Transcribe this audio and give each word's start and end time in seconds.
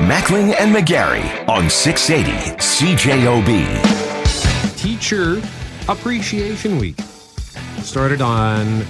Mackling 0.00 0.54
and 0.58 0.74
McGarry 0.74 1.46
on 1.46 1.68
680 1.68 2.56
CJOB. 2.56 4.78
Teacher 4.78 5.42
Appreciation 5.90 6.78
Week 6.78 6.98
started 7.82 8.22
on 8.22 8.80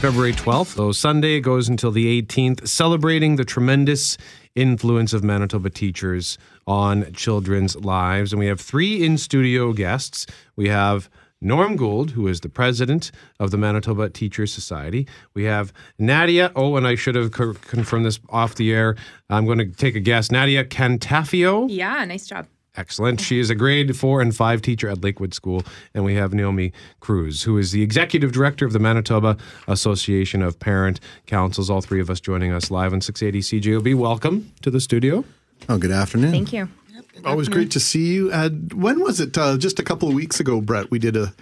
February 0.00 0.32
12th, 0.32 0.76
though 0.76 0.92
Sunday 0.92 1.40
goes 1.40 1.68
until 1.68 1.90
the 1.90 2.22
18th, 2.22 2.66
celebrating 2.66 3.36
the 3.36 3.44
tremendous 3.44 4.16
influence 4.54 5.12
of 5.12 5.22
Manitoba 5.22 5.68
teachers 5.68 6.38
on 6.66 7.12
children's 7.12 7.76
lives. 7.76 8.32
And 8.32 8.40
we 8.40 8.46
have 8.46 8.62
three 8.62 9.04
in 9.04 9.18
studio 9.18 9.74
guests. 9.74 10.26
We 10.56 10.68
have 10.68 11.10
Norm 11.42 11.76
Gould, 11.76 12.10
who 12.10 12.28
is 12.28 12.40
the 12.40 12.48
president 12.50 13.10
of 13.38 13.50
the 13.50 13.56
Manitoba 13.56 14.10
Teachers 14.10 14.52
Society. 14.52 15.06
We 15.32 15.44
have 15.44 15.72
Nadia. 15.98 16.52
Oh, 16.54 16.76
and 16.76 16.86
I 16.86 16.94
should 16.96 17.14
have 17.14 17.32
co- 17.32 17.54
confirmed 17.54 18.04
this 18.04 18.20
off 18.28 18.56
the 18.56 18.72
air. 18.72 18.94
I'm 19.30 19.46
going 19.46 19.58
to 19.58 19.66
take 19.66 19.94
a 19.94 20.00
guess. 20.00 20.30
Nadia 20.30 20.64
Cantafio. 20.64 21.66
Yeah, 21.70 22.04
nice 22.04 22.26
job. 22.26 22.46
Excellent. 22.76 23.20
She 23.20 23.40
is 23.40 23.48
a 23.50 23.54
grade 23.54 23.96
four 23.96 24.20
and 24.20 24.34
five 24.36 24.62
teacher 24.62 24.88
at 24.88 25.02
Lakewood 25.02 25.32
School. 25.34 25.64
And 25.94 26.04
we 26.04 26.14
have 26.14 26.32
Naomi 26.34 26.72
Cruz, 27.00 27.42
who 27.42 27.56
is 27.58 27.72
the 27.72 27.82
executive 27.82 28.32
director 28.32 28.64
of 28.66 28.72
the 28.72 28.78
Manitoba 28.78 29.36
Association 29.66 30.42
of 30.42 30.58
Parent 30.60 31.00
Councils. 31.26 31.68
All 31.70 31.80
three 31.80 32.00
of 32.00 32.10
us 32.10 32.20
joining 32.20 32.52
us 32.52 32.70
live 32.70 32.92
on 32.92 33.00
680 33.00 33.60
CJOB. 33.60 33.94
Welcome 33.96 34.52
to 34.62 34.70
the 34.70 34.80
studio. 34.80 35.24
Oh, 35.68 35.78
good 35.78 35.90
afternoon. 35.90 36.30
Thank 36.32 36.52
you. 36.52 36.68
Always 37.24 37.48
great 37.48 37.70
to 37.72 37.80
see 37.80 38.14
you. 38.14 38.30
Uh, 38.32 38.50
when 38.50 39.00
was 39.00 39.20
it? 39.20 39.36
Uh, 39.36 39.56
just 39.56 39.78
a 39.78 39.82
couple 39.82 40.08
of 40.08 40.14
weeks 40.14 40.40
ago, 40.40 40.60
Brett, 40.60 40.90
we 40.90 40.98
did 40.98 41.16
a, 41.16 41.32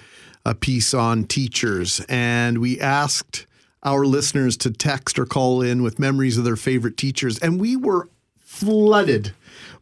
a 0.45 0.55
piece 0.55 0.95
on 0.95 1.25
teachers 1.25 2.01
and 2.09 2.59
we 2.59 2.81
asked 2.81 3.47
our 3.83 4.05
listeners 4.05 4.57
to 4.59 4.71
text 4.71 5.19
or 5.19 5.25
call 5.25 5.63
in 5.63 5.83
with 5.83 5.99
memories 5.99 6.37
of 6.37 6.45
their 6.45 6.57
favorite 6.57 6.97
teachers. 6.97 7.39
And 7.39 7.61
we 7.61 7.77
were 7.77 8.09
flooded 8.39 9.33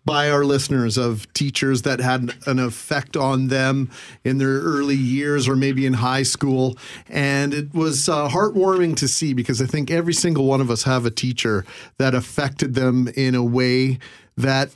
by 0.04 0.30
our 0.30 0.44
listeners 0.44 0.96
of 0.96 1.30
teachers 1.32 1.82
that 1.82 1.98
had 1.98 2.32
an 2.46 2.60
effect 2.60 3.16
on 3.16 3.48
them 3.48 3.90
in 4.22 4.38
their 4.38 4.60
early 4.60 4.94
years 4.94 5.48
or 5.48 5.56
maybe 5.56 5.84
in 5.84 5.94
high 5.94 6.22
school. 6.22 6.78
And 7.08 7.52
it 7.52 7.74
was 7.74 8.08
uh, 8.08 8.28
heartwarming 8.28 8.96
to 8.98 9.08
see 9.08 9.34
because 9.34 9.60
I 9.60 9.66
think 9.66 9.90
every 9.90 10.14
single 10.14 10.44
one 10.44 10.60
of 10.60 10.70
us 10.70 10.84
have 10.84 11.04
a 11.04 11.10
teacher 11.10 11.64
that 11.98 12.14
affected 12.14 12.74
them 12.74 13.08
in 13.16 13.34
a 13.34 13.42
way 13.42 13.98
that 14.36 14.70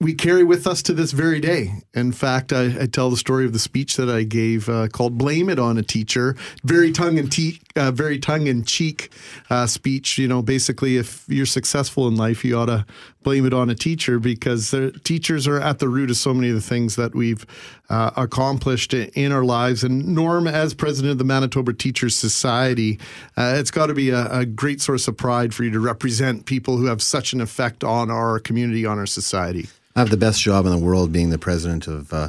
we 0.00 0.14
carry 0.14 0.44
with 0.44 0.66
us 0.66 0.82
to 0.82 0.94
this 0.94 1.12
very 1.12 1.40
day. 1.40 1.74
In 1.92 2.10
fact, 2.10 2.54
I, 2.54 2.82
I 2.82 2.86
tell 2.86 3.10
the 3.10 3.18
story 3.18 3.44
of 3.44 3.52
the 3.52 3.58
speech 3.58 3.96
that 3.96 4.08
I 4.08 4.22
gave 4.22 4.68
uh, 4.68 4.88
called 4.88 5.18
"Blame 5.18 5.50
It 5.50 5.58
on 5.58 5.76
a 5.76 5.82
Teacher." 5.82 6.36
Very 6.64 6.90
tongue 6.90 7.18
in 7.18 7.28
cheek, 7.28 7.60
uh, 7.76 7.90
very 7.90 8.18
tongue 8.18 8.46
in 8.46 8.64
cheek 8.64 9.12
uh, 9.50 9.66
speech. 9.66 10.16
You 10.16 10.26
know, 10.26 10.40
basically, 10.40 10.96
if 10.96 11.24
you're 11.28 11.44
successful 11.44 12.08
in 12.08 12.16
life, 12.16 12.44
you 12.44 12.56
ought 12.56 12.66
to 12.66 12.86
blame 13.22 13.44
it 13.44 13.52
on 13.52 13.68
a 13.68 13.74
teacher 13.74 14.18
because 14.18 14.74
teachers 15.04 15.46
are 15.46 15.60
at 15.60 15.78
the 15.78 15.88
root 15.88 16.10
of 16.10 16.16
so 16.16 16.32
many 16.32 16.48
of 16.48 16.54
the 16.54 16.60
things 16.60 16.96
that 16.96 17.14
we've 17.14 17.44
uh, 17.90 18.10
accomplished 18.16 18.94
in 18.94 19.32
our 19.32 19.44
lives. 19.44 19.84
And 19.84 20.08
Norm, 20.08 20.46
as 20.46 20.72
president 20.74 21.12
of 21.12 21.18
the 21.18 21.24
Manitoba 21.24 21.74
Teachers 21.74 22.16
Society, 22.16 22.98
uh, 23.36 23.54
it's 23.56 23.70
got 23.70 23.86
to 23.86 23.94
be 23.94 24.10
a, 24.10 24.26
a 24.32 24.46
great 24.46 24.80
source 24.80 25.06
of 25.06 25.16
pride 25.16 25.52
for 25.52 25.64
you 25.64 25.70
to 25.70 25.80
represent 25.80 26.46
people 26.46 26.76
who 26.76 26.86
have 26.86 27.02
such 27.02 27.32
an 27.32 27.40
effect 27.40 27.84
on 27.84 28.10
our 28.10 28.38
community, 28.38 28.86
on 28.86 28.98
our 28.98 29.06
society. 29.06 29.68
I 29.94 30.00
have 30.00 30.10
the 30.10 30.16
best 30.16 30.40
job 30.40 30.64
in 30.66 30.72
the 30.72 30.78
world 30.78 31.12
being 31.12 31.30
the 31.30 31.38
president 31.38 31.86
of 31.86 32.12
uh, 32.12 32.28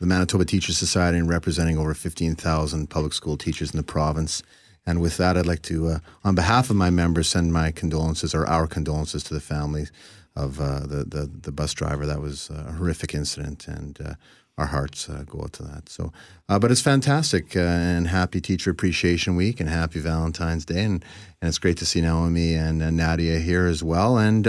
the 0.00 0.06
Manitoba 0.06 0.44
Teachers 0.44 0.78
Society 0.78 1.18
and 1.18 1.28
representing 1.28 1.76
over 1.76 1.94
15,000 1.94 2.88
public 2.88 3.12
school 3.12 3.36
teachers 3.36 3.72
in 3.72 3.76
the 3.76 3.82
province. 3.82 4.42
And 4.86 5.00
with 5.00 5.16
that, 5.18 5.36
I'd 5.36 5.46
like 5.46 5.62
to, 5.62 5.88
uh, 5.88 5.98
on 6.24 6.34
behalf 6.34 6.70
of 6.70 6.76
my 6.76 6.90
members, 6.90 7.28
send 7.28 7.52
my 7.52 7.70
condolences 7.70 8.34
or 8.34 8.46
our 8.46 8.66
condolences 8.66 9.22
to 9.24 9.34
the 9.34 9.40
families 9.40 9.92
of 10.34 10.60
uh, 10.60 10.80
the, 10.80 11.04
the, 11.04 11.30
the 11.42 11.52
bus 11.52 11.74
driver. 11.74 12.06
That 12.06 12.20
was 12.20 12.50
a 12.50 12.72
horrific 12.72 13.14
incident, 13.14 13.68
and 13.68 14.00
uh, 14.00 14.14
our 14.58 14.66
hearts 14.66 15.08
uh, 15.08 15.24
go 15.26 15.42
out 15.42 15.52
to 15.54 15.62
that. 15.62 15.88
So, 15.88 16.12
uh, 16.48 16.58
but 16.58 16.70
it's 16.70 16.80
fantastic, 16.80 17.56
uh, 17.56 17.60
and 17.60 18.08
happy 18.08 18.40
Teacher 18.40 18.70
Appreciation 18.70 19.36
Week, 19.36 19.60
and 19.60 19.68
happy 19.68 20.00
Valentine's 20.00 20.64
Day, 20.64 20.84
and, 20.84 21.04
and 21.40 21.48
it's 21.48 21.58
great 21.58 21.76
to 21.78 21.86
see 21.86 22.00
Naomi 22.00 22.54
and 22.54 22.82
uh, 22.82 22.90
Nadia 22.90 23.38
here 23.38 23.66
as 23.66 23.82
well. 23.82 24.18
And 24.18 24.46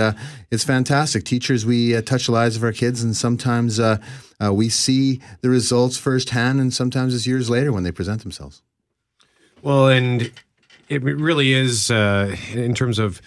it's 0.52 0.64
fantastic. 0.64 1.24
Teachers, 1.24 1.66
we 1.66 2.02
touch 2.02 2.28
the 2.28 2.32
lives 2.32 2.56
of 2.56 2.64
our 2.64 2.74
kids, 2.74 3.04
and 3.04 3.16
sometimes 3.16 3.80
we 4.52 4.70
see 4.70 5.22
the 5.42 5.50
results 5.50 5.98
firsthand, 5.98 6.60
and 6.60 6.74
sometimes 6.74 7.16
it's 7.16 7.28
years 7.28 7.50
later 7.50 7.72
when 7.72 7.84
they 7.84 7.92
present 7.92 8.22
themselves. 8.22 8.62
Well, 9.62 9.88
and 9.88 10.32
it 10.90 11.02
really 11.02 11.54
is 11.54 11.90
in 11.90 12.74
terms 12.74 13.00
of 13.00 13.22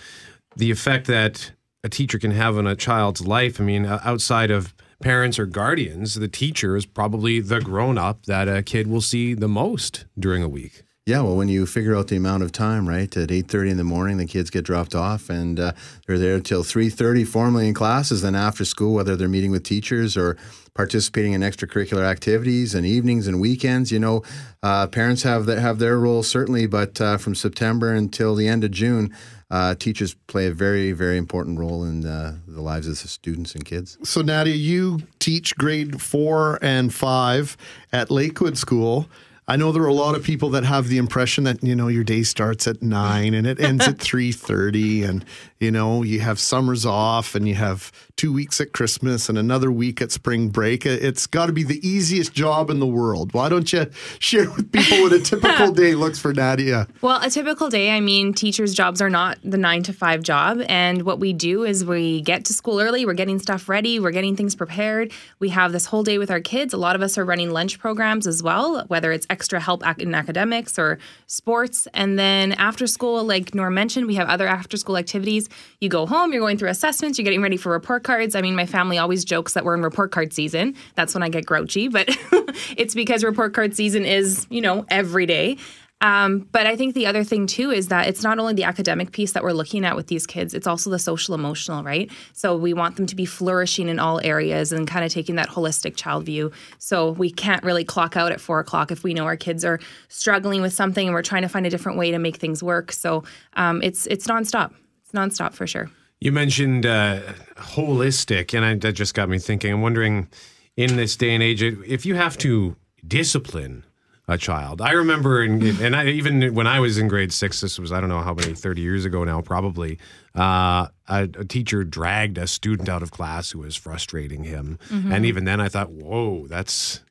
the 0.57 0.71
effect 0.71 1.07
that 1.07 1.53
a 1.87 1.89
teacher 1.89 2.19
can 2.19 2.33
have 2.33 2.59
on 2.59 2.67
a 2.67 2.75
child's 2.75 3.27
life. 3.27 3.61
I 3.61 3.65
mean, 3.65 3.87
outside 3.87 4.51
of 4.51 4.75
parents 5.01 5.39
or 5.39 5.47
guardians, 5.47 6.15
the 6.15 6.29
teacher 6.29 6.77
is 6.77 6.85
probably 6.85 7.41
the 7.41 7.61
grown 7.61 7.97
up 7.97 8.27
that 8.27 8.49
a 8.49 8.63
kid 8.63 8.87
will 8.87 9.01
see 9.01 9.35
the 9.35 9.49
most 9.49 10.05
during 10.19 10.43
a 10.43 10.49
week. 10.49 10.83
Yeah, 11.07 11.21
well, 11.21 11.37
when 11.37 11.49
you 11.49 11.67
figure 11.67 11.95
out 11.95 12.09
the 12.09 12.17
amount 12.17 12.43
of 12.43 12.51
time, 12.51 12.89
right? 12.89 13.17
At 13.17 13.31
eight 13.31 13.47
thirty 13.47 13.71
in 13.71 13.77
the 13.77 13.85
morning, 13.85 14.17
the 14.17 14.27
kids 14.27 14.51
get 14.51 14.65
dropped 14.65 14.93
off, 14.93 15.31
and 15.31 15.61
uh, 15.61 15.73
they're 16.05 16.19
there 16.19 16.41
till 16.41 16.65
three 16.65 16.91
thirty 16.91 17.25
formally 17.25 17.69
in 17.69 17.75
classes. 17.75 18.23
Then 18.23 18.35
after 18.35 18.65
school, 18.65 18.93
whether 18.95 19.15
they're 19.15 19.29
meeting 19.29 19.53
with 19.53 19.63
teachers 19.63 20.17
or 20.17 20.37
participating 20.75 21.33
in 21.33 21.43
extracurricular 21.43 22.03
activities 22.03 22.75
and 22.75 22.85
evenings 22.85 23.29
and 23.29 23.41
weekends, 23.41 23.93
you 23.93 24.01
know, 24.01 24.25
uh, 24.65 24.89
parents 24.89 25.23
have 25.23 25.47
the, 25.47 25.61
have 25.61 25.79
their 25.79 25.97
role 25.97 26.25
certainly, 26.25 26.67
but 26.67 27.01
uh, 27.01 27.17
from 27.17 27.37
September 27.37 27.95
until 27.95 28.35
the 28.35 28.49
end 28.49 28.65
of 28.65 28.73
June, 28.73 29.15
uh, 29.51 29.75
teachers 29.75 30.15
play 30.27 30.47
a 30.47 30.53
very, 30.53 30.93
very 30.93 31.17
important 31.17 31.59
role 31.59 31.85
in 31.85 32.05
uh, 32.05 32.37
the 32.49 32.61
lives 32.61 32.89
of 32.89 33.01
the 33.01 33.09
students 33.09 33.55
and 33.55 33.65
kids. 33.65 33.97
So, 34.03 34.21
Nadia, 34.21 34.55
you 34.55 35.01
teach 35.19 35.57
grade 35.57 36.01
four 36.01 36.59
and 36.63 36.93
five 36.93 37.57
at 37.93 38.11
Lakewood 38.11 38.59
School. 38.59 39.09
I 39.49 39.55
know 39.55 39.71
there 39.71 39.83
are 39.83 39.89
a 39.89 39.95
lot 39.95 40.17
of 40.17 40.25
people 40.25 40.49
that 40.51 40.65
have 40.65 40.89
the 40.89 40.99
impression 40.99 41.45
that 41.45 41.63
you 41.63 41.77
know 41.77 41.87
your 41.87 42.03
day 42.03 42.25
starts 42.25 42.67
at 42.67 42.83
nine 42.83 43.33
and 43.33 43.47
it 43.47 43.61
ends 43.61 43.87
at 43.87 43.99
three 44.01 44.33
thirty, 44.33 45.05
and 45.05 45.25
you 45.61 45.71
know 45.71 46.03
you 46.03 46.21
have 46.21 46.39
summers 46.39 46.85
off 46.85 47.35
and 47.35 47.49
you 47.49 47.55
have 47.55 47.91
two 48.17 48.33
weeks 48.33 48.61
at 48.61 48.73
Christmas 48.73 49.29
and 49.29 49.37
another 49.37 49.71
week 49.71 50.01
at 50.01 50.11
spring 50.11 50.49
break. 50.49 50.87
It's 50.87 51.27
got 51.27 51.47
to 51.47 51.53
be 51.53 51.63
the 51.63 51.87
easiest 51.87 52.33
job 52.33 52.71
in 52.71 52.81
the 52.81 52.87
world. 52.87 53.35
Why 53.35 53.49
don't 53.49 53.71
you 53.73 53.87
share 54.19 54.51
with 54.51 54.73
people 54.73 55.03
what 55.03 55.13
a 55.13 55.21
typical 55.21 55.71
day 55.73 55.95
looks 55.95 56.19
for 56.19 56.33
Nadia? 56.33 56.89
Well, 57.01 57.21
a 57.23 57.31
typical 57.31 57.69
day, 57.69 57.91
I 57.91 58.01
mean, 58.01 58.33
teachers' 58.33 58.75
jobs 58.75 59.01
are 59.01 59.11
not 59.11 59.39
the 59.45 59.59
nine 59.59 59.83
to 59.85 59.93
five 59.93 60.23
job, 60.23 60.63
and 60.69 61.03
what 61.03 61.21
we 61.21 61.33
do 61.33 61.65
is 61.65 61.85
we 61.85 62.23
get 62.23 62.45
to 62.47 62.53
school 62.53 62.81
early. 62.81 63.07
We're 63.07 63.15
getting 63.15 63.39
stuff 63.39 63.69
ready. 63.69 63.99
We're 64.01 64.11
getting 64.11 64.37
things 64.37 64.55
prepared. 64.55 65.13
We 65.39 65.51
have 65.51 65.73
this 65.73 65.87
whole 65.87 66.03
day 66.03 66.19
with 66.19 66.31
our 66.31 66.41
kids. 66.41 66.73
A 66.73 66.79
lot 66.79 66.97
of 66.97 67.03
us 67.03 67.19
are 67.19 67.25
running 67.25 67.51
lunch 67.51 67.79
programs 67.79 68.27
as 68.27 68.43
well, 68.43 68.85
whether 68.89 69.13
it's 69.13 69.27
extra 69.31 69.61
help 69.61 69.83
in 69.99 70.15
academics 70.15 70.79
or 70.79 70.99
sports. 71.27 71.87
And 71.95 72.19
then 72.19 72.53
after 72.53 72.87
school, 72.87 73.25
like 73.25 73.55
Norm 73.55 73.75
mentioned, 73.75 74.07
we 74.07 74.15
have 74.15 74.29
other 74.29 74.47
after 74.47 74.77
school 74.77 74.97
activities. 74.97 75.46
You 75.81 75.89
go 75.89 76.07
home, 76.07 76.33
you're 76.33 76.41
going 76.41 76.59
through 76.59 76.71
assessments, 76.71 77.19
you're 77.19 77.25
getting 77.25 77.43
ready 77.43 77.57
for 77.57 77.73
report 77.73 78.05
cards. 78.05 78.35
I 78.35 78.41
mean, 78.41 78.55
my 78.55 78.67
family 78.67 78.99
always 78.99 79.25
jokes 79.25 79.55
that 79.55 79.65
we're 79.65 79.75
in 79.75 79.83
report 79.83 80.11
card 80.11 80.33
season. 80.33 80.75
That's 80.95 81.15
when 81.15 81.23
I 81.23 81.29
get 81.29 81.47
grouchy, 81.47 81.89
but 81.89 82.09
it's 82.77 82.95
because 82.95 83.25
report 83.25 83.55
card 83.55 83.75
season 83.75 84.05
is, 84.05 84.47
you 84.51 84.61
know, 84.61 84.85
every 84.91 85.27
day. 85.27 85.59
Um, 86.03 86.47
but 86.53 86.67
I 86.67 86.77
think 86.77 86.95
the 86.95 87.07
other 87.07 87.25
thing 87.25 87.47
too 87.47 87.71
is 87.71 87.89
that 87.89 88.07
it's 88.07 88.23
not 88.23 88.39
only 88.39 88.53
the 88.53 88.65
academic 88.65 89.13
piece 89.13 89.33
that 89.33 89.43
we're 89.43 89.53
looking 89.53 89.85
at 89.85 89.97
with 89.97 90.09
these 90.09 90.27
kids, 90.27 90.53
it's 90.53 90.67
also 90.67 90.91
the 90.91 90.99
social 90.99 91.35
emotional, 91.35 91.83
right? 91.83 92.11
So 92.35 92.55
we 92.57 92.75
want 92.75 92.97
them 92.97 93.07
to 93.07 93.17
be 93.17 93.25
flourishing 93.25 93.89
in 93.89 93.99
all 93.99 94.21
areas 94.21 94.73
and 94.73 94.87
kind 94.87 95.05
of 95.05 95.13
taking 95.13 95.37
that 95.37 95.49
holistic 95.49 95.97
child 95.97 96.27
view. 96.27 96.53
So 96.79 97.13
we 97.13 97.31
can't 97.31 97.65
really 97.65 97.85
clock 97.85 98.17
out 98.17 98.31
at 98.31 98.41
four 98.41 98.61
o'clock 98.61 98.93
if 98.93 99.05
we 99.05 99.15
know 99.15 99.25
our 99.25 99.37
kids 99.37 99.65
are 99.65 99.81
struggling 100.09 100.61
with 100.61 100.75
something 100.75 101.09
and 101.09 101.15
we're 101.15 101.23
trying 101.23 101.43
to 101.43 101.49
find 101.49 101.67
a 101.67 101.71
different 101.71 101.97
way 101.97 102.11
to 102.11 102.19
make 102.19 102.37
things 102.37 102.63
work. 102.63 102.93
So 102.93 103.25
um, 103.55 103.83
it's 103.83 104.07
it's 104.07 104.27
nonstop. 104.27 104.75
Nonstop 105.17 105.55
for 105.55 105.67
sure. 105.67 105.91
You 106.21 106.33
mentioned 106.33 106.87
uh, 106.87 107.21
holistic, 107.57 108.55
and 108.55 108.65
I, 108.65 108.75
that 108.75 108.93
just 108.93 109.15
got 109.15 109.29
me 109.29 109.39
thinking. 109.39 109.73
I'm 109.73 109.83
wondering, 109.83 110.29
in 110.77 110.97
this 110.97 111.17
day 111.17 111.35
and 111.35 111.43
age, 111.43 111.63
if 111.63 112.07
you 112.07 112.15
have 112.15 112.39
to 112.39 112.77
discipline 113.07 113.85
a 114.29 114.37
child. 114.37 114.81
I 114.81 114.93
remember, 114.93 115.43
in, 115.43 115.81
and 115.81 115.95
I, 115.95 116.07
even 116.09 116.55
when 116.55 116.67
I 116.67 116.81
was 116.81 116.99
in 116.99 117.07
grade 117.07 117.33
six, 117.33 117.61
this 117.61 117.79
was 117.79 117.93
I 117.93 118.01
don't 118.01 118.09
know 118.09 118.23
how 118.23 118.35
many 118.35 118.55
thirty 118.55 118.83
years 118.83 119.05
ago 119.05 119.25
now, 119.25 119.41
probably. 119.41 119.99
Uh, 120.35 120.89
a, 121.09 121.23
a, 121.23 121.45
teacher 121.45 121.85
dragged 121.85 122.37
a 122.37 122.47
student 122.47 122.89
out 122.89 123.03
of 123.03 123.11
class 123.11 123.53
who 123.53 123.61
was 123.61 123.77
frustrating 123.77 124.45
him, 124.45 124.79
mm-hmm. 124.89 125.13
and 125.13 125.25
even 125.25 125.45
then, 125.45 125.61
I 125.61 125.69
thought, 125.69 125.91
"Whoa, 125.91 126.47
that's 126.49 127.03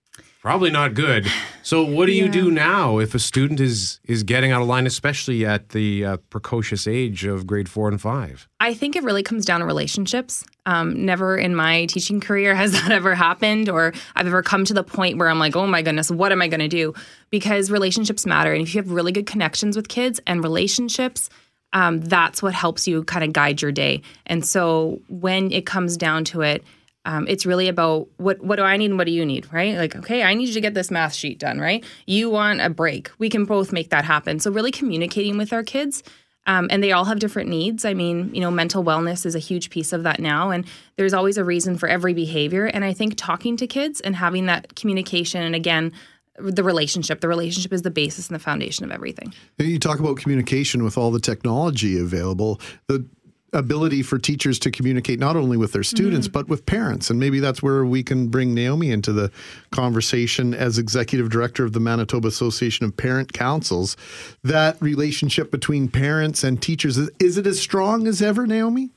probably 0.45 0.69
not 0.69 0.93
good. 0.93 1.25
So 1.63 1.83
what 1.83 2.05
do 2.05 2.11
yeah. 2.11 2.25
you 2.25 2.29
do 2.29 2.51
now 2.51 2.99
if 2.99 3.15
a 3.15 3.19
student 3.19 3.59
is 3.59 3.99
is 4.03 4.21
getting 4.21 4.51
out 4.51 4.61
of 4.61 4.67
line, 4.67 4.85
especially 4.85 5.43
at 5.43 5.69
the 5.69 6.05
uh, 6.05 6.17
precocious 6.29 6.85
age 6.87 7.25
of 7.25 7.47
grade 7.47 7.67
four 7.67 7.87
and 7.87 7.99
five? 7.99 8.47
I 8.59 8.75
think 8.75 8.95
it 8.95 9.01
really 9.01 9.23
comes 9.23 9.43
down 9.43 9.61
to 9.61 9.65
relationships. 9.65 10.45
Um, 10.67 11.03
never 11.03 11.35
in 11.35 11.55
my 11.55 11.87
teaching 11.87 12.21
career 12.21 12.53
has 12.53 12.71
that 12.79 12.91
ever 12.91 13.15
happened, 13.15 13.69
or 13.69 13.91
I've 14.15 14.27
ever 14.27 14.43
come 14.43 14.65
to 14.65 14.73
the 14.75 14.83
point 14.83 15.17
where 15.17 15.29
I'm 15.29 15.39
like, 15.39 15.55
oh 15.55 15.65
my 15.65 15.81
goodness, 15.81 16.11
what 16.11 16.31
am 16.31 16.43
I 16.43 16.47
going 16.47 16.59
to 16.59 16.67
do? 16.67 16.93
Because 17.31 17.71
relationships 17.71 18.27
matter, 18.27 18.53
and 18.53 18.61
if 18.61 18.75
you 18.75 18.81
have 18.83 18.91
really 18.91 19.11
good 19.11 19.25
connections 19.25 19.75
with 19.75 19.87
kids 19.87 20.19
and 20.27 20.43
relationships 20.43 21.27
um, 21.73 21.99
that's 21.99 22.41
what 22.41 22.53
helps 22.53 22.87
you 22.87 23.03
kind 23.03 23.25
of 23.25 23.33
guide 23.33 23.61
your 23.61 23.71
day. 23.71 24.01
And 24.27 24.45
so 24.45 25.01
when 25.09 25.51
it 25.51 25.65
comes 25.65 25.97
down 25.97 26.23
to 26.25 26.39
it, 26.39 26.63
um, 27.05 27.27
it's 27.27 27.45
really 27.45 27.67
about 27.67 28.07
what 28.17 28.43
what 28.43 28.57
do 28.57 28.63
I 28.63 28.77
need 28.77 28.89
and 28.89 28.97
what 28.97 29.05
do 29.05 29.13
you 29.13 29.25
need, 29.25 29.51
right? 29.53 29.75
Like, 29.77 29.95
okay, 29.95 30.23
I 30.23 30.33
need 30.33 30.47
you 30.47 30.53
to 30.55 30.61
get 30.61 30.73
this 30.73 30.91
math 30.91 31.13
sheet 31.13 31.39
done, 31.39 31.59
right? 31.59 31.83
You 32.05 32.29
want 32.29 32.61
a 32.61 32.69
break. 32.69 33.11
We 33.19 33.29
can 33.29 33.45
both 33.45 33.71
make 33.71 33.91
that 33.91 34.03
happen. 34.03 34.39
So 34.39 34.51
really 34.51 34.71
communicating 34.71 35.37
with 35.37 35.53
our 35.53 35.63
kids. 35.63 36.03
Um, 36.47 36.67
and 36.69 36.83
they 36.83 36.91
all 36.91 37.05
have 37.05 37.17
different 37.17 37.49
needs. 37.49 37.85
I 37.85 37.95
mean, 37.95 38.29
you 38.33 38.39
know, 38.39 38.51
mental 38.51 38.83
wellness 38.83 39.25
is 39.25 39.33
a 39.33 39.39
huge 39.39 39.71
piece 39.71 39.91
of 39.91 40.03
that 40.03 40.19
now, 40.19 40.51
and 40.51 40.63
there's 40.95 41.13
always 41.13 41.39
a 41.39 41.43
reason 41.43 41.75
for 41.75 41.89
every 41.89 42.13
behavior. 42.13 42.67
And 42.67 42.85
I 42.85 42.93
think 42.93 43.15
talking 43.17 43.57
to 43.57 43.65
kids 43.65 43.99
and 43.99 44.15
having 44.15 44.45
that 44.45 44.75
communication, 44.75 45.41
and 45.41 45.55
again, 45.55 45.91
the 46.37 46.63
relationship. 46.63 47.21
The 47.21 47.27
relationship 47.27 47.73
is 47.73 47.81
the 47.81 47.89
basis 47.89 48.27
and 48.27 48.35
the 48.35 48.43
foundation 48.43 48.85
of 48.85 48.91
everything. 48.91 49.33
You 49.57 49.79
talk 49.79 49.99
about 49.99 50.17
communication 50.17 50.83
with 50.83 50.97
all 50.97 51.09
the 51.09 51.19
technology 51.19 51.97
available. 51.97 52.59
The 52.87 53.07
ability 53.53 54.01
for 54.01 54.19
teachers 54.19 54.59
to 54.59 54.71
communicate 54.71 55.19
not 55.19 55.35
only 55.35 55.55
with 55.55 55.71
their 55.71 55.83
students 55.83 56.27
mm-hmm. 56.27 56.33
but 56.33 56.49
with 56.49 56.65
parents 56.65 57.09
and 57.09 57.19
maybe 57.19 57.39
that's 57.39 57.63
where 57.63 57.85
we 57.85 58.03
can 58.03 58.27
bring 58.27 58.53
Naomi 58.53 58.91
into 58.91 59.13
the 59.13 59.31
conversation 59.71 60.53
as 60.53 60.77
executive 60.77 61.29
director 61.29 61.63
of 61.63 61.71
the 61.73 61.79
Manitoba 61.79 62.27
Association 62.27 62.85
of 62.85 62.97
Parent 62.97 63.33
Councils 63.33 63.95
that 64.43 64.81
relationship 64.81 65.51
between 65.51 65.87
parents 65.87 66.43
and 66.43 66.61
teachers 66.61 66.97
is 66.97 67.37
it 67.37 67.47
as 67.47 67.59
strong 67.59 68.07
as 68.07 68.21
ever 68.21 68.45
Naomi 68.45 68.89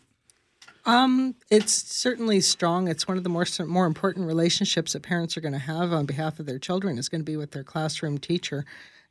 um, 0.89 1.35
it's 1.51 1.75
certainly 1.75 2.41
strong. 2.41 2.89
It's 2.89 3.07
one 3.07 3.19
of 3.19 3.23
the 3.23 3.29
more 3.29 3.45
more 3.67 3.85
important 3.85 4.27
relationships 4.27 4.95
that 4.95 5.03
parents 5.03 5.37
are 5.37 5.43
going 5.43 5.53
to 5.53 5.59
have 5.59 5.93
on 5.93 6.07
behalf 6.07 6.41
of 6.41 6.47
their 6.47 6.59
children. 6.59 6.97
Is 6.97 7.11
going 7.11 7.21
to 7.21 7.31
be 7.31 7.37
with 7.37 7.51
their 7.51 7.63
classroom 7.63 8.17
teacher. 8.17 8.65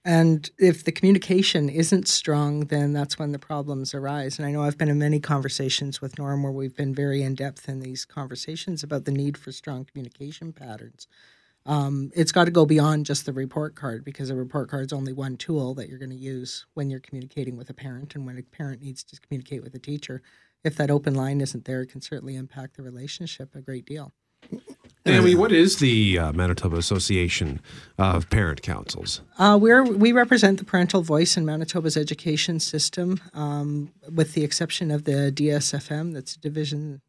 And 0.07 0.50
if 0.57 0.86
the 0.86 0.94
communication 0.94 1.68
isn't 1.68 2.07
strong, 2.07 2.62
then 2.68 2.94
that's 2.94 3.19
when 3.19 3.33
the 3.33 3.39
problems 3.39 3.94
arise. 3.94 4.39
And 4.39 4.48
I 4.48 4.51
know 4.51 4.63
I've 4.63 4.77
been 4.77 4.88
in 4.88 4.98
many 4.98 5.19
conversations 5.19 6.00
with 6.00 6.18
Norm 6.18 6.44
where 6.44 6.51
we've 6.54 6.77
been 6.77 6.95
very 6.95 7.24
in 7.24 7.36
depth 7.36 7.68
in 7.68 7.81
these 7.81 8.06
conversations 8.06 8.83
about 8.83 9.04
the 9.04 9.12
need 9.12 9.38
for 9.38 9.51
strong 9.51 9.83
communication 9.83 10.54
patterns. 10.54 11.09
Um, 11.65 12.09
it's 12.15 12.31
got 12.31 12.45
to 12.45 12.51
go 12.51 12.65
beyond 12.65 13.06
just 13.06 13.25
the 13.25 13.33
report 13.33 13.75
card 13.75 14.06
because 14.06 14.30
a 14.30 14.36
report 14.36 14.69
card 14.69 14.86
is 14.86 14.94
only 14.94 15.12
one 15.12 15.36
tool 15.36 15.74
that 15.74 15.89
you're 15.89 16.00
going 16.00 16.12
to 16.12 16.15
use 16.15 16.65
when 16.74 16.89
you're 16.89 17.01
communicating 17.01 17.57
with 17.57 17.69
a 17.69 17.74
parent 17.74 18.15
and 18.15 18.25
when 18.25 18.38
a 18.38 18.44
parent 18.44 18.81
needs 18.81 19.04
to 19.04 19.19
communicate 19.19 19.62
with 19.62 19.75
a 19.75 19.80
teacher. 19.80 20.21
If 20.63 20.77
that 20.77 20.89
open 20.89 21.15
line 21.15 21.42
isn't 21.42 21.65
there, 21.65 21.81
it 21.81 21.88
can 21.88 22.00
certainly 22.00 22.38
impact 22.38 22.77
the 22.77 22.81
relationship 22.81 23.54
a 23.54 23.62
great 23.62 23.86
deal. 23.86 24.13
Naomi, 25.07 25.36
what 25.36 25.51
is 25.51 25.77
the 25.77 26.19
uh, 26.19 26.33
Manitoba 26.33 26.77
Association 26.77 27.62
of 27.98 28.30
Parent 28.30 28.62
Councils? 28.62 29.21
Uh, 29.39 29.57
we 29.59 29.80
we 29.81 30.12
represent 30.12 30.59
the 30.59 30.65
parental 30.65 31.01
voice 31.01 31.38
in 31.38 31.45
Manitoba's 31.45 31.98
education 31.98 32.59
system, 32.59 33.19
um, 33.33 33.92
with 34.13 34.33
the 34.33 34.44
exception 34.44 34.92
of 34.92 35.06
the 35.06 35.31
DSFM, 35.33 36.13
that's 36.13 36.36
Division 36.36 37.01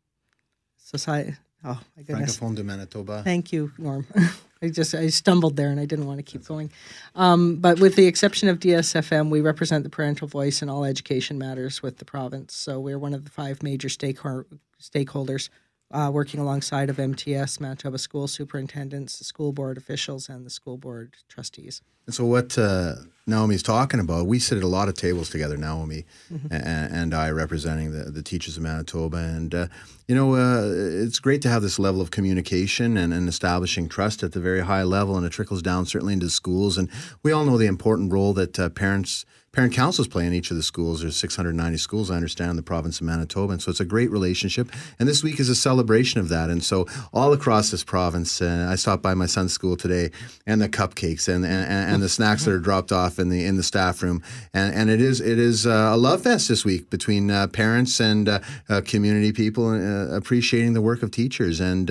Society. 0.76 1.34
Oh 1.64 1.80
my 1.96 2.02
goodness! 2.02 2.38
Francophone 2.38 2.54
de 2.54 2.64
Manitoba. 2.64 3.22
Thank 3.24 3.52
you, 3.52 3.72
Norm. 3.78 4.06
I 4.62 4.68
just 4.68 4.94
I 4.94 5.08
stumbled 5.08 5.56
there 5.56 5.70
and 5.70 5.78
I 5.78 5.84
didn't 5.84 6.06
want 6.06 6.18
to 6.18 6.24
keep 6.24 6.44
going. 6.44 6.70
Um, 7.14 7.56
but 7.56 7.78
with 7.78 7.94
the 7.94 8.06
exception 8.06 8.48
of 8.48 8.58
DSFM, 8.58 9.30
we 9.30 9.40
represent 9.40 9.84
the 9.84 9.90
parental 9.90 10.26
voice 10.26 10.62
in 10.62 10.68
all 10.68 10.84
education 10.84 11.38
matters 11.38 11.82
with 11.82 11.98
the 11.98 12.04
province. 12.04 12.54
So 12.54 12.80
we're 12.80 12.98
one 12.98 13.14
of 13.14 13.24
the 13.24 13.30
five 13.30 13.62
major 13.62 13.88
stakeholders 13.88 15.48
uh, 15.90 16.10
working 16.12 16.38
alongside 16.40 16.90
of 16.90 16.98
MTS, 16.98 17.60
Manitoba 17.60 17.98
School 17.98 18.28
Superintendents, 18.28 19.18
the 19.18 19.24
school 19.24 19.52
board 19.52 19.78
officials, 19.78 20.28
and 20.28 20.44
the 20.44 20.50
school 20.50 20.76
board 20.76 21.14
trustees. 21.28 21.80
And 22.06 22.14
so, 22.14 22.24
what 22.24 22.56
uh, 22.58 22.94
Naomi's 23.26 23.62
talking 23.62 24.00
about, 24.00 24.26
we 24.26 24.38
sit 24.38 24.58
at 24.58 24.64
a 24.64 24.68
lot 24.68 24.88
of 24.88 24.94
tables 24.94 25.28
together, 25.28 25.56
Naomi 25.56 26.04
mm-hmm. 26.32 26.46
and, 26.50 26.92
and, 26.92 27.14
I, 27.14 27.30
representing 27.30 27.92
the, 27.92 28.10
the 28.10 28.22
teachers 28.22 28.56
of 28.56 28.62
Manitoba. 28.62 29.18
And, 29.18 29.54
uh, 29.54 29.66
you 30.06 30.14
know, 30.14 30.34
uh, 30.34 30.70
it's 30.72 31.20
great 31.20 31.42
to 31.42 31.50
have 31.50 31.60
this 31.60 31.78
level 31.78 32.00
of 32.00 32.10
communication 32.10 32.96
and, 32.96 33.12
and, 33.12 33.28
establishing 33.28 33.88
trust 33.88 34.22
at 34.22 34.32
the 34.32 34.40
very 34.40 34.60
high 34.60 34.84
level, 34.84 35.16
and 35.16 35.26
it 35.26 35.32
trickles 35.32 35.60
down 35.60 35.84
certainly 35.84 36.14
into 36.14 36.30
schools. 36.30 36.78
And 36.78 36.88
we 37.22 37.32
all 37.32 37.44
know 37.44 37.58
the 37.58 37.66
important 37.66 38.10
role 38.10 38.32
that 38.34 38.58
uh, 38.58 38.70
parents 38.70 39.26
parent 39.58 39.74
councils 39.74 40.06
play 40.06 40.24
in 40.24 40.32
each 40.32 40.52
of 40.52 40.56
the 40.56 40.62
schools. 40.62 41.00
There's 41.00 41.16
690 41.16 41.78
schools, 41.78 42.12
I 42.12 42.14
understand, 42.14 42.50
in 42.50 42.56
the 42.56 42.62
province 42.62 43.00
of 43.00 43.06
Manitoba. 43.06 43.54
And 43.54 43.60
so 43.60 43.72
it's 43.72 43.80
a 43.80 43.84
great 43.84 44.08
relationship. 44.08 44.70
And 45.00 45.08
this 45.08 45.24
week 45.24 45.40
is 45.40 45.48
a 45.48 45.54
celebration 45.56 46.20
of 46.20 46.28
that. 46.28 46.48
And 46.48 46.62
so 46.62 46.86
all 47.12 47.32
across 47.32 47.72
this 47.72 47.82
province, 47.82 48.40
uh, 48.40 48.68
I 48.70 48.76
stopped 48.76 49.02
by 49.02 49.14
my 49.14 49.26
son's 49.26 49.52
school 49.52 49.76
today 49.76 50.12
and 50.46 50.62
the 50.62 50.68
cupcakes 50.68 51.26
and, 51.26 51.44
and, 51.44 51.92
and 51.92 52.00
the 52.00 52.08
snacks 52.08 52.44
that 52.44 52.52
are 52.52 52.60
dropped 52.60 52.92
off 52.92 53.18
in 53.18 53.30
the 53.30 53.44
in 53.44 53.56
the 53.56 53.64
staff 53.64 54.00
room. 54.00 54.22
And, 54.54 54.72
and 54.72 54.90
it 54.90 55.00
is 55.00 55.20
it 55.20 55.40
is 55.40 55.66
uh, 55.66 55.90
a 55.92 55.96
love 55.96 56.22
fest 56.22 56.48
this 56.48 56.64
week 56.64 56.88
between 56.88 57.28
uh, 57.28 57.48
parents 57.48 57.98
and 57.98 58.28
uh, 58.28 58.38
uh, 58.68 58.82
community 58.82 59.32
people 59.32 59.70
uh, 59.70 60.14
appreciating 60.16 60.74
the 60.74 60.82
work 60.82 61.02
of 61.02 61.10
teachers. 61.10 61.58
And 61.58 61.90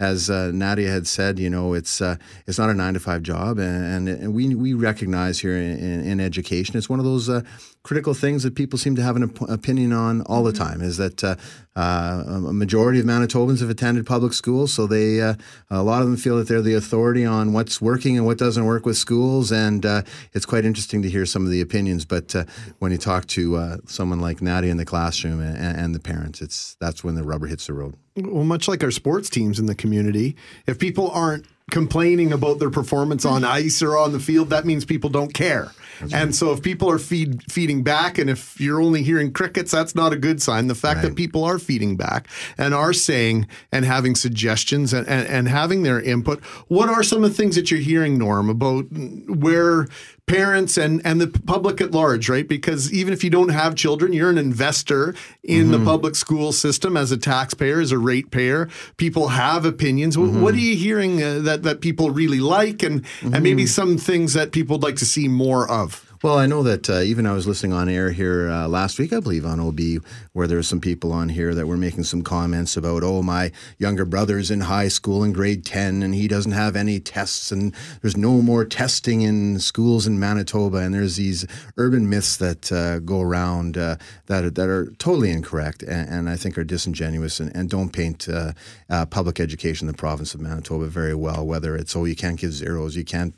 as 0.00 0.28
Nadia 0.28 0.90
had 0.90 1.06
said, 1.06 1.38
you 1.38 1.50
know, 1.50 1.74
it's 1.74 2.00
it's 2.46 2.58
not 2.58 2.70
a 2.70 2.74
nine 2.74 2.94
to 2.94 3.00
five 3.00 3.22
job. 3.22 3.58
And, 3.58 4.08
and 4.08 4.34
we, 4.34 4.54
we 4.54 4.74
recognize 4.74 5.38
here 5.38 5.56
in, 5.56 5.78
in, 5.78 6.06
in 6.06 6.20
education, 6.20 6.76
it's 6.76 6.88
one 6.88 6.98
of 6.98 7.04
those 7.04 7.28
uh, 7.28 7.42
critical 7.82 8.14
things 8.14 8.42
that 8.42 8.54
people 8.54 8.78
seem 8.78 8.96
to 8.96 9.02
have 9.02 9.16
an 9.16 9.24
op- 9.24 9.48
opinion 9.48 9.92
on 9.92 10.22
all 10.22 10.42
the 10.42 10.52
mm-hmm. 10.52 10.62
time. 10.62 10.80
Is 10.82 10.96
that 10.96 11.22
uh, 11.22 11.36
uh, 11.76 12.24
a 12.26 12.52
majority 12.52 13.00
of 13.00 13.06
Manitobans 13.06 13.60
have 13.60 13.70
attended 13.70 14.06
public 14.06 14.32
schools, 14.32 14.72
so 14.72 14.86
they 14.86 15.20
uh, 15.20 15.34
a 15.70 15.82
lot 15.82 16.02
of 16.02 16.08
them 16.08 16.16
feel 16.16 16.36
that 16.38 16.48
they're 16.48 16.62
the 16.62 16.74
authority 16.74 17.24
on 17.24 17.52
what's 17.52 17.80
working 17.80 18.16
and 18.16 18.26
what 18.26 18.38
doesn't 18.38 18.64
work 18.64 18.86
with 18.86 18.96
schools, 18.96 19.52
and 19.52 19.84
uh, 19.84 20.02
it's 20.32 20.46
quite 20.46 20.64
interesting 20.64 21.02
to 21.02 21.10
hear 21.10 21.26
some 21.26 21.44
of 21.44 21.50
the 21.50 21.60
opinions. 21.60 22.04
But 22.04 22.34
uh, 22.34 22.44
when 22.78 22.92
you 22.92 22.98
talk 22.98 23.26
to 23.28 23.80
someone 23.86 24.20
like 24.20 24.42
Nadia 24.42 24.70
in 24.70 24.76
the 24.76 24.84
classroom 24.84 25.40
and, 25.40 25.56
and 25.56 25.94
the 25.94 26.00
parents, 26.00 26.40
it's 26.40 26.76
that's 26.80 27.04
when 27.04 27.14
the 27.14 27.24
rubber 27.24 27.46
hits 27.46 27.66
the 27.66 27.74
road. 27.74 27.96
Well, 28.16 28.44
much 28.44 28.68
like 28.68 28.84
our 28.84 28.92
sports 28.92 29.28
teams 29.28 29.58
in 29.58 29.66
the 29.66 29.74
community, 29.74 30.36
if 30.66 30.78
people 30.78 31.10
aren't 31.10 31.46
complaining 31.70 32.32
about 32.32 32.58
their 32.58 32.70
performance 32.70 33.24
on 33.24 33.42
ice 33.42 33.82
or 33.82 33.96
on 33.96 34.12
the 34.12 34.20
field, 34.20 34.50
that 34.50 34.64
means 34.66 34.84
people 34.84 35.10
don't 35.10 35.32
care. 35.32 35.72
That's 36.00 36.12
and 36.12 36.24
right. 36.26 36.34
so 36.34 36.52
if 36.52 36.62
people 36.62 36.90
are 36.90 36.98
feed, 36.98 37.42
feeding 37.50 37.82
back 37.82 38.18
and 38.18 38.28
if 38.28 38.60
you're 38.60 38.80
only 38.80 39.02
hearing 39.02 39.32
crickets, 39.32 39.72
that's 39.72 39.94
not 39.94 40.12
a 40.12 40.16
good 40.16 40.42
sign. 40.42 40.66
The 40.66 40.74
fact 40.74 40.98
right. 40.98 41.08
that 41.08 41.16
people 41.16 41.42
are 41.42 41.58
feeding 41.58 41.96
back 41.96 42.28
and 42.58 42.74
are 42.74 42.92
saying 42.92 43.48
and 43.72 43.84
having 43.84 44.14
suggestions 44.14 44.92
and, 44.92 45.08
and, 45.08 45.26
and 45.26 45.48
having 45.48 45.82
their 45.82 46.00
input. 46.00 46.42
What 46.68 46.88
are 46.88 47.02
some 47.02 47.24
of 47.24 47.30
the 47.30 47.36
things 47.36 47.56
that 47.56 47.70
you're 47.70 47.80
hearing, 47.80 48.18
Norm, 48.18 48.50
about 48.50 48.84
where 49.28 49.88
parents 50.26 50.76
and 50.78 51.04
and 51.04 51.20
the 51.20 51.26
public 51.26 51.80
at 51.80 51.92
large, 51.92 52.28
right? 52.28 52.48
Because 52.48 52.92
even 52.92 53.12
if 53.12 53.22
you 53.22 53.30
don't 53.30 53.50
have 53.50 53.74
children, 53.74 54.12
you're 54.12 54.30
an 54.30 54.38
investor 54.38 55.14
in 55.42 55.66
mm-hmm. 55.66 55.72
the 55.72 55.84
public 55.84 56.14
school 56.14 56.52
system 56.52 56.96
as 56.96 57.12
a 57.12 57.16
taxpayer, 57.16 57.80
as 57.80 57.92
a 57.92 57.98
ratepayer. 57.98 58.68
People 58.96 59.28
have 59.28 59.64
opinions. 59.64 60.16
Mm-hmm. 60.16 60.40
What 60.40 60.54
are 60.54 60.58
you 60.58 60.76
hearing 60.76 61.22
uh, 61.22 61.40
that 61.40 61.62
that 61.64 61.80
people 61.80 62.10
really 62.10 62.40
like, 62.40 62.82
and 62.82 63.04
and 63.22 63.42
maybe 63.42 63.64
mm-hmm. 63.64 63.66
some 63.66 63.98
things 63.98 64.34
that 64.34 64.52
people 64.52 64.76
would 64.76 64.82
like 64.82 64.96
to 64.96 65.06
see 65.06 65.28
more 65.28 65.70
of? 65.70 66.10
Well, 66.24 66.38
I 66.38 66.46
know 66.46 66.62
that 66.62 66.88
uh, 66.88 67.00
even 67.00 67.26
I 67.26 67.34
was 67.34 67.46
listening 67.46 67.74
on 67.74 67.86
air 67.86 68.10
here 68.10 68.48
uh, 68.48 68.66
last 68.66 68.98
week, 68.98 69.12
I 69.12 69.20
believe, 69.20 69.44
on 69.44 69.60
OB, 69.60 70.02
where 70.32 70.46
there 70.46 70.56
were 70.56 70.62
some 70.62 70.80
people 70.80 71.12
on 71.12 71.28
here 71.28 71.54
that 71.54 71.66
were 71.66 71.76
making 71.76 72.04
some 72.04 72.22
comments 72.22 72.78
about, 72.78 73.02
oh, 73.02 73.20
my 73.22 73.52
younger 73.76 74.06
brother's 74.06 74.50
in 74.50 74.62
high 74.62 74.88
school 74.88 75.22
in 75.22 75.34
grade 75.34 75.66
10 75.66 76.02
and 76.02 76.14
he 76.14 76.26
doesn't 76.26 76.52
have 76.52 76.76
any 76.76 76.98
tests 76.98 77.52
and 77.52 77.74
there's 78.00 78.16
no 78.16 78.40
more 78.40 78.64
testing 78.64 79.20
in 79.20 79.58
schools 79.58 80.06
in 80.06 80.18
Manitoba. 80.18 80.78
And 80.78 80.94
there's 80.94 81.16
these 81.16 81.44
urban 81.76 82.08
myths 82.08 82.38
that 82.38 82.72
uh, 82.72 83.00
go 83.00 83.20
around 83.20 83.76
uh, 83.76 83.96
that, 84.24 84.46
are, 84.46 84.50
that 84.50 84.68
are 84.70 84.86
totally 84.92 85.30
incorrect 85.30 85.82
and, 85.82 86.08
and 86.08 86.30
I 86.30 86.36
think 86.36 86.56
are 86.56 86.64
disingenuous 86.64 87.38
and, 87.38 87.54
and 87.54 87.68
don't 87.68 87.90
paint 87.90 88.30
uh, 88.30 88.52
uh, 88.88 89.04
public 89.04 89.40
education 89.40 89.88
in 89.88 89.92
the 89.92 89.98
province 89.98 90.34
of 90.34 90.40
Manitoba 90.40 90.86
very 90.86 91.14
well, 91.14 91.44
whether 91.46 91.76
it's, 91.76 91.94
oh, 91.94 92.06
you 92.06 92.16
can't 92.16 92.40
give 92.40 92.54
zeros, 92.54 92.96
you 92.96 93.04
can't 93.04 93.34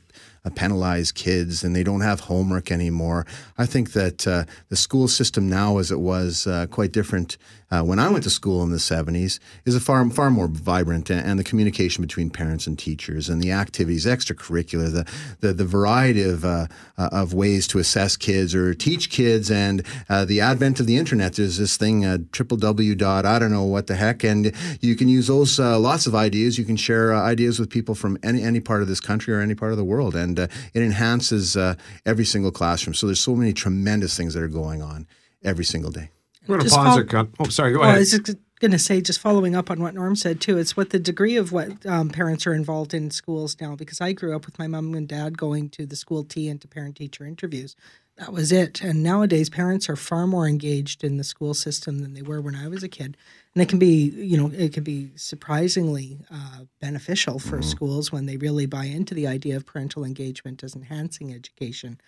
penalize 0.51 1.13
kids 1.13 1.65
and 1.65 1.75
they 1.75 1.83
don't 1.83 2.01
have 2.01 2.21
homework 2.21 2.71
anymore. 2.71 3.27
I 3.59 3.67
think 3.67 3.93
that 3.93 4.27
uh, 4.27 4.45
the 4.69 4.77
school 4.77 5.09
system 5.09 5.49
now, 5.49 5.79
as 5.79 5.91
it 5.91 6.01
was 6.01 6.47
uh, 6.47 6.67
quite 6.69 6.93
different 6.93 7.37
uh, 7.71 7.83
when 7.83 7.99
I 7.99 8.09
went 8.09 8.25
to 8.25 8.31
school 8.31 8.63
in 8.63 8.71
the 8.71 8.77
70s, 8.77 9.39
is 9.65 9.75
a 9.75 9.81
far 9.81 10.09
far 10.11 10.31
more 10.31 10.47
vibrant, 10.49 11.11
and, 11.11 11.37
the 11.39 11.45
communication 11.45 12.01
between 12.03 12.31
parents 12.31 12.67
and 12.67 12.79
teachers, 12.79 13.29
and 13.29 13.43
the 13.43 13.53
activities, 13.53 14.07
extracurricular, 14.07 14.93
the 14.93 15.07
the, 15.41 15.53
the 15.53 15.65
variety 15.65 16.23
of 16.23 16.45
uh, 16.45 16.67
uh, 16.97 17.09
of 17.13 17.35
ways 17.35 17.67
to 17.69 17.79
assess 17.79 18.17
kids 18.17 18.55
or 18.55 18.73
teach 18.75 19.11
kids, 19.11 19.51
and 19.51 19.85
the 20.27 20.41
advent 20.41 20.81
of 20.81 20.87
the 20.87 20.97
internet. 20.97 21.35
There's 21.35 21.59
this 21.59 21.77
thing, 21.77 22.29
triple 22.33 22.57
W 22.57 22.95
dot 22.95 23.27
I 23.27 23.39
don't 23.39 23.51
know 23.51 23.65
what 23.65 23.87
the 23.87 23.97
heck, 23.97 24.25
and 24.25 24.53
you 24.81 24.95
can 24.95 25.09
use 25.09 25.27
those 25.27 25.59
lots 25.59 26.07
of 26.07 26.15
ideas. 26.15 26.59
You 26.59 26.65
can 26.65 26.77
share 26.77 27.15
ideas 27.15 27.59
with 27.59 27.69
people 27.69 27.95
from 27.95 28.19
any 28.23 28.43
any 28.43 28.61
part 28.61 28.83
of 28.83 28.89
this 28.89 29.01
country 29.01 29.35
or 29.35 29.41
any 29.41 29.55
part 29.55 29.73
of 29.73 29.79
the 29.79 29.85
world, 29.85 30.15
and 30.15 30.39
uh, 30.39 30.47
it 30.73 30.83
enhances 30.83 31.57
uh, 31.57 31.75
every 32.05 32.25
single 32.25 32.51
classroom. 32.51 32.95
So 32.95 33.07
there's 33.07 33.21
so 33.21 33.35
many 33.35 33.53
tremendous 33.53 34.17
things 34.17 34.35
that 34.35 34.43
are 34.43 34.49
going 34.49 34.83
on 34.83 35.07
every 35.43 35.65
single 35.65 35.91
day. 35.91 36.11
Going 36.47 36.61
to 36.61 36.69
pause 36.71 36.99
it. 36.99 37.15
Oh, 37.39 37.49
sorry. 37.49 37.73
Go 37.73 37.81
well, 37.81 37.89
ahead. 37.89 37.97
I 37.97 38.01
was 38.01 38.37
going 38.61 38.71
to 38.71 38.79
say, 38.79 39.01
just 39.01 39.21
following 39.21 39.55
up 39.55 39.71
on 39.71 39.81
what 39.81 39.95
Norm 39.95 40.17
said 40.17 40.41
too, 40.41 40.59
it's 40.59 40.77
what 40.77 40.91
the 40.91 40.99
degree 40.99 41.37
of 41.37 41.53
what 41.53 41.85
um, 41.87 42.09
parents 42.09 42.47
are 42.47 42.55
involved 42.55 42.95
in 42.95 43.11
schools 43.11 43.57
now. 43.61 43.77
Because 43.77 44.01
I 44.01 44.13
grew 44.13 44.35
up 44.35 44.47
with 44.47 44.59
my 44.59 44.67
mom 44.67 44.95
and 44.95 45.09
dad 45.09 45.37
going 45.37 45.69
to 45.71 45.87
the 45.87 45.97
school 45.97 46.25
tea 46.25 46.49
and 46.49 46.61
to 46.61 46.69
parent 46.69 46.97
teacher 46.97 47.27
interviews. 47.27 47.77
that 48.17 48.33
was 48.33 48.51
it. 48.51 48.83
And 48.83 49.03
nowadays, 49.03 49.51
parents 49.51 49.89
are 49.89 49.97
far 49.97 50.27
more 50.27 50.49
engaged 50.49 51.05
in 51.05 51.19
the 51.19 51.25
school 51.25 51.53
system 51.53 51.99
than 51.99 52.15
they 52.15 52.23
were 52.23 52.41
when 52.41 52.55
I 52.55 52.69
was 52.69 52.83
a 52.83 52.89
kid. 52.89 53.17
And 53.55 53.63
it 53.63 53.69
can 53.69 53.79
be, 53.79 54.11
you 54.11 54.37
know, 54.37 54.51
it 54.55 54.73
can 54.73 54.85
be 54.85 55.11
surprisingly 55.17 56.19
uh, 56.31 56.61
beneficial 56.81 57.39
for 57.39 57.61
schools 57.63 58.11
when 58.11 58.27
they 58.27 58.37
really 58.39 58.67
buy 58.67 58.85
into 58.85 59.15
the 59.15 59.27
idea 59.27 59.57
of 59.57 59.67
parental 59.67 60.05
engagement 60.05 60.63
as 60.65 60.75
enhancing 60.75 61.33
education. 61.33 62.01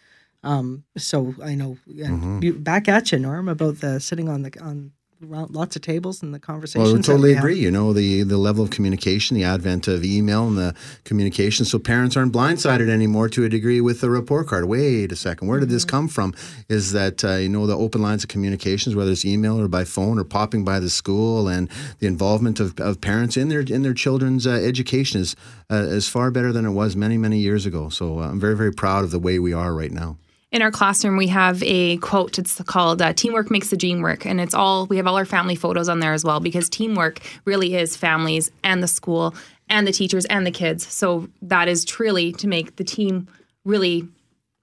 Um, 0.43 0.85
so 0.97 1.35
I 1.43 1.55
know, 1.55 1.79
and 1.87 2.43
you, 2.43 2.55
back 2.55 2.89
at 2.89 3.11
you, 3.11 3.19
Norm, 3.19 3.49
about 3.49 3.81
the 3.81 3.99
sitting 4.01 4.29
on 4.29 4.43
the 4.43 4.53
on 4.61 4.93
lots 5.21 5.75
of 5.75 5.83
tables 5.83 6.23
and 6.23 6.33
the 6.33 6.39
conversations. 6.39 6.93
Well, 6.93 6.99
I 6.99 7.03
totally 7.03 7.31
we 7.31 7.35
have. 7.35 7.45
agree. 7.45 7.59
You 7.59 7.71
know, 7.71 7.93
the, 7.93 8.23
the 8.23 8.39
level 8.39 8.63
of 8.63 8.71
communication, 8.71 9.37
the 9.37 9.45
advent 9.45 9.89
of 9.89 10.05
email 10.05 10.47
and 10.47 10.57
the 10.57 10.75
communication. 11.05 11.65
So 11.65 11.79
parents 11.79 12.17
aren't 12.17 12.33
blindsided 12.33 12.89
anymore 12.89 13.29
to 13.31 13.45
a 13.45 13.49
degree 13.49 13.81
with 13.81 14.01
the 14.01 14.11
report 14.11 14.47
card. 14.47 14.67
Wait 14.67 15.11
a 15.11 15.17
second, 15.17 15.49
where 15.49 15.59
did 15.59 15.71
this 15.71 15.85
come 15.85 16.09
from? 16.09 16.35
Is 16.69 16.93
that, 16.93 17.25
uh, 17.25 17.35
you 17.35 17.49
know, 17.49 17.67
the 17.67 17.77
open 17.77 18.01
lines 18.01 18.23
of 18.23 18.29
communications, 18.29 18.95
whether 18.95 19.11
it's 19.11 19.25
email 19.25 19.61
or 19.61 19.67
by 19.67 19.85
phone 19.85 20.19
or 20.19 20.25
popping 20.25 20.65
by 20.65 20.79
the 20.79 20.91
school 20.91 21.49
and 21.49 21.69
the 21.99 22.07
involvement 22.07 22.61
of, 22.61 22.79
of 22.79 23.01
parents 23.01 23.37
in 23.37 23.49
their 23.49 23.61
in 23.61 23.83
their 23.83 23.95
children's 23.95 24.47
uh, 24.47 24.51
education 24.51 25.21
is, 25.21 25.35
uh, 25.71 25.77
is 25.77 26.09
far 26.09 26.31
better 26.31 26.53
than 26.53 26.65
it 26.65 26.71
was 26.71 26.95
many, 26.95 27.19
many 27.19 27.39
years 27.39 27.67
ago. 27.67 27.89
So 27.89 28.21
I'm 28.21 28.39
very, 28.39 28.57
very 28.57 28.73
proud 28.73 29.03
of 29.05 29.11
the 29.11 29.19
way 29.19 29.41
we 29.41 29.53
are 29.53 29.75
right 29.75 29.91
now. 29.91 30.17
In 30.51 30.63
our 30.63 30.71
classroom, 30.71 31.19
we 31.19 31.27
have 31.27 31.63
a 31.63 31.99
quote. 31.99 32.39
It's 32.39 32.61
called 32.63 33.03
uh, 33.03 33.13
"Teamwork 33.13 33.51
makes 33.51 33.69
the 33.69 33.77
dream 33.77 34.01
work," 34.01 34.25
and 34.25 34.41
it's 34.41 34.55
all 34.55 34.87
we 34.87 34.97
have 34.97 35.07
all 35.07 35.17
our 35.17 35.27
family 35.27 35.55
photos 35.55 35.89
on 35.89 36.01
there 36.01 36.15
as 36.15 36.25
well 36.25 36.41
because 36.41 36.71
teamwork 36.71 37.21
really 37.45 37.75
is 37.75 37.97
families 37.97 38.51
and 38.65 38.83
the 38.83 38.89
school 38.89 39.35
and 39.69 39.87
the 39.87 39.93
teachers 39.93 40.25
and 40.27 40.47
the 40.47 40.51
kids. 40.51 40.87
So 40.87 41.29
that 41.43 41.69
is 41.69 41.85
truly 41.85 42.33
to 42.33 42.49
make 42.49 42.77
the 42.77 42.85
team 42.85 43.29
really 43.65 44.09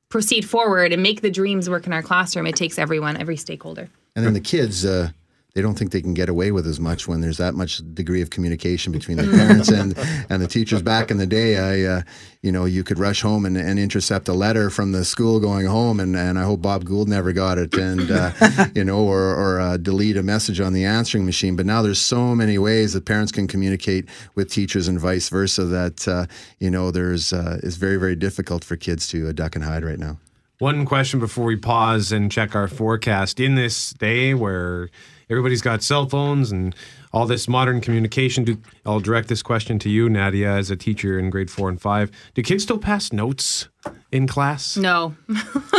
proceed 0.09 0.49
forward 0.49 0.91
and 0.91 1.03
make 1.03 1.21
the 1.21 1.29
dreams 1.29 1.69
work 1.69 1.85
in 1.85 1.93
our 1.93 2.01
classroom. 2.01 2.47
It 2.47 2.55
takes 2.55 2.79
everyone, 2.79 3.17
every 3.17 3.37
stakeholder. 3.37 3.89
And 4.15 4.25
then 4.25 4.33
the 4.33 4.39
kids, 4.39 4.85
uh, 4.85 5.09
they 5.55 5.61
don't 5.61 5.79
think 5.79 5.91
they 5.91 6.01
can 6.01 6.13
get 6.13 6.27
away 6.27 6.51
with 6.51 6.67
as 6.67 6.81
much 6.81 7.07
when 7.07 7.21
there's 7.21 7.37
that 7.37 7.55
much 7.55 7.81
degree 7.93 8.21
of 8.21 8.29
communication 8.29 8.91
between 8.91 9.15
the 9.15 9.23
parents 9.37 9.69
and, 9.69 9.97
and 10.29 10.41
the 10.41 10.47
teachers. 10.47 10.81
Back 10.81 11.09
in 11.09 11.17
the 11.17 11.25
day, 11.25 11.57
I, 11.57 11.95
uh, 11.95 12.01
you 12.41 12.51
know, 12.51 12.65
you 12.65 12.83
could 12.83 12.99
rush 12.99 13.21
home 13.21 13.45
and, 13.45 13.55
and 13.55 13.79
intercept 13.79 14.27
a 14.27 14.33
letter 14.33 14.69
from 14.69 14.91
the 14.91 15.05
school 15.05 15.39
going 15.39 15.65
home, 15.65 16.01
and, 16.01 16.13
and 16.13 16.37
I 16.37 16.43
hope 16.43 16.61
Bob 16.61 16.83
Gould 16.83 17.07
never 17.07 17.31
got 17.31 17.57
it, 17.57 17.73
and 17.73 18.11
uh, 18.11 18.31
you 18.75 18.83
know, 18.83 18.99
or 18.99 19.33
or 19.33 19.61
uh, 19.61 19.77
delete 19.77 20.17
a 20.17 20.23
message 20.23 20.59
on 20.59 20.73
the 20.73 20.83
answering 20.83 21.25
machine. 21.25 21.55
But 21.55 21.65
now 21.65 21.81
there's 21.81 22.01
so 22.01 22.35
many 22.35 22.57
ways 22.57 22.91
that 22.91 23.05
parents 23.05 23.31
can 23.31 23.47
communicate 23.47 24.09
with 24.35 24.51
teachers 24.51 24.89
and 24.89 24.99
vice 24.99 25.29
versa 25.29 25.63
that 25.63 26.05
uh, 26.05 26.25
you 26.59 26.69
know 26.69 26.91
there's 26.91 27.31
uh, 27.31 27.61
it's 27.63 27.77
very 27.77 27.95
very 27.95 28.17
difficult 28.17 28.65
for 28.65 28.75
kids 28.75 29.07
to 29.07 29.29
uh, 29.29 29.31
duck 29.31 29.55
and 29.55 29.63
hide 29.63 29.85
right 29.85 29.99
now. 29.99 30.17
One 30.59 30.85
question 30.85 31.21
before 31.21 31.45
we 31.45 31.55
pause 31.55 32.11
and 32.11 32.29
check 32.29 32.55
our 32.55 32.67
forecast. 32.67 33.39
In 33.39 33.55
this 33.55 33.93
day 33.93 34.33
where 34.33 34.89
everybody's 35.29 35.61
got 35.61 35.83
cell 35.83 36.07
phones 36.07 36.51
and 36.51 36.75
all 37.13 37.25
this 37.25 37.47
modern 37.47 37.81
communication, 37.81 38.43
do, 38.43 38.57
I'll 38.85 38.99
direct 38.99 39.29
this 39.29 39.41
question 39.41 39.79
to 39.79 39.89
you, 39.89 40.09
Nadia, 40.09 40.51
as 40.51 40.69
a 40.69 40.75
teacher 40.75 41.17
in 41.17 41.29
grade 41.29 41.49
four 41.49 41.69
and 41.69 41.81
five. 41.81 42.11
Do 42.33 42.41
kids 42.41 42.63
still 42.63 42.77
pass 42.77 43.13
notes 43.13 43.69
in 44.15 44.27
class? 44.27 44.77
No, 44.77 45.15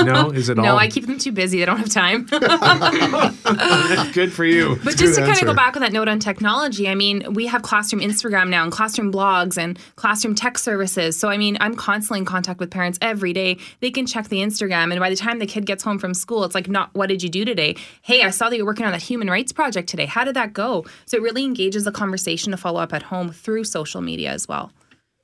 No? 0.02 0.30
Is 0.30 0.48
it 0.48 0.56
no, 0.56 0.64
all 0.64 0.78
I 0.78 0.88
keep 0.88 1.06
them 1.06 1.18
too 1.18 1.32
busy. 1.32 1.58
They 1.58 1.64
don't 1.64 1.78
have 1.78 1.88
time. 1.88 2.24
good 4.12 4.32
for 4.32 4.44
you? 4.44 4.78
But 4.84 4.96
just 4.96 5.16
to 5.16 5.22
kind 5.22 5.38
of 5.38 5.44
go 5.44 5.54
back 5.54 5.76
on 5.76 5.82
that 5.82 5.92
note 5.92 6.08
on 6.08 6.18
technology, 6.20 6.88
I 6.88 6.94
mean, 6.94 7.34
we 7.34 7.46
have 7.46 7.62
classroom 7.62 8.02
Instagram 8.02 8.48
now 8.48 8.62
and 8.62 8.70
classroom 8.70 9.12
blogs 9.12 9.56
and 9.56 9.78
classroom 9.96 10.34
tech 10.34 10.58
services. 10.58 11.18
So, 11.18 11.28
I 11.28 11.36
mean, 11.36 11.56
I'm 11.60 11.74
constantly 11.74 12.20
in 12.20 12.24
contact 12.24 12.60
with 12.60 12.70
parents 12.70 12.98
every 13.02 13.32
day. 13.32 13.58
They 13.80 13.90
can 13.90 14.06
check 14.06 14.28
the 14.28 14.38
Instagram, 14.38 14.90
and 14.90 15.00
by 15.00 15.10
the 15.10 15.16
time 15.16 15.38
the 15.38 15.46
kid 15.46 15.66
gets 15.66 15.82
home 15.82 15.98
from 15.98 16.14
school, 16.14 16.44
it's 16.44 16.54
like, 16.54 16.68
not 16.68 16.94
what 16.94 17.08
did 17.08 17.22
you 17.22 17.28
do 17.28 17.44
today? 17.44 17.76
Hey, 18.02 18.22
I 18.22 18.30
saw 18.30 18.48
that 18.48 18.56
you're 18.56 18.66
working 18.66 18.86
on 18.86 18.92
that 18.92 19.02
human 19.02 19.28
rights 19.28 19.52
project 19.52 19.88
today. 19.88 20.06
How 20.06 20.24
did 20.24 20.34
that 20.34 20.52
go? 20.52 20.84
So, 21.06 21.16
it 21.16 21.22
really 21.22 21.44
engages 21.44 21.84
the 21.84 21.92
conversation 21.92 22.50
to 22.52 22.56
follow 22.56 22.80
up 22.80 22.92
at 22.92 23.02
home 23.02 23.32
through 23.32 23.64
social 23.64 24.00
media 24.00 24.30
as 24.30 24.46
well. 24.46 24.70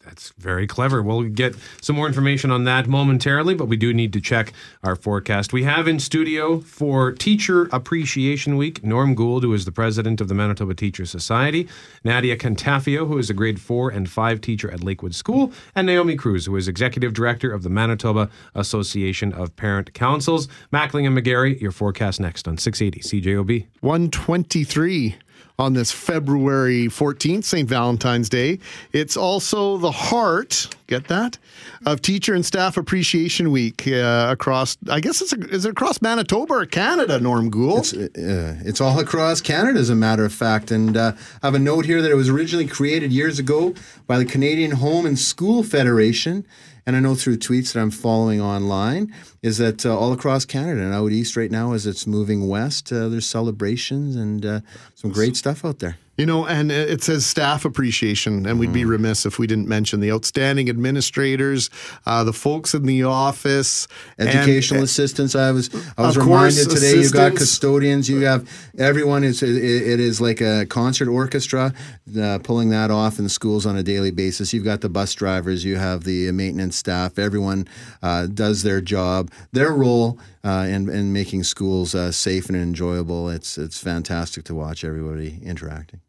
That's 0.04 0.32
very 0.36 0.66
clever. 0.66 1.00
We'll 1.00 1.22
get 1.24 1.54
some 1.80 1.96
more 1.96 2.08
information 2.08 2.50
on 2.50 2.64
that 2.64 2.88
momentarily, 2.88 3.54
but 3.54 3.66
we 3.66 3.76
do 3.76 3.94
need 3.94 4.12
to 4.14 4.20
check 4.20 4.52
our 4.82 4.96
forecast. 4.96 5.52
We 5.52 5.62
have 5.62 5.86
in 5.86 6.00
studio 6.00 6.60
for 6.60 7.12
Teacher 7.12 7.68
Appreciation 7.72 8.56
Week 8.56 8.82
Norm 8.82 9.14
Gould, 9.14 9.44
who 9.44 9.52
is 9.54 9.64
the 9.64 9.72
president 9.72 10.20
of 10.20 10.28
the 10.28 10.34
Manitoba 10.34 10.74
Teacher 10.74 11.06
Society, 11.06 11.68
Nadia 12.02 12.36
Cantafio, 12.36 13.06
who 13.06 13.18
is 13.18 13.30
a 13.30 13.34
grade 13.34 13.60
four 13.60 13.90
and 13.90 14.10
five 14.10 14.40
teacher 14.40 14.70
at 14.70 14.82
Lakewood 14.82 15.14
School, 15.14 15.52
and 15.74 15.86
Naomi 15.86 16.16
Cruz, 16.16 16.46
who 16.46 16.56
is 16.56 16.66
executive 16.66 17.14
director 17.14 17.52
of 17.52 17.62
the 17.62 17.70
Manitoba 17.70 18.28
Association 18.54 19.32
of 19.32 19.54
Parent 19.54 19.94
Councils. 19.94 20.48
Mackling 20.72 21.06
and 21.06 21.16
McGarry, 21.16 21.60
your 21.60 21.72
forecast 21.72 22.18
next 22.18 22.48
on 22.48 22.58
680 22.58 23.22
CJOB. 23.22 23.66
123 23.80 25.16
on 25.58 25.74
this 25.74 25.92
February 25.92 26.86
14th, 26.86 27.44
St. 27.44 27.68
Valentine's 27.68 28.28
Day. 28.28 28.58
It's 28.92 29.16
also 29.16 29.76
the 29.76 29.90
heart, 29.90 30.74
get 30.86 31.08
that, 31.08 31.38
of 31.86 32.02
Teacher 32.02 32.34
and 32.34 32.44
Staff 32.44 32.76
Appreciation 32.76 33.50
Week 33.50 33.86
uh, 33.86 34.28
across, 34.30 34.76
I 34.90 35.00
guess 35.00 35.20
it's, 35.20 35.32
a, 35.32 35.38
is 35.48 35.64
it 35.64 35.70
across 35.70 36.00
Manitoba 36.00 36.54
or 36.54 36.66
Canada, 36.66 37.20
Norm 37.20 37.50
Gould? 37.50 37.92
It's, 37.92 37.94
uh, 37.94 38.60
it's 38.64 38.80
all 38.80 38.98
across 38.98 39.40
Canada, 39.40 39.78
as 39.78 39.90
a 39.90 39.94
matter 39.94 40.24
of 40.24 40.32
fact. 40.32 40.70
And 40.70 40.96
uh, 40.96 41.12
I 41.42 41.46
have 41.46 41.54
a 41.54 41.58
note 41.58 41.84
here 41.84 42.02
that 42.02 42.10
it 42.10 42.16
was 42.16 42.28
originally 42.28 42.66
created 42.66 43.12
years 43.12 43.38
ago 43.38 43.74
by 44.06 44.18
the 44.18 44.24
Canadian 44.24 44.72
Home 44.72 45.06
and 45.06 45.18
School 45.18 45.62
Federation. 45.62 46.46
And 46.84 46.96
I 46.96 47.00
know 47.00 47.14
through 47.14 47.38
tweets 47.38 47.72
that 47.72 47.80
I'm 47.80 47.92
following 47.92 48.40
online 48.40 49.14
is 49.42 49.58
that 49.58 49.84
uh, 49.84 49.98
all 49.98 50.12
across 50.12 50.44
Canada 50.44 50.80
and 50.82 50.94
out 50.94 51.10
east 51.12 51.36
right 51.36 51.50
now, 51.50 51.72
as 51.72 51.86
it's 51.86 52.06
moving 52.06 52.48
west, 52.48 52.92
uh, 52.92 53.08
there's 53.08 53.26
celebrations 53.26 54.14
and 54.16 54.46
uh, 54.46 54.60
some 54.94 55.10
great 55.10 55.36
stuff 55.36 55.64
out 55.64 55.80
there. 55.80 55.96
You 56.18 56.26
know, 56.26 56.46
and 56.46 56.70
it 56.70 57.02
says 57.02 57.24
staff 57.24 57.64
appreciation, 57.64 58.44
and 58.44 58.60
we'd 58.60 58.68
Mm. 58.68 58.74
be 58.74 58.84
remiss 58.84 59.24
if 59.24 59.38
we 59.38 59.46
didn't 59.46 59.66
mention 59.66 60.00
the 60.00 60.12
outstanding 60.12 60.68
administrators, 60.68 61.70
uh, 62.04 62.22
the 62.22 62.34
folks 62.34 62.74
in 62.74 62.82
the 62.84 63.02
office, 63.04 63.88
and- 64.18 64.28
Educational 64.28 64.82
assistants. 64.84 65.34
I 65.34 65.50
was 65.52 65.70
I 65.96 66.02
was 66.06 66.18
Of 66.18 66.22
course, 66.24 66.54
reminded 66.58 66.68
today. 66.76 67.00
You've 67.00 67.12
got 67.12 67.34
custodians. 67.34 68.10
You 68.10 68.20
have 68.26 68.46
everyone. 68.76 69.24
Is 69.24 69.42
it, 69.42 69.48
it 69.56 70.00
is 70.00 70.20
like 70.20 70.42
a 70.42 70.66
concert 70.66 71.08
orchestra 71.08 71.72
uh, 72.20 72.38
pulling 72.42 72.68
that 72.68 72.90
off 72.90 73.18
in 73.18 73.26
schools 73.30 73.64
on 73.64 73.78
a 73.78 73.82
daily 73.82 74.10
basis. 74.10 74.52
You've 74.52 74.64
got 74.66 74.82
the 74.82 74.90
bus 74.90 75.14
drivers. 75.14 75.64
You 75.64 75.76
have 75.76 76.04
the 76.04 76.30
maintenance 76.32 76.76
staff. 76.76 77.18
Everyone 77.18 77.66
uh, 78.02 78.26
does 78.26 78.62
their 78.64 78.82
job, 78.82 79.30
their 79.52 79.72
role 79.72 80.18
uh, 80.44 80.66
in 80.68 80.88
in 80.88 81.12
making 81.12 81.44
schools 81.44 81.94
uh, 81.94 82.12
safe 82.12 82.48
and 82.48 82.56
enjoyable. 82.56 83.28
It's 83.28 83.58
it's 83.58 83.78
fantastic 83.78 84.44
to 84.44 84.54
watch 84.54 84.84
everybody 84.84 85.40
interacting. 85.42 86.00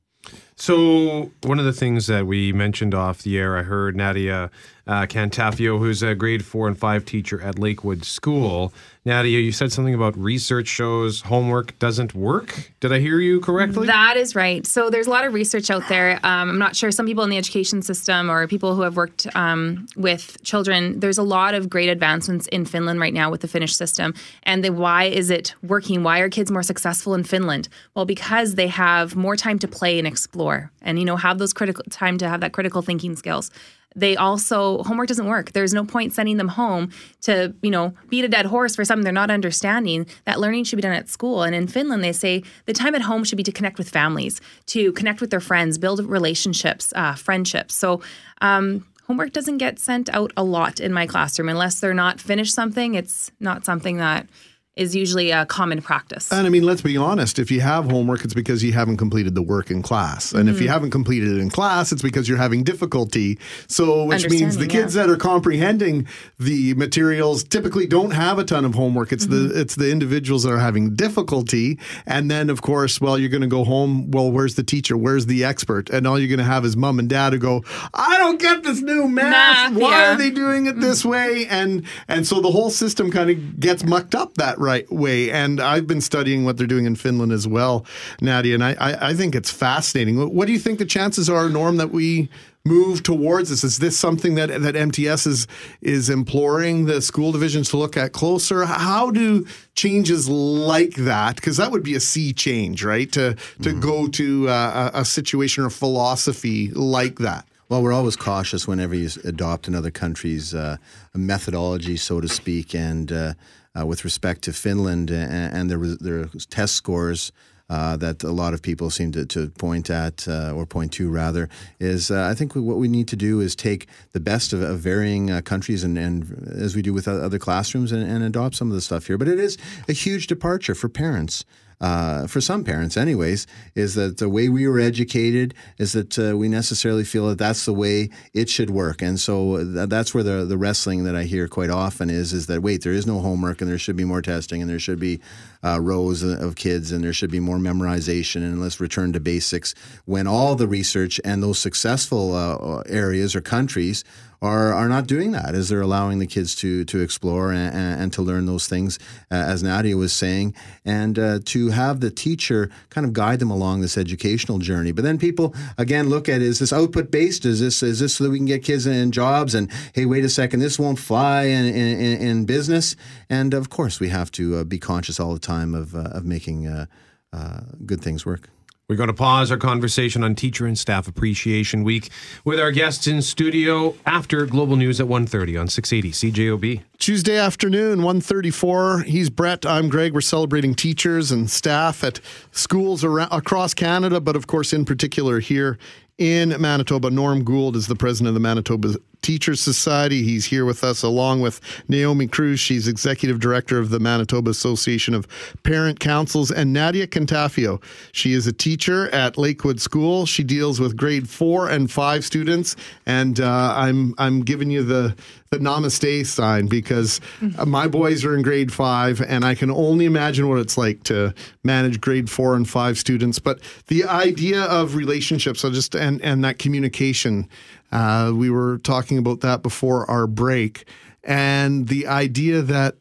So 0.56 1.32
one 1.44 1.60
of 1.60 1.66
the 1.66 1.74
things 1.74 2.08
that 2.08 2.26
we 2.26 2.54
mentioned 2.54 2.94
off 2.94 3.24
the 3.24 3.38
air, 3.38 3.58
I 3.58 3.64
heard 3.64 3.96
Nadia 3.96 4.52
uh, 4.88 5.06
Cantafio, 5.08 5.80
who's 5.80 6.02
a 6.02 6.16
grade 6.16 6.46
four 6.46 6.68
and 6.68 6.78
five 6.78 7.06
teacher 7.06 7.42
at 7.42 7.60
Lakewood 7.60 8.06
School. 8.06 8.74
Nadia, 9.06 9.40
you 9.40 9.52
said 9.52 9.70
something 9.70 9.94
about 9.94 10.18
research 10.18 10.68
shows 10.68 11.22
homework 11.22 11.78
doesn't 11.78 12.16
work. 12.16 12.72
Did 12.80 12.94
I 12.94 13.00
hear 13.00 13.20
you 13.20 13.42
correctly? 13.42 13.88
That 13.88 14.16
is 14.16 14.34
right. 14.34 14.66
So 14.66 14.90
there's 14.90 15.08
a 15.08 15.10
lot 15.10 15.26
of 15.26 15.34
research 15.34 15.70
out 15.70 15.90
there. 15.90 16.14
Um, 16.24 16.52
I'm 16.52 16.58
not 16.58 16.74
sure 16.74 16.90
some 16.90 17.06
people 17.06 17.26
in 17.26 17.30
the 17.30 17.38
education 17.38 17.82
system 17.82 18.32
or 18.32 18.48
people 18.48 18.76
who 18.76 18.82
have 18.84 18.96
worked 18.96 19.28
um, 19.36 19.88
with 19.98 20.42
children. 20.44 21.02
There's 21.02 21.18
a 21.18 21.24
lot 21.24 21.54
of 21.54 21.70
great 21.70 21.90
advancements 21.90 22.48
in 22.48 22.64
Finland 22.64 23.02
right 23.02 23.14
now 23.14 23.30
with 23.30 23.42
the 23.42 23.48
Finnish 23.50 23.76
system. 23.76 24.14
And 24.44 24.64
the 24.64 24.72
why 24.72 25.06
is 25.06 25.30
it 25.30 25.54
working? 25.62 26.04
Why 26.04 26.20
are 26.20 26.30
kids 26.30 26.50
more 26.50 26.64
successful 26.64 27.14
in 27.14 27.26
Finland? 27.26 27.68
Well, 27.96 28.06
because 28.06 28.56
they 28.56 28.68
have 28.68 29.18
more 29.18 29.36
time 29.36 29.60
to 29.60 29.68
play 29.68 29.98
and 30.00 30.08
explore, 30.08 30.72
and 30.82 30.98
you 30.98 31.04
know 31.04 31.18
have 31.18 31.40
those 31.40 31.52
critical 31.52 31.84
time 31.90 32.18
to 32.20 32.30
have 32.30 32.40
that 32.40 32.54
critical 32.54 32.82
thinking 32.82 33.18
skills 33.18 33.52
they 33.96 34.16
also 34.16 34.84
homework 34.84 35.08
doesn't 35.08 35.28
work. 35.28 35.52
There's 35.52 35.74
no 35.74 35.86
point 35.86 36.14
sending 36.14 36.38
them 36.38 36.50
home 36.50 36.92
to 37.22 37.54
you 37.62 37.72
know 37.72 37.94
beat 38.10 38.26
a 38.26 38.28
dead 38.28 38.46
horse 38.46 38.76
for 38.76 38.86
something 38.86 39.04
they're 39.04 39.14
not 39.14 39.32
understanding. 39.32 40.06
That 40.26 40.40
learning 40.40 40.66
should 40.66 40.78
be 40.78 40.82
done 40.82 40.94
at 40.94 41.10
school. 41.10 41.44
And 41.44 41.56
in 41.56 41.68
finland 41.68 42.04
they 42.04 42.14
say 42.14 42.44
the 42.66 42.74
time 42.74 42.96
at 42.96 43.02
home 43.02 43.24
should 43.24 43.38
be 43.38 43.44
to 43.44 43.52
connect 43.52 43.78
with 43.78 43.90
families 43.90 44.42
to 44.68 44.92
connect 44.94 45.22
with 45.22 45.30
their 45.30 45.40
friends 45.40 45.78
build 45.78 46.00
relationships 46.06 46.94
uh, 46.96 47.16
friendships. 47.16 47.76
So 47.76 48.02
um, 48.42 48.86
homework 49.08 49.32
doesn't 49.32 49.58
get 49.58 49.80
sent 49.80 50.14
out 50.14 50.32
a 50.36 50.44
lot 50.44 50.80
in 50.80 50.94
my 50.94 51.08
classroom. 51.08 51.50
Unless 51.50 51.80
they're 51.80 51.94
not 51.94 52.20
finished 52.20 52.54
something 52.54 52.96
it's 52.96 53.32
not 53.40 53.66
something 53.66 53.98
that 53.98 54.28
is 54.76 54.96
usually 54.96 55.30
a 55.30 55.46
common 55.46 55.82
practice. 55.82 56.32
And 56.32 56.48
I 56.48 56.50
mean, 56.50 56.64
let's 56.64 56.82
be 56.82 56.98
honest. 56.98 57.38
If 57.38 57.52
you 57.52 57.62
have 57.62 57.92
homework, 57.92 58.26
it's 58.26 58.34
because 58.34 58.64
you 58.64 58.74
haven't 58.74 58.98
completed 58.98 59.36
the 59.36 59.44
work 59.44 59.70
in 59.70 59.84
class. 59.84 60.32
And 60.32 60.50
if 60.50 60.56
you 60.56 60.62
mm-hmm. 60.62 60.74
haven't 60.74 60.92
completed 60.92 61.30
it 61.30 61.38
in 61.40 61.52
class, 61.52 61.92
it's 61.92 62.02
because 62.02 62.28
you're 62.28 62.40
having 62.40 62.64
difficulty. 62.64 63.38
So, 63.68 64.06
which 64.06 64.28
means 64.30 64.58
the 64.58 64.66
kids 64.66 64.96
that 64.96 65.10
are 65.10 65.16
comprehending 65.16 66.08
the 66.40 66.74
materials 66.74 67.44
typically 67.44 67.86
don't 67.86 68.12
have 68.12 68.40
a 68.40 68.44
ton 68.44 68.66
of 68.66 68.74
homework. 68.74 69.12
It's 69.12 69.28
the 69.28 69.36
mm-hmm. 69.36 69.60
it's 69.60 69.76
the 69.76 69.92
individuals 69.92 70.44
that 70.44 70.52
are 70.52 70.60
having 70.60 70.96
difficulty. 70.96 71.78
And 72.08 72.32
then, 72.32 72.50
of 72.50 72.64
course, 72.64 73.00
well, 73.00 73.20
you're 73.20 73.30
going 73.30 73.42
to 73.42 73.48
go 73.48 73.64
home. 73.64 74.10
Well, 74.10 74.32
where's 74.32 74.56
the 74.56 74.64
teacher? 74.64 74.98
Where's 74.98 75.28
the 75.28 75.44
expert? 75.44 75.92
And 75.92 76.08
all 76.08 76.18
you're 76.18 76.30
going 76.30 76.40
to 76.40 76.46
have 76.46 76.66
is 76.66 76.76
mom 76.76 76.98
and 76.98 77.08
dad 77.08 77.34
who 77.34 77.40
go, 77.40 77.64
"I 77.94 78.18
don't 78.18 78.40
get 78.40 78.64
this 78.64 78.82
new 78.82 79.08
math. 79.08 79.74
Why 79.74 79.92
yeah. 79.92 80.14
are 80.14 80.18
they 80.18 80.32
doing 80.32 80.66
it 80.66 80.80
this 80.80 81.02
mm-hmm. 81.02 81.10
way?" 81.10 81.46
And 81.48 81.86
and 82.08 82.26
so 82.26 82.42
the 82.42 82.52
whole 82.52 82.72
system 82.72 83.12
kind 83.12 83.30
of 83.30 83.60
gets 83.60 83.84
mucked 83.84 84.16
up 84.16 84.34
that 84.36 84.58
right 84.64 84.90
way. 84.92 85.32
And 85.32 85.60
I've 85.60 85.86
been 85.86 86.02
studying 86.02 86.46
what 86.46 86.58
they're 86.58 86.68
doing 86.68 86.86
in 86.86 86.96
Finland 86.96 87.32
as 87.32 87.48
well, 87.48 87.86
Nadia, 88.22 88.54
and 88.54 88.64
I, 88.64 88.76
I, 88.80 89.10
I 89.10 89.14
think 89.14 89.36
it's 89.36 89.52
fascinating. 89.52 90.18
What, 90.34 90.48
do 90.48 90.54
you 90.54 90.60
think 90.60 90.80
the 90.80 90.86
chances 90.86 91.30
are, 91.30 91.50
Norm, 91.50 91.78
that 91.78 91.92
we 91.92 92.30
move 92.66 93.04
towards 93.04 93.50
this? 93.50 93.64
Is 93.64 93.80
this 93.80 93.98
something 93.98 94.36
that 94.36 94.62
that 94.62 94.76
MTS 94.76 95.28
is 95.28 95.48
is 95.82 96.10
imploring 96.10 96.86
the 96.86 97.02
school 97.02 97.32
divisions 97.32 97.70
to 97.70 97.78
look 97.78 97.98
at 97.98 98.14
closer? 98.14 98.66
How 98.66 99.12
do 99.12 99.46
changes 99.76 100.30
like 100.30 100.96
that? 100.96 101.36
Because 101.36 101.58
that 101.58 101.72
would 101.72 101.84
be 101.84 101.96
a 101.96 102.00
sea 102.00 102.34
change, 102.34 102.84
right? 102.84 103.12
To 103.12 103.36
to 103.62 103.74
go 103.74 104.08
to 104.08 104.50
uh, 104.50 104.92
a, 104.94 105.02
a 105.02 105.06
situation 105.06 105.66
or 105.66 105.70
philosophy 105.70 106.72
like 106.72 107.20
that. 107.20 107.46
Well, 107.70 107.82
we're 107.82 107.94
always 107.94 108.16
cautious 108.16 108.68
whenever 108.68 108.94
you 108.94 109.10
adopt 109.24 109.68
another 109.68 109.90
country's 109.90 110.54
uh, 110.54 110.78
methodology, 111.16 111.98
so 111.98 112.20
to 112.20 112.28
speak. 112.28 112.76
And 112.76 113.12
uh, 113.12 113.34
uh, 113.80 113.86
with 113.86 114.04
respect 114.04 114.42
to 114.44 114.54
Finland 114.54 115.10
and, 115.10 115.56
and 115.56 115.70
their, 115.70 115.80
their 115.80 116.26
test 116.50 116.76
scores, 116.76 117.32
uh, 117.70 117.96
that 117.98 118.22
a 118.24 118.32
lot 118.32 118.54
of 118.54 118.62
people 118.62 118.90
seem 118.90 119.12
to, 119.14 119.26
to 119.26 119.50
point 119.52 119.90
at 119.90 120.28
uh, 120.28 120.52
or 120.52 120.66
point 120.66 120.92
to 120.92 121.10
rather 121.10 121.50
is 121.80 122.12
uh, 122.12 122.28
I 122.30 122.36
think 122.36 122.56
what 122.56 122.78
we 122.78 122.88
need 122.88 123.08
to 123.08 123.16
do 123.16 123.40
is 123.40 123.56
take 123.56 123.88
the 124.12 124.20
best 124.20 124.54
of, 124.54 124.62
of 124.62 124.80
varying 124.80 125.32
uh, 125.32 125.42
countries 125.42 125.84
and, 125.84 125.98
and 125.98 126.54
as 126.54 126.76
we 126.76 126.82
do 126.82 126.94
with 126.94 127.08
other 127.08 127.40
classrooms 127.40 127.92
and, 127.92 128.04
and 128.04 128.24
adopt 128.24 128.56
some 128.56 128.68
of 128.68 128.76
the 128.76 128.82
stuff 128.82 129.08
here. 129.08 129.18
But 129.18 129.30
it 129.30 129.40
is 129.40 129.58
a 129.88 129.94
huge 129.94 130.28
departure 130.28 130.76
for 130.76 130.90
parents 130.90 131.46
uh, 131.82 132.28
for 132.28 132.42
some 132.42 132.64
parents, 132.64 132.98
anyways, 132.98 133.48
is 133.76 133.96
that 133.96 134.18
the 134.18 134.30
way 134.30 134.50
we 134.50 134.68
were 134.68 134.80
educated 134.80 135.54
is 135.78 135.94
that 135.94 136.18
uh, 136.18 136.38
we 136.38 136.48
necessarily 136.48 137.04
feel 137.04 137.28
that 137.30 137.38
that's 137.38 137.66
the 137.66 137.74
way 137.74 138.10
it 138.34 138.50
should 138.50 138.70
work, 138.70 139.02
and 139.02 139.20
so 139.20 139.58
th- 139.58 139.90
that's 139.90 140.14
where 140.14 140.24
the 140.24 140.46
the 140.46 140.58
wrestling 140.58 141.04
that 141.04 141.16
I 141.16 141.24
hear 141.24 141.48
quite 141.48 141.70
often 141.70 142.10
is 142.10 142.34
is 142.34 142.48
that 142.48 142.62
wait, 142.62 142.84
there 142.84 142.94
is 142.94 143.08
no 143.08 143.20
homework, 143.20 143.62
and 143.62 143.70
there 143.70 143.78
should 143.78 143.96
be 143.96 144.06
more 144.06 144.22
testing, 144.22 144.62
and 144.62 144.70
there 144.70 144.80
should 144.80 145.00
be 145.00 145.20
uh, 145.64 145.80
rows 145.80 146.24
of 146.24 146.56
kids, 146.56 146.92
and 146.92 147.04
there 147.04 147.14
should 147.14 147.32
be 147.32 147.40
more 147.40 147.58
memorization, 147.58 148.38
and 148.38 148.62
let's 148.62 148.80
return 148.80 149.14
to 149.14 149.20
basics. 149.20 149.74
When 150.06 150.28
all 150.28 150.56
the 150.56 150.68
research 150.68 151.20
and 151.24 151.42
those 151.42 151.60
successful 151.60 152.34
uh, 152.34 152.84
areas 152.88 153.36
or 153.36 153.42
countries 153.42 154.04
are 154.44 154.74
are 154.74 154.90
not 154.90 155.08
doing 155.08 155.32
that 155.32 155.56
as 155.56 155.70
they're 155.70 155.82
allowing 155.82 156.20
the 156.20 156.28
kids 156.28 156.54
to 156.54 156.84
to 156.84 157.00
explore 157.00 157.52
and, 157.52 157.74
and, 157.74 158.02
and 158.02 158.14
to 158.14 158.22
learn 158.22 158.46
those 158.46 158.68
things 158.68 159.00
uh, 159.32 159.36
as 159.36 159.64
Nadia 159.64 159.96
was 159.96 160.12
saying 160.12 160.54
and 160.84 161.18
uh, 161.18 161.40
to 161.46 161.70
have 161.70 162.02
the 162.02 162.12
teacher 162.12 162.70
kind 162.90 163.08
of 163.08 163.14
guide 163.14 163.40
them 163.40 163.50
along 163.50 163.80
this 163.80 163.98
educational 163.98 164.60
journey. 164.60 164.92
But 164.92 165.06
then 165.06 165.18
people 165.18 165.56
again 165.78 166.10
look 166.10 166.28
at 166.28 166.42
is 166.42 166.60
this 166.60 166.74
output 166.74 167.10
based 167.10 167.46
is 167.46 167.62
this 167.62 167.82
is 167.82 168.00
this 168.00 168.16
so 168.16 168.26
that 168.26 168.30
we 168.30 168.38
can 168.38 168.46
get 168.46 168.64
kids 168.64 168.86
in 168.86 169.12
jobs 169.12 169.56
and 169.56 169.72
hey 169.94 170.06
wait 170.06 170.26
a 170.26 170.30
second 170.30 170.60
this 170.60 170.78
won't 170.78 171.00
fly 171.00 171.44
in 171.44 171.66
in, 171.66 172.22
in 172.22 172.46
business? 172.46 172.98
And 173.30 173.54
of 173.54 173.70
course 173.70 174.02
we 174.02 174.10
have 174.10 174.30
to 174.34 174.58
uh, 174.58 174.64
be 174.66 174.78
conscious 174.78 175.20
all 175.20 175.34
the 175.34 175.40
time 175.40 175.53
of 175.76 175.96
uh, 175.96 176.10
of 176.12 176.26
making 176.26 176.68
uh, 176.68 176.86
uh, 177.32 177.62
good 177.86 178.02
things 178.02 178.26
work 178.26 178.50
We're 178.88 178.96
going 178.96 179.08
to 179.08 179.14
pause 179.14 179.50
our 179.52 179.58
conversation 179.58 180.24
on 180.24 180.36
Teacher 180.36 180.66
and 180.66 180.78
Staff 180.78 181.08
Appreciation 181.08 181.84
Week 181.84 182.10
with 182.44 182.60
our 182.60 182.72
guests 182.72 183.08
in 183.08 183.22
studio 183.22 183.96
after 184.06 184.46
Global 184.46 184.76
News 184.76 185.00
at 185.00 185.08
1.30 185.08 185.60
on 185.60 185.68
680 185.68 186.12
CJOB. 186.12 186.82
Tuesday 187.00 187.38
afternoon, 187.38 188.00
1.34. 188.00 189.06
He's 189.06 189.30
Brett. 189.30 189.66
I'm 189.66 189.90
Greg. 189.90 190.14
We're 190.14 190.22
celebrating 190.22 190.76
teachers 190.76 191.32
and 191.32 191.50
staff 191.50 192.04
at 192.04 192.20
schools 192.52 193.04
around, 193.04 193.32
across 193.32 193.74
Canada, 193.74 194.20
but 194.20 194.36
of 194.36 194.48
course, 194.48 194.74
in 194.74 194.86
particular 194.86 195.40
here 195.40 195.78
in 196.18 196.50
Manitoba. 196.62 197.10
Norm 197.10 197.44
Gould 197.44 197.76
is 197.76 197.88
the 197.88 197.96
president 197.96 198.30
of 198.30 198.34
the 198.34 198.40
Manitoba 198.42 198.96
Teachers 199.24 199.60
Society. 199.60 200.22
He's 200.22 200.46
here 200.46 200.66
with 200.66 200.84
us 200.84 201.02
along 201.02 201.42
with 201.42 201.60
Naomi 201.88 202.28
Cruz. 202.28 202.60
She's 202.60 202.88
executive 202.88 203.40
director 203.40 203.80
of 203.80 203.90
the 203.90 204.00
Manitoba 204.00 204.52
Association 204.52 205.16
of 205.16 205.28
Parent 205.64 206.00
Councils, 206.00 206.52
and 206.52 206.72
Nadia 206.72 207.08
Cantafio. 207.08 207.82
She 208.12 208.34
is 208.34 208.46
a 208.46 208.54
teacher 208.54 209.10
at 209.10 209.38
Lakewood 209.38 209.82
School. 209.82 210.26
She 210.26 210.44
deals 210.44 210.80
with 210.80 210.96
grade 210.96 211.28
four 211.28 211.70
and 211.70 211.90
five 211.90 212.24
students, 212.24 212.76
and 213.06 213.40
uh, 213.40 213.74
I'm 213.76 214.14
I'm 214.18 214.42
giving 214.42 214.70
you 214.70 214.84
the 214.84 215.16
the 215.50 215.60
namaste 215.60 216.26
sign 216.26 216.66
because 216.66 217.22
my 217.66 217.88
boys 217.88 218.26
are 218.26 218.36
in 218.36 218.42
grade 218.42 218.74
five, 218.74 219.22
and 219.22 219.46
I 219.46 219.56
can 219.56 219.70
only 219.70 220.06
imagine 220.06 220.50
what 220.50 220.60
it's 220.60 220.78
like 220.78 221.04
to 221.04 221.34
manage 221.64 222.02
grade 222.02 222.30
four 222.30 222.56
and 222.56 222.68
five 222.68 222.98
students. 222.98 223.40
But 223.40 223.60
the 223.88 224.04
idea 224.06 224.64
of 224.64 224.96
relationships, 224.96 225.62
just 225.62 225.96
and 225.96 226.22
and 226.22 226.44
that 226.44 226.58
communication, 226.60 227.48
uh, 227.94 228.32
we 228.34 228.50
were 228.50 228.80
talking 228.80 229.18
about 229.18 229.40
that 229.42 229.62
before 229.64 230.10
our 230.10 230.28
break, 230.28 230.86
and 231.24 231.88
the 231.88 232.08
idea 232.08 232.62
that 232.62 232.96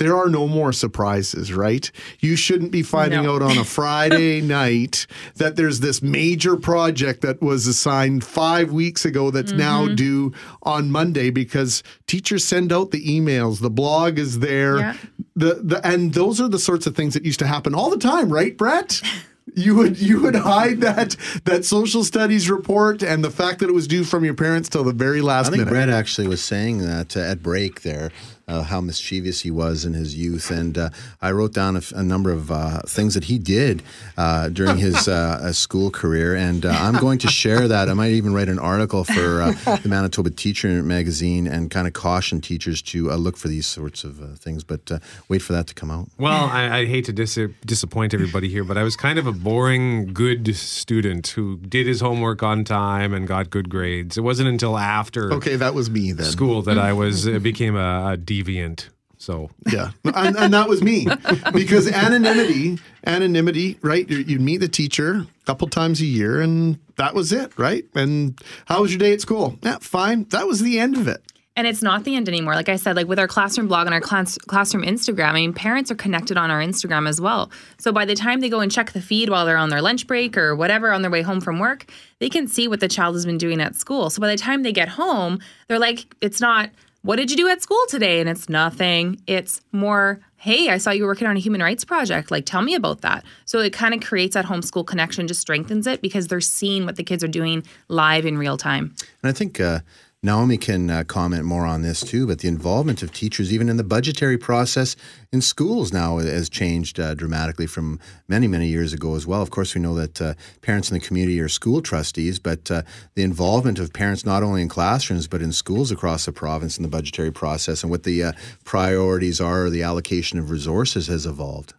there 0.00 0.16
are 0.16 0.28
no 0.28 0.48
more 0.48 0.72
surprises, 0.72 1.52
right? 1.52 1.88
You 2.18 2.34
shouldn't 2.34 2.72
be 2.72 2.82
finding 2.82 3.22
No. 3.22 3.36
out 3.36 3.42
on 3.42 3.58
a 3.58 3.64
Friday 3.78 4.40
night 4.40 5.06
that 5.36 5.54
there's 5.54 5.78
this 5.78 6.02
major 6.02 6.56
project 6.56 7.20
that 7.22 7.40
was 7.40 7.68
assigned 7.68 8.24
five 8.24 8.72
weeks 8.72 9.04
ago 9.04 9.30
that's 9.30 9.52
now 9.52 9.84
Mm-hmm. 9.84 9.94
due 9.94 10.32
on 10.64 10.90
Monday 10.90 11.30
because 11.30 11.84
teachers 12.08 12.44
send 12.44 12.72
out 12.72 12.90
the 12.90 13.04
emails, 13.06 13.60
the 13.60 13.70
blog 13.70 14.18
is 14.18 14.40
there. 14.40 14.78
Yeah. 14.78 14.96
The, 15.36 15.54
the 15.62 15.80
and 15.86 16.12
those 16.12 16.40
are 16.40 16.48
the 16.48 16.58
sorts 16.58 16.88
of 16.88 16.96
things 16.96 17.14
that 17.14 17.24
used 17.24 17.38
to 17.38 17.46
happen 17.46 17.72
all 17.72 17.90
the 17.90 17.98
time, 17.98 18.30
right, 18.32 18.56
Brett? 18.56 19.00
You 19.54 19.76
would 19.76 19.98
you 20.00 20.20
would 20.22 20.34
hide 20.34 20.80
that 20.80 21.16
that 21.44 21.64
social 21.64 22.02
studies 22.04 22.50
report 22.50 23.02
and 23.02 23.22
the 23.24 23.30
fact 23.30 23.60
that 23.60 23.68
it 23.68 23.72
was 23.72 23.86
due 23.86 24.04
from 24.04 24.24
your 24.24 24.34
parents 24.34 24.68
till 24.68 24.84
the 24.84 24.92
very 24.92 25.20
last 25.20 25.46
I 25.46 25.50
think 25.50 25.60
minute. 25.60 25.70
Brett 25.70 25.88
actually 25.88 26.26
was 26.26 26.42
saying 26.42 26.78
that 26.78 27.16
uh, 27.16 27.20
at 27.20 27.42
break 27.42 27.82
there, 27.82 28.10
uh, 28.48 28.62
how 28.62 28.80
mischievous 28.80 29.40
he 29.40 29.50
was 29.50 29.84
in 29.84 29.94
his 29.94 30.16
youth, 30.16 30.50
and 30.50 30.76
uh, 30.76 30.90
I 31.22 31.30
wrote 31.32 31.52
down 31.54 31.80
a 31.94 32.02
number 32.02 32.30
of 32.32 32.50
uh, 32.50 32.80
things 32.86 33.14
that 33.14 33.24
he 33.24 33.38
did 33.38 33.82
uh, 34.16 34.48
during 34.50 34.76
his 34.78 35.08
uh, 35.08 35.52
school 35.52 35.90
career, 35.90 36.34
and 36.34 36.64
uh, 36.66 36.70
I'm 36.70 36.96
going 37.00 37.18
to 37.20 37.28
share 37.28 37.68
that. 37.68 37.88
I 37.88 37.94
might 37.94 38.12
even 38.12 38.34
write 38.34 38.48
an 38.48 38.58
article 38.58 39.04
for 39.04 39.42
uh, 39.42 39.52
the 39.82 39.88
Manitoba 39.88 40.30
Teacher 40.30 40.82
magazine 40.82 41.46
and 41.46 41.70
kind 41.70 41.86
of 41.86 41.92
caution 41.92 42.40
teachers 42.40 42.82
to 42.82 43.10
uh, 43.10 43.16
look 43.16 43.36
for 43.36 43.48
these 43.48 43.66
sorts 43.66 44.04
of 44.04 44.22
uh, 44.22 44.26
things, 44.36 44.62
but 44.64 44.90
uh, 44.90 44.98
wait 45.28 45.40
for 45.42 45.52
that 45.54 45.66
to 45.68 45.74
come 45.74 45.90
out. 45.90 46.08
Well, 46.18 46.44
I, 46.44 46.80
I 46.80 46.84
hate 46.86 47.04
to 47.06 47.12
dis- 47.12 47.38
disappoint 47.64 48.12
everybody 48.14 48.48
here, 48.48 48.64
but 48.64 48.76
I 48.76 48.82
was 48.82 48.96
kind 48.96 49.18
of 49.18 49.26
a 49.26 49.32
boring, 49.32 50.12
good 50.12 50.54
student 50.56 51.28
who 51.28 51.56
did 51.58 51.86
his 51.86 52.00
homework 52.00 52.42
on 52.42 52.64
time 52.64 53.14
and 53.14 53.26
got 53.26 53.50
good 53.50 53.68
grades. 53.70 54.18
It 54.18 54.22
wasn't 54.22 54.48
until 54.48 54.76
after 54.76 55.32
Okay, 55.32 55.56
that 55.56 55.74
was 55.74 55.88
me 55.90 56.12
then. 56.12 56.26
school 56.26 56.62
that 56.62 56.78
I 56.78 56.92
was 56.92 57.26
uh, 57.28 57.38
became 57.38 57.76
a, 57.76 58.12
a 58.12 58.16
deviant. 58.42 58.88
So 59.16 59.50
Yeah, 59.70 59.92
and, 60.04 60.36
and 60.36 60.52
that 60.52 60.68
was 60.68 60.82
me 60.82 61.06
because 61.52 61.90
anonymity, 61.90 62.78
anonymity, 63.06 63.78
right? 63.80 64.08
You, 64.08 64.18
you'd 64.18 64.40
meet 64.40 64.58
the 64.58 64.68
teacher 64.68 65.26
a 65.42 65.46
couple 65.46 65.68
times 65.68 66.00
a 66.00 66.06
year, 66.06 66.40
and 66.40 66.78
that 66.96 67.14
was 67.14 67.32
it, 67.32 67.58
right? 67.58 67.84
And 67.94 68.38
how 68.66 68.82
was 68.82 68.92
your 68.92 68.98
day 68.98 69.12
at 69.12 69.20
school? 69.20 69.58
Yeah, 69.62 69.78
fine. 69.80 70.24
That 70.24 70.46
was 70.46 70.60
the 70.60 70.78
end 70.78 70.96
of 70.96 71.08
it. 71.08 71.22
And 71.56 71.68
it's 71.68 71.82
not 71.82 72.02
the 72.02 72.16
end 72.16 72.28
anymore. 72.28 72.54
Like 72.54 72.68
I 72.68 72.74
said, 72.74 72.96
like 72.96 73.06
with 73.06 73.20
our 73.20 73.28
classroom 73.28 73.68
blog 73.68 73.86
and 73.86 73.94
our 73.94 74.00
class, 74.00 74.36
classroom 74.38 74.82
Instagram, 74.82 75.30
I 75.30 75.34
mean, 75.34 75.52
parents 75.52 75.88
are 75.88 75.94
connected 75.94 76.36
on 76.36 76.50
our 76.50 76.60
Instagram 76.60 77.08
as 77.08 77.20
well. 77.20 77.48
So 77.78 77.92
by 77.92 78.04
the 78.04 78.16
time 78.16 78.40
they 78.40 78.48
go 78.48 78.58
and 78.58 78.72
check 78.72 78.90
the 78.90 79.00
feed 79.00 79.30
while 79.30 79.46
they're 79.46 79.56
on 79.56 79.68
their 79.68 79.80
lunch 79.80 80.08
break 80.08 80.36
or 80.36 80.56
whatever 80.56 80.92
on 80.92 81.02
their 81.02 81.12
way 81.12 81.22
home 81.22 81.40
from 81.40 81.60
work, 81.60 81.86
they 82.18 82.28
can 82.28 82.48
see 82.48 82.66
what 82.66 82.80
the 82.80 82.88
child 82.88 83.14
has 83.14 83.24
been 83.24 83.38
doing 83.38 83.60
at 83.60 83.76
school. 83.76 84.10
So 84.10 84.20
by 84.20 84.28
the 84.28 84.36
time 84.36 84.64
they 84.64 84.72
get 84.72 84.88
home, 84.88 85.38
they're 85.68 85.78
like, 85.78 86.12
it's 86.20 86.40
not, 86.40 86.70
what 87.04 87.16
did 87.16 87.30
you 87.30 87.36
do 87.36 87.48
at 87.48 87.60
school 87.60 87.82
today? 87.88 88.18
And 88.18 88.30
it's 88.30 88.48
nothing. 88.48 89.20
It's 89.26 89.60
more, 89.72 90.20
hey, 90.36 90.70
I 90.70 90.78
saw 90.78 90.90
you 90.90 91.04
working 91.04 91.28
on 91.28 91.36
a 91.36 91.38
human 91.38 91.60
rights 91.60 91.84
project. 91.84 92.30
Like, 92.30 92.46
tell 92.46 92.62
me 92.62 92.74
about 92.74 93.02
that. 93.02 93.24
So 93.44 93.58
it 93.58 93.74
kind 93.74 93.92
of 93.92 94.00
creates 94.00 94.32
that 94.32 94.46
homeschool 94.46 94.86
connection, 94.86 95.28
just 95.28 95.42
strengthens 95.42 95.86
it 95.86 96.00
because 96.00 96.28
they're 96.28 96.40
seeing 96.40 96.86
what 96.86 96.96
the 96.96 97.04
kids 97.04 97.22
are 97.22 97.28
doing 97.28 97.62
live 97.88 98.24
in 98.24 98.38
real 98.38 98.56
time. 98.56 98.94
And 99.22 99.28
I 99.28 99.32
think 99.32 99.60
uh, 99.60 99.80
Naomi 100.24 100.56
can 100.56 100.88
uh, 100.88 101.04
comment 101.04 101.44
more 101.44 101.66
on 101.66 101.82
this 101.82 102.00
too, 102.00 102.26
but 102.26 102.38
the 102.38 102.48
involvement 102.48 103.02
of 103.02 103.12
teachers, 103.12 103.52
even 103.52 103.68
in 103.68 103.76
the 103.76 103.84
budgetary 103.84 104.38
process 104.38 104.96
in 105.30 105.42
schools, 105.42 105.92
now 105.92 106.16
has 106.16 106.48
changed 106.48 106.98
uh, 106.98 107.12
dramatically 107.12 107.66
from 107.66 108.00
many, 108.26 108.48
many 108.48 108.68
years 108.68 108.94
ago 108.94 109.16
as 109.16 109.26
well. 109.26 109.42
Of 109.42 109.50
course, 109.50 109.74
we 109.74 109.82
know 109.82 109.94
that 109.96 110.22
uh, 110.22 110.32
parents 110.62 110.90
in 110.90 110.94
the 110.94 111.06
community 111.06 111.38
are 111.40 111.48
school 111.50 111.82
trustees, 111.82 112.38
but 112.38 112.70
uh, 112.70 112.84
the 113.14 113.22
involvement 113.22 113.78
of 113.78 113.92
parents 113.92 114.24
not 114.24 114.42
only 114.42 114.62
in 114.62 114.68
classrooms 114.70 115.26
but 115.26 115.42
in 115.42 115.52
schools 115.52 115.90
across 115.90 116.24
the 116.24 116.32
province 116.32 116.78
in 116.78 116.84
the 116.84 116.88
budgetary 116.88 117.30
process 117.30 117.82
and 117.82 117.90
what 117.90 118.04
the 118.04 118.24
uh, 118.24 118.32
priorities 118.64 119.42
are, 119.42 119.66
or 119.66 119.70
the 119.70 119.82
allocation 119.82 120.38
of 120.38 120.50
resources 120.50 121.06
has 121.06 121.26
evolved. 121.26 121.74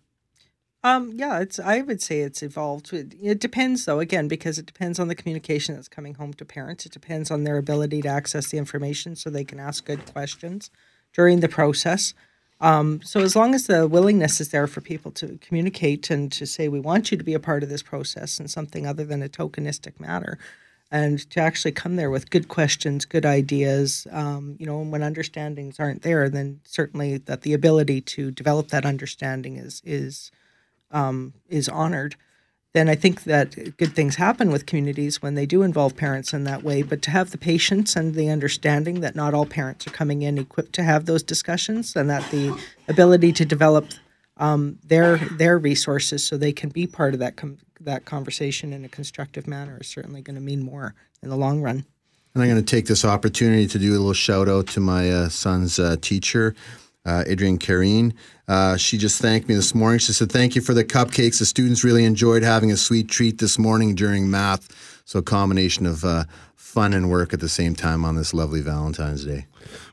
Um, 0.85 1.13
yeah, 1.15 1.39
it's. 1.39 1.57
I 1.57 1.81
would 1.81 1.99
say 1.99 2.19
it's 2.19 2.43
evolved. 2.43 2.93
It, 2.93 3.15
it 3.19 3.39
depends, 3.39 3.85
though, 3.85 3.99
again, 3.99 4.27
because 4.27 4.59
it 4.59 4.67
depends 4.67 4.99
on 4.99 5.07
the 5.07 5.15
communication 5.15 5.73
that's 5.73 5.87
coming 5.87 6.13
home 6.13 6.31
to 6.35 6.45
parents. 6.45 6.85
It 6.85 6.91
depends 6.91 7.31
on 7.31 7.43
their 7.43 7.57
ability 7.57 8.03
to 8.03 8.07
access 8.07 8.51
the 8.51 8.59
information 8.59 9.15
so 9.15 9.31
they 9.31 9.43
can 9.43 9.59
ask 9.59 9.83
good 9.83 10.05
questions 10.13 10.69
during 11.11 11.39
the 11.39 11.49
process. 11.49 12.13
Um, 12.61 13.01
so 13.01 13.21
as 13.21 13.35
long 13.35 13.55
as 13.55 13.65
the 13.65 13.87
willingness 13.87 14.39
is 14.39 14.49
there 14.49 14.67
for 14.67 14.79
people 14.79 15.09
to 15.13 15.39
communicate 15.41 16.11
and 16.11 16.31
to 16.33 16.45
say 16.45 16.67
we 16.67 16.79
want 16.79 17.09
you 17.09 17.17
to 17.17 17.23
be 17.23 17.33
a 17.33 17.39
part 17.39 17.63
of 17.63 17.69
this 17.69 17.81
process 17.81 18.39
and 18.39 18.47
something 18.47 18.85
other 18.85 19.05
than 19.05 19.23
a 19.23 19.27
tokenistic 19.27 19.99
matter, 19.99 20.37
and 20.91 21.27
to 21.31 21.39
actually 21.39 21.71
come 21.71 21.95
there 21.95 22.11
with 22.11 22.29
good 22.29 22.47
questions, 22.47 23.05
good 23.05 23.25
ideas, 23.25 24.05
um, 24.11 24.55
you 24.59 24.67
know, 24.67 24.81
and 24.81 24.91
when 24.91 25.01
understandings 25.01 25.79
aren't 25.79 26.03
there, 26.03 26.29
then 26.29 26.59
certainly 26.63 27.17
that 27.17 27.41
the 27.41 27.53
ability 27.53 28.01
to 28.01 28.29
develop 28.29 28.67
that 28.67 28.85
understanding 28.85 29.57
is 29.57 29.81
is 29.83 30.29
um, 30.91 31.33
is 31.49 31.69
honored, 31.69 32.15
then 32.73 32.89
I 32.89 32.95
think 32.95 33.23
that 33.23 33.77
good 33.77 33.93
things 33.95 34.15
happen 34.15 34.51
with 34.51 34.65
communities 34.65 35.21
when 35.21 35.35
they 35.35 35.45
do 35.45 35.61
involve 35.61 35.95
parents 35.95 36.33
in 36.33 36.43
that 36.43 36.61
way. 36.61 36.83
But 36.83 37.01
to 37.03 37.11
have 37.11 37.31
the 37.31 37.37
patience 37.37 37.95
and 37.95 38.13
the 38.13 38.29
understanding 38.29 38.99
that 38.99 39.15
not 39.15 39.33
all 39.33 39.45
parents 39.45 39.87
are 39.87 39.91
coming 39.91 40.23
in 40.23 40.37
equipped 40.37 40.73
to 40.73 40.83
have 40.83 41.05
those 41.05 41.23
discussions, 41.23 41.95
and 41.95 42.09
that 42.09 42.29
the 42.31 42.59
ability 42.89 43.31
to 43.33 43.45
develop 43.45 43.87
um, 44.37 44.77
their 44.83 45.17
their 45.17 45.57
resources 45.57 46.25
so 46.25 46.35
they 46.35 46.51
can 46.51 46.69
be 46.69 46.85
part 46.85 47.13
of 47.13 47.19
that 47.21 47.37
com- 47.37 47.59
that 47.79 48.03
conversation 48.03 48.73
in 48.73 48.83
a 48.83 48.89
constructive 48.89 49.47
manner 49.47 49.77
is 49.79 49.87
certainly 49.87 50.21
going 50.21 50.35
to 50.35 50.41
mean 50.41 50.63
more 50.63 50.95
in 51.23 51.29
the 51.29 51.37
long 51.37 51.61
run. 51.61 51.85
And 52.33 52.43
I'm 52.43 52.49
going 52.49 52.63
to 52.63 52.75
take 52.75 52.87
this 52.87 53.05
opportunity 53.05 53.67
to 53.67 53.79
do 53.79 53.91
a 53.91 53.97
little 53.97 54.13
shout 54.13 54.49
out 54.49 54.67
to 54.67 54.81
my 54.81 55.09
uh, 55.09 55.29
son's 55.29 55.79
uh, 55.79 55.95
teacher, 56.01 56.53
uh, 57.05 57.23
Adrienne 57.27 57.57
Karine. 57.57 58.13
Uh, 58.47 58.77
she 58.77 58.97
just 58.97 59.21
thanked 59.21 59.47
me 59.47 59.55
this 59.55 59.73
morning. 59.73 59.99
She 59.99 60.13
said, 60.13 60.31
Thank 60.31 60.55
you 60.55 60.61
for 60.61 60.73
the 60.73 60.83
cupcakes. 60.83 61.39
The 61.39 61.45
students 61.45 61.83
really 61.83 62.05
enjoyed 62.05 62.43
having 62.43 62.71
a 62.71 62.77
sweet 62.77 63.09
treat 63.09 63.39
this 63.39 63.57
morning 63.57 63.95
during 63.95 64.29
math. 64.29 65.01
So, 65.05 65.19
a 65.19 65.23
combination 65.23 65.85
of 65.85 66.03
uh, 66.03 66.23
fun 66.75 66.93
and 66.93 67.09
work 67.09 67.33
at 67.33 67.39
the 67.39 67.47
same 67.47 67.73
time 67.73 68.03
on 68.03 68.15
this 68.17 68.33
lovely 68.33 68.59
Valentine's 68.59 69.23
Day. 69.23 69.45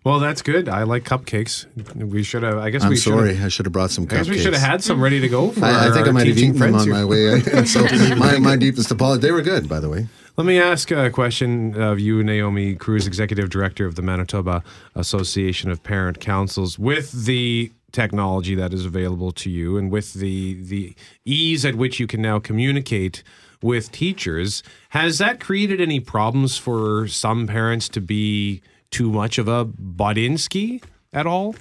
Well, 0.02 0.18
that's 0.18 0.42
good. 0.42 0.68
I 0.68 0.82
like 0.82 1.04
cupcakes. 1.04 1.64
We 1.94 2.24
should 2.24 2.42
have. 2.42 2.58
I 2.58 2.70
guess 2.70 2.82
I'm 2.82 2.90
we 2.90 2.96
sorry. 2.96 3.36
should. 3.36 3.44
I 3.44 3.48
should 3.48 3.66
have 3.66 3.72
brought 3.72 3.92
some 3.92 4.02
I 4.04 4.06
guess 4.08 4.26
cupcakes. 4.26 4.30
we 4.30 4.38
should 4.40 4.52
have 4.52 4.62
had 4.62 4.82
some 4.82 5.00
ready 5.00 5.20
to 5.20 5.28
go 5.28 5.52
for 5.52 5.64
I, 5.64 5.86
I 5.86 5.90
think 5.92 6.06
our 6.06 6.08
I 6.08 6.10
might 6.10 6.26
have 6.26 6.36
eaten 6.36 6.58
them 6.58 6.74
on 6.74 6.84
here. 6.84 6.92
my 6.92 7.04
way. 7.04 7.40
So, 7.66 7.86
my, 8.16 8.36
my 8.38 8.56
deepest 8.56 8.90
apology. 8.90 9.22
They 9.22 9.30
were 9.30 9.42
good, 9.42 9.68
by 9.68 9.78
the 9.78 9.88
way. 9.88 10.08
Let 10.36 10.44
me 10.44 10.58
ask 10.58 10.90
a 10.90 11.08
question 11.10 11.80
of 11.80 12.00
you, 12.00 12.24
Naomi 12.24 12.74
Cruz, 12.74 13.06
Executive 13.06 13.48
Director 13.48 13.86
of 13.86 13.94
the 13.94 14.02
Manitoba 14.02 14.64
Association 14.96 15.70
of 15.70 15.84
Parent 15.84 16.20
Councils. 16.20 16.80
With 16.80 17.26
the 17.26 17.70
technology 17.92 18.56
that 18.56 18.74
is 18.74 18.84
available 18.84 19.30
to 19.32 19.50
you 19.50 19.76
and 19.76 19.90
with 19.90 20.14
the 20.14 20.54
the 20.64 20.96
ease 21.24 21.64
at 21.64 21.76
which 21.76 22.00
you 22.00 22.08
can 22.08 22.20
now 22.20 22.40
communicate 22.40 23.22
with 23.62 23.92
teachers, 23.92 24.62
has 24.90 25.18
that 25.18 25.40
created 25.40 25.80
any 25.80 26.00
problems 26.00 26.58
for 26.58 27.06
some 27.06 27.46
parents 27.46 27.88
to 27.90 28.00
be 28.00 28.60
too 28.90 29.10
much 29.10 29.38
of 29.38 29.48
a 29.48 29.64
Bodinsky 29.64 30.82
at 31.12 31.26
all? 31.26 31.54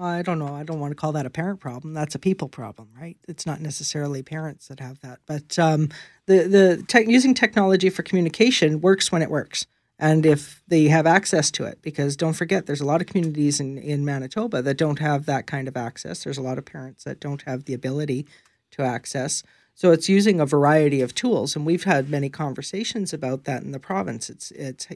I 0.00 0.22
don't 0.22 0.38
know. 0.38 0.54
I 0.54 0.62
don't 0.62 0.78
want 0.78 0.92
to 0.92 0.94
call 0.94 1.12
that 1.12 1.26
a 1.26 1.30
parent 1.30 1.58
problem. 1.58 1.92
That's 1.92 2.14
a 2.14 2.20
people 2.20 2.48
problem, 2.48 2.88
right? 2.98 3.16
It's 3.26 3.46
not 3.46 3.60
necessarily 3.60 4.22
parents 4.22 4.68
that 4.68 4.78
have 4.78 5.00
that. 5.00 5.18
But 5.26 5.58
um, 5.58 5.88
the 6.26 6.44
the 6.44 6.84
tech 6.86 7.08
using 7.08 7.34
technology 7.34 7.90
for 7.90 8.02
communication 8.04 8.80
works 8.80 9.10
when 9.10 9.22
it 9.22 9.30
works, 9.30 9.66
and 9.98 10.24
if 10.24 10.62
they 10.68 10.84
have 10.84 11.06
access 11.06 11.50
to 11.52 11.64
it. 11.64 11.82
Because 11.82 12.16
don't 12.16 12.34
forget, 12.34 12.66
there's 12.66 12.80
a 12.80 12.86
lot 12.86 13.00
of 13.00 13.08
communities 13.08 13.58
in 13.58 13.76
in 13.76 14.04
Manitoba 14.04 14.62
that 14.62 14.78
don't 14.78 15.00
have 15.00 15.26
that 15.26 15.48
kind 15.48 15.66
of 15.66 15.76
access. 15.76 16.22
There's 16.22 16.38
a 16.38 16.42
lot 16.42 16.58
of 16.58 16.64
parents 16.64 17.02
that 17.02 17.18
don't 17.18 17.42
have 17.42 17.64
the 17.64 17.74
ability 17.74 18.24
to 18.72 18.82
access. 18.82 19.42
So 19.78 19.92
it's 19.92 20.08
using 20.08 20.40
a 20.40 20.44
variety 20.44 21.02
of 21.02 21.14
tools, 21.14 21.54
and 21.54 21.64
we've 21.64 21.84
had 21.84 22.10
many 22.10 22.28
conversations 22.28 23.12
about 23.12 23.44
that 23.44 23.62
in 23.62 23.70
the 23.70 23.78
province. 23.78 24.28
It's 24.28 24.50
it's 24.50 24.88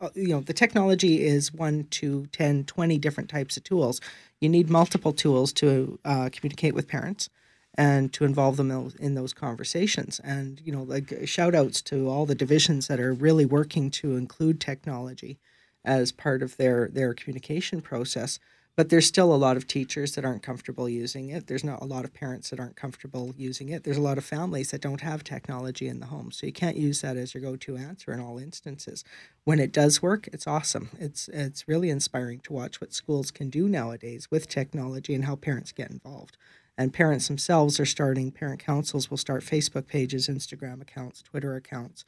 uh, 0.00 0.08
you 0.14 0.28
know 0.28 0.40
the 0.40 0.54
technology 0.54 1.22
is 1.22 1.52
one 1.52 1.84
to 1.90 2.24
10 2.32 2.64
20 2.64 2.96
different 2.96 3.28
types 3.28 3.58
of 3.58 3.64
tools. 3.64 4.00
You 4.40 4.48
need 4.48 4.70
multiple 4.70 5.12
tools 5.12 5.52
to 5.54 5.98
uh, 6.06 6.30
communicate 6.32 6.72
with 6.72 6.88
parents 6.88 7.28
and 7.74 8.10
to 8.14 8.24
involve 8.24 8.56
them 8.56 8.70
in 8.98 9.16
those 9.16 9.34
conversations. 9.34 10.18
And 10.24 10.62
you 10.64 10.72
know 10.72 10.82
like 10.82 11.12
shout 11.26 11.54
outs 11.54 11.82
to 11.82 12.08
all 12.08 12.24
the 12.24 12.34
divisions 12.34 12.88
that 12.88 13.00
are 13.00 13.12
really 13.12 13.44
working 13.44 13.90
to 13.90 14.16
include 14.16 14.62
technology 14.62 15.38
as 15.84 16.10
part 16.10 16.42
of 16.42 16.56
their 16.56 16.88
their 16.88 17.12
communication 17.12 17.82
process 17.82 18.38
but 18.74 18.88
there's 18.88 19.06
still 19.06 19.34
a 19.34 19.36
lot 19.36 19.56
of 19.56 19.66
teachers 19.66 20.14
that 20.14 20.24
aren't 20.24 20.42
comfortable 20.42 20.88
using 20.88 21.28
it. 21.28 21.46
There's 21.46 21.64
not 21.64 21.82
a 21.82 21.86
lot 21.86 22.04
of 22.04 22.14
parents 22.14 22.50
that 22.50 22.60
aren't 22.60 22.76
comfortable 22.76 23.34
using 23.36 23.68
it. 23.68 23.84
There's 23.84 23.98
a 23.98 24.02
lot 24.02 24.16
of 24.16 24.24
families 24.24 24.70
that 24.70 24.80
don't 24.80 25.02
have 25.02 25.22
technology 25.22 25.88
in 25.88 26.00
the 26.00 26.06
home. 26.06 26.32
So 26.32 26.46
you 26.46 26.52
can't 26.52 26.76
use 26.76 27.02
that 27.02 27.18
as 27.18 27.34
your 27.34 27.42
go-to 27.42 27.76
answer 27.76 28.12
in 28.12 28.20
all 28.20 28.38
instances. 28.38 29.04
When 29.44 29.60
it 29.60 29.72
does 29.72 30.00
work 30.00 30.28
it's 30.32 30.46
awesome. 30.46 30.88
It's 30.98 31.28
it's 31.28 31.68
really 31.68 31.90
inspiring 31.90 32.40
to 32.40 32.52
watch 32.52 32.80
what 32.80 32.94
schools 32.94 33.30
can 33.30 33.50
do 33.50 33.68
nowadays 33.68 34.30
with 34.30 34.48
technology 34.48 35.14
and 35.14 35.24
how 35.24 35.36
parents 35.36 35.72
get 35.72 35.90
involved. 35.90 36.38
And 36.78 36.94
parents 36.94 37.28
themselves 37.28 37.78
are 37.78 37.86
starting 37.86 38.30
parent 38.30 38.64
councils 38.64 39.10
will 39.10 39.18
start 39.18 39.44
facebook 39.44 39.86
pages 39.86 40.26
instagram 40.28 40.80
accounts 40.80 41.22
twitter 41.22 41.54
accounts 41.54 42.04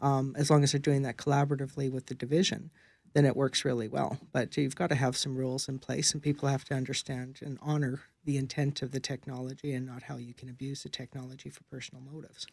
um, 0.00 0.34
as 0.36 0.50
long 0.50 0.64
as 0.64 0.72
they're 0.72 0.80
doing 0.80 1.02
that 1.02 1.16
collaboratively 1.16 1.90
with 1.90 2.06
the 2.06 2.14
division 2.14 2.70
then 3.14 3.24
it 3.24 3.36
works 3.36 3.64
really 3.64 3.88
well. 3.88 4.18
But 4.32 4.56
you've 4.56 4.76
got 4.76 4.88
to 4.88 4.94
have 4.94 5.16
some 5.16 5.36
rules 5.36 5.68
in 5.68 5.78
place, 5.78 6.12
and 6.12 6.22
people 6.22 6.48
have 6.48 6.64
to 6.66 6.74
understand 6.74 7.38
and 7.42 7.58
honor 7.62 8.00
the 8.28 8.36
intent 8.36 8.82
of 8.82 8.92
the 8.92 9.00
technology 9.00 9.72
and 9.72 9.86
not 9.86 10.02
how 10.02 10.16
you 10.16 10.34
can 10.34 10.50
abuse 10.50 10.82
the 10.82 10.88
technology 10.90 11.48
for 11.48 11.62
personal 11.70 12.02
motives. 12.12 12.46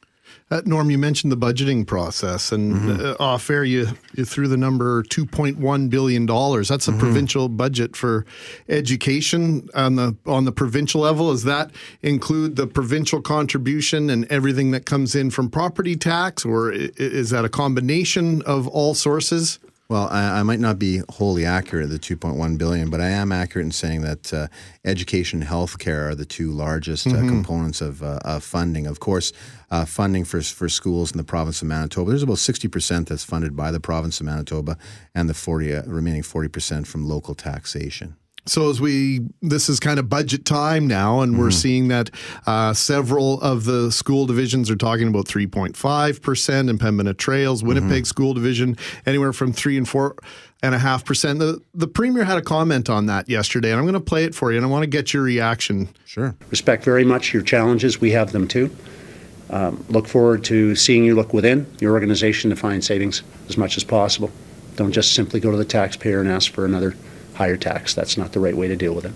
Uh, 0.49 0.61
Norm, 0.65 0.89
you 0.89 0.97
mentioned 0.97 1.33
the 1.33 1.37
budgeting 1.37 1.85
process, 1.85 2.53
and 2.53 3.01
uh, 3.01 3.17
off 3.19 3.49
air, 3.49 3.65
you, 3.65 3.89
you 4.13 4.23
threw 4.23 4.47
the 4.47 4.55
number 4.55 5.03
$2.1 5.03 5.89
billion. 5.89 6.25
That's 6.25 6.87
a 6.87 6.93
provincial 6.93 7.49
budget 7.49 7.95
for 7.97 8.25
education 8.69 9.67
on 9.75 9.97
the, 9.97 10.15
on 10.25 10.45
the 10.45 10.53
provincial 10.53 11.01
level. 11.01 11.29
Does 11.29 11.43
that 11.43 11.71
include 12.01 12.55
the 12.55 12.67
provincial 12.67 13.21
contribution 13.21 14.09
and 14.09 14.25
everything 14.31 14.71
that 14.71 14.85
comes 14.85 15.13
in 15.13 15.29
from 15.29 15.49
property 15.49 15.97
tax, 15.97 16.45
or 16.45 16.71
is 16.71 17.31
that 17.31 17.43
a 17.43 17.49
combination 17.49 18.41
of 18.43 18.65
all 18.69 18.93
sources? 18.93 19.59
Well, 19.87 20.07
I, 20.09 20.39
I 20.39 20.43
might 20.43 20.59
not 20.59 20.79
be 20.79 21.01
wholly 21.09 21.45
accurate 21.45 21.83
at 21.85 21.91
the 21.91 21.99
2.1 21.99 22.57
billion, 22.57 22.89
but 22.89 22.99
I 23.01 23.09
am 23.09 23.31
accurate 23.31 23.65
in 23.65 23.71
saying 23.71 24.01
that 24.01 24.33
uh, 24.33 24.47
education 24.83 25.41
and 25.41 25.49
healthcare 25.49 26.09
are 26.09 26.15
the 26.15 26.25
two 26.25 26.51
largest 26.51 27.05
uh, 27.05 27.11
components 27.11 27.81
of, 27.81 28.01
uh, 28.01 28.19
of 28.25 28.43
funding. 28.43 28.87
Of 28.87 28.99
course, 28.99 29.31
uh, 29.69 29.85
funding 29.85 30.25
for 30.25 30.41
for 30.41 30.69
schools 30.69 31.11
in 31.11 31.17
the 31.17 31.23
province 31.23 31.61
of 31.61 31.67
Manitoba, 31.67 32.09
there's 32.09 32.23
about 32.23 32.39
60 32.39 32.67
percent 32.67 33.09
that's 33.09 33.23
funded 33.23 33.55
by 33.55 33.69
the 33.69 33.79
province 33.79 34.19
of 34.19 34.25
Manitoba, 34.25 34.77
and 35.13 35.29
the 35.29 35.35
40 35.35 35.75
uh, 35.75 35.83
remaining 35.83 36.23
40 36.23 36.49
percent 36.49 36.87
from 36.87 37.07
local 37.07 37.35
taxation. 37.35 38.15
So 38.47 38.69
as 38.69 38.79
we, 38.79 39.21
this 39.41 39.69
is 39.69 39.79
kind 39.79 39.97
of 39.97 40.07
budget 40.07 40.45
time 40.45 40.87
now, 40.87 41.21
and 41.21 41.39
we're 41.39 41.49
seeing 41.49 41.87
that 41.87 42.11
uh, 42.45 42.73
several 42.73 43.41
of 43.41 43.65
the 43.65 43.91
school 43.91 44.27
divisions 44.27 44.69
are 44.69 44.75
talking 44.75 45.07
about 45.07 45.25
3.5 45.25 46.21
percent 46.21 46.69
in 46.69 46.77
Pembina 46.77 47.17
Trails, 47.17 47.63
Winnipeg 47.63 48.05
School 48.05 48.35
Division, 48.35 48.77
anywhere 49.05 49.33
from 49.33 49.51
three 49.51 49.77
and 49.77 49.89
four 49.89 50.15
and 50.61 50.75
a 50.75 50.79
half 50.79 51.05
percent. 51.05 51.39
The 51.39 51.59
the 51.73 51.87
premier 51.87 52.23
had 52.23 52.37
a 52.37 52.41
comment 52.41 52.89
on 52.89 53.07
that 53.07 53.27
yesterday, 53.29 53.71
and 53.71 53.79
I'm 53.79 53.85
going 53.85 53.93
to 53.93 53.99
play 53.99 54.25
it 54.25 54.35
for 54.35 54.51
you, 54.51 54.57
and 54.57 54.65
I 54.65 54.69
want 54.69 54.83
to 54.83 54.87
get 54.87 55.13
your 55.13 55.23
reaction. 55.23 55.89
Sure. 56.05 56.35
Respect 56.49 56.83
very 56.83 57.03
much 57.03 57.33
your 57.33 57.43
challenges. 57.43 57.99
We 57.99 58.11
have 58.11 58.31
them 58.31 58.47
too. 58.47 58.75
Um, 59.49 59.83
look 59.89 60.07
forward 60.07 60.43
to 60.45 60.75
seeing 60.75 61.03
you 61.03 61.15
look 61.15 61.33
within 61.33 61.67
your 61.79 61.93
organization 61.93 62.49
to 62.49 62.55
find 62.55 62.83
savings 62.83 63.23
as 63.47 63.57
much 63.57 63.77
as 63.77 63.83
possible. 63.83 64.31
Don't 64.75 64.91
just 64.91 65.13
simply 65.13 65.39
go 65.39 65.51
to 65.51 65.57
the 65.57 65.65
taxpayer 65.65 66.19
and 66.19 66.29
ask 66.29 66.51
for 66.51 66.65
another 66.65 66.95
higher 67.35 67.57
tax. 67.57 67.93
That's 67.93 68.17
not 68.17 68.31
the 68.33 68.39
right 68.39 68.55
way 68.57 68.67
to 68.67 68.75
deal 68.75 68.93
with 68.93 69.05
it. 69.05 69.13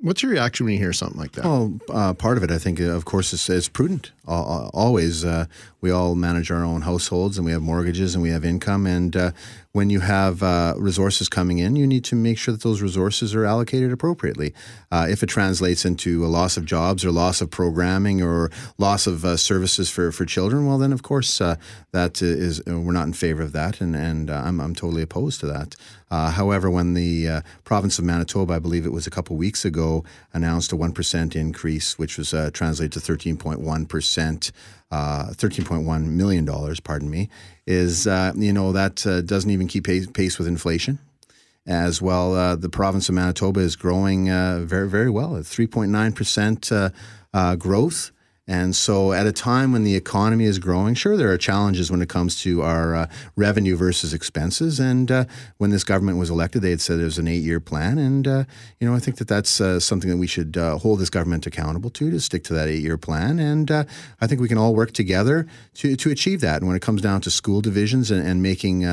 What's 0.00 0.22
your 0.22 0.32
reaction 0.32 0.66
when 0.66 0.74
you 0.74 0.78
hear 0.78 0.92
something 0.92 1.18
like 1.18 1.32
that? 1.32 1.46
Well, 1.46 1.80
uh, 1.88 2.12
part 2.12 2.36
of 2.36 2.42
it, 2.44 2.50
I 2.50 2.58
think, 2.58 2.78
uh, 2.78 2.84
of 2.90 3.06
course, 3.06 3.32
is, 3.32 3.48
is 3.48 3.68
prudent. 3.68 4.12
Al- 4.28 4.34
al- 4.36 4.70
Always, 4.74 5.24
uh, 5.24 5.46
we 5.80 5.90
all 5.90 6.14
manage 6.14 6.50
our 6.50 6.62
own 6.62 6.82
households, 6.82 7.38
and 7.38 7.46
we 7.46 7.52
have 7.52 7.62
mortgages, 7.62 8.14
and 8.14 8.22
we 8.22 8.28
have 8.28 8.44
income, 8.44 8.86
and 8.86 9.16
uh, 9.16 9.30
when 9.74 9.90
you 9.90 9.98
have 9.98 10.40
uh, 10.40 10.72
resources 10.76 11.28
coming 11.28 11.58
in, 11.58 11.74
you 11.74 11.84
need 11.84 12.04
to 12.04 12.14
make 12.14 12.38
sure 12.38 12.52
that 12.52 12.62
those 12.62 12.80
resources 12.80 13.34
are 13.34 13.44
allocated 13.44 13.90
appropriately. 13.90 14.54
Uh, 14.92 15.08
if 15.10 15.20
it 15.20 15.26
translates 15.26 15.84
into 15.84 16.24
a 16.24 16.28
loss 16.28 16.56
of 16.56 16.64
jobs 16.64 17.04
or 17.04 17.10
loss 17.10 17.40
of 17.40 17.50
programming 17.50 18.22
or 18.22 18.52
loss 18.78 19.08
of 19.08 19.24
uh, 19.24 19.36
services 19.36 19.90
for, 19.90 20.12
for 20.12 20.24
children, 20.24 20.64
well, 20.64 20.78
then 20.78 20.92
of 20.92 21.02
course 21.02 21.40
uh, 21.40 21.56
that 21.90 22.22
is 22.22 22.62
we're 22.66 22.92
not 22.92 23.08
in 23.08 23.12
favor 23.12 23.42
of 23.42 23.50
that, 23.50 23.80
and 23.80 23.96
and 23.96 24.30
uh, 24.30 24.42
I'm 24.44 24.60
I'm 24.60 24.76
totally 24.76 25.02
opposed 25.02 25.40
to 25.40 25.46
that. 25.46 25.74
Uh, 26.08 26.30
however, 26.30 26.70
when 26.70 26.94
the 26.94 27.42
province 27.64 27.98
of 27.98 28.04
Manitoba, 28.04 28.54
I 28.54 28.58
believe 28.60 28.86
it 28.86 28.92
was 28.92 29.08
a 29.08 29.10
couple 29.10 29.34
weeks 29.36 29.64
ago, 29.64 30.04
announced 30.32 30.70
a 30.70 30.76
one 30.76 30.92
percent 30.92 31.34
increase, 31.34 31.98
which 31.98 32.16
was 32.16 32.32
translated 32.52 32.92
to 32.92 33.00
thirteen 33.00 33.36
point 33.36 33.58
one 33.58 33.86
percent. 33.86 34.52
Uh, 34.90 35.30
$13.1 35.32 36.06
million, 36.06 36.46
pardon 36.84 37.10
me, 37.10 37.28
is, 37.66 38.06
uh, 38.06 38.32
you 38.36 38.52
know, 38.52 38.72
that 38.72 39.06
uh, 39.06 39.22
doesn't 39.22 39.50
even 39.50 39.66
keep 39.66 39.84
pace, 39.84 40.06
pace 40.06 40.38
with 40.38 40.46
inflation. 40.46 40.98
As 41.66 42.02
well, 42.02 42.34
uh, 42.34 42.56
the 42.56 42.68
province 42.68 43.08
of 43.08 43.14
Manitoba 43.14 43.60
is 43.60 43.74
growing 43.74 44.30
uh, 44.30 44.60
very, 44.60 44.88
very 44.88 45.10
well 45.10 45.36
at 45.36 45.44
3.9% 45.44 47.58
growth. 47.58 48.12
And 48.46 48.76
so, 48.76 49.14
at 49.14 49.26
a 49.26 49.32
time 49.32 49.72
when 49.72 49.84
the 49.84 49.96
economy 49.96 50.44
is 50.44 50.58
growing, 50.58 50.94
sure, 50.94 51.16
there 51.16 51.32
are 51.32 51.38
challenges 51.38 51.90
when 51.90 52.02
it 52.02 52.10
comes 52.10 52.38
to 52.42 52.60
our 52.60 52.94
uh, 52.94 53.06
revenue 53.36 53.74
versus 53.74 54.12
expenses. 54.12 54.78
And 54.78 55.10
uh, 55.10 55.24
when 55.56 55.70
this 55.70 55.82
government 55.82 56.18
was 56.18 56.28
elected, 56.28 56.60
they 56.60 56.68
had 56.68 56.82
said 56.82 57.00
it 57.00 57.04
was 57.04 57.16
an 57.16 57.26
eight 57.26 57.42
year 57.42 57.58
plan. 57.58 57.96
And, 57.96 58.28
uh, 58.28 58.44
you 58.80 58.86
know, 58.86 58.94
I 58.94 58.98
think 58.98 59.16
that 59.16 59.28
that's 59.28 59.62
uh, 59.62 59.80
something 59.80 60.10
that 60.10 60.18
we 60.18 60.26
should 60.26 60.58
uh, 60.58 60.76
hold 60.76 60.98
this 60.98 61.08
government 61.08 61.46
accountable 61.46 61.88
to, 61.90 62.10
to 62.10 62.20
stick 62.20 62.44
to 62.44 62.52
that 62.52 62.68
eight 62.68 62.82
year 62.82 62.98
plan. 62.98 63.38
And 63.38 63.70
uh, 63.70 63.84
I 64.20 64.26
think 64.26 64.42
we 64.42 64.48
can 64.48 64.58
all 64.58 64.74
work 64.74 64.92
together 64.92 65.46
to, 65.76 65.96
to 65.96 66.10
achieve 66.10 66.42
that. 66.42 66.58
And 66.58 66.66
when 66.66 66.76
it 66.76 66.82
comes 66.82 67.00
down 67.00 67.22
to 67.22 67.30
school 67.30 67.62
divisions 67.62 68.10
and, 68.10 68.26
and 68.26 68.42
making 68.42 68.84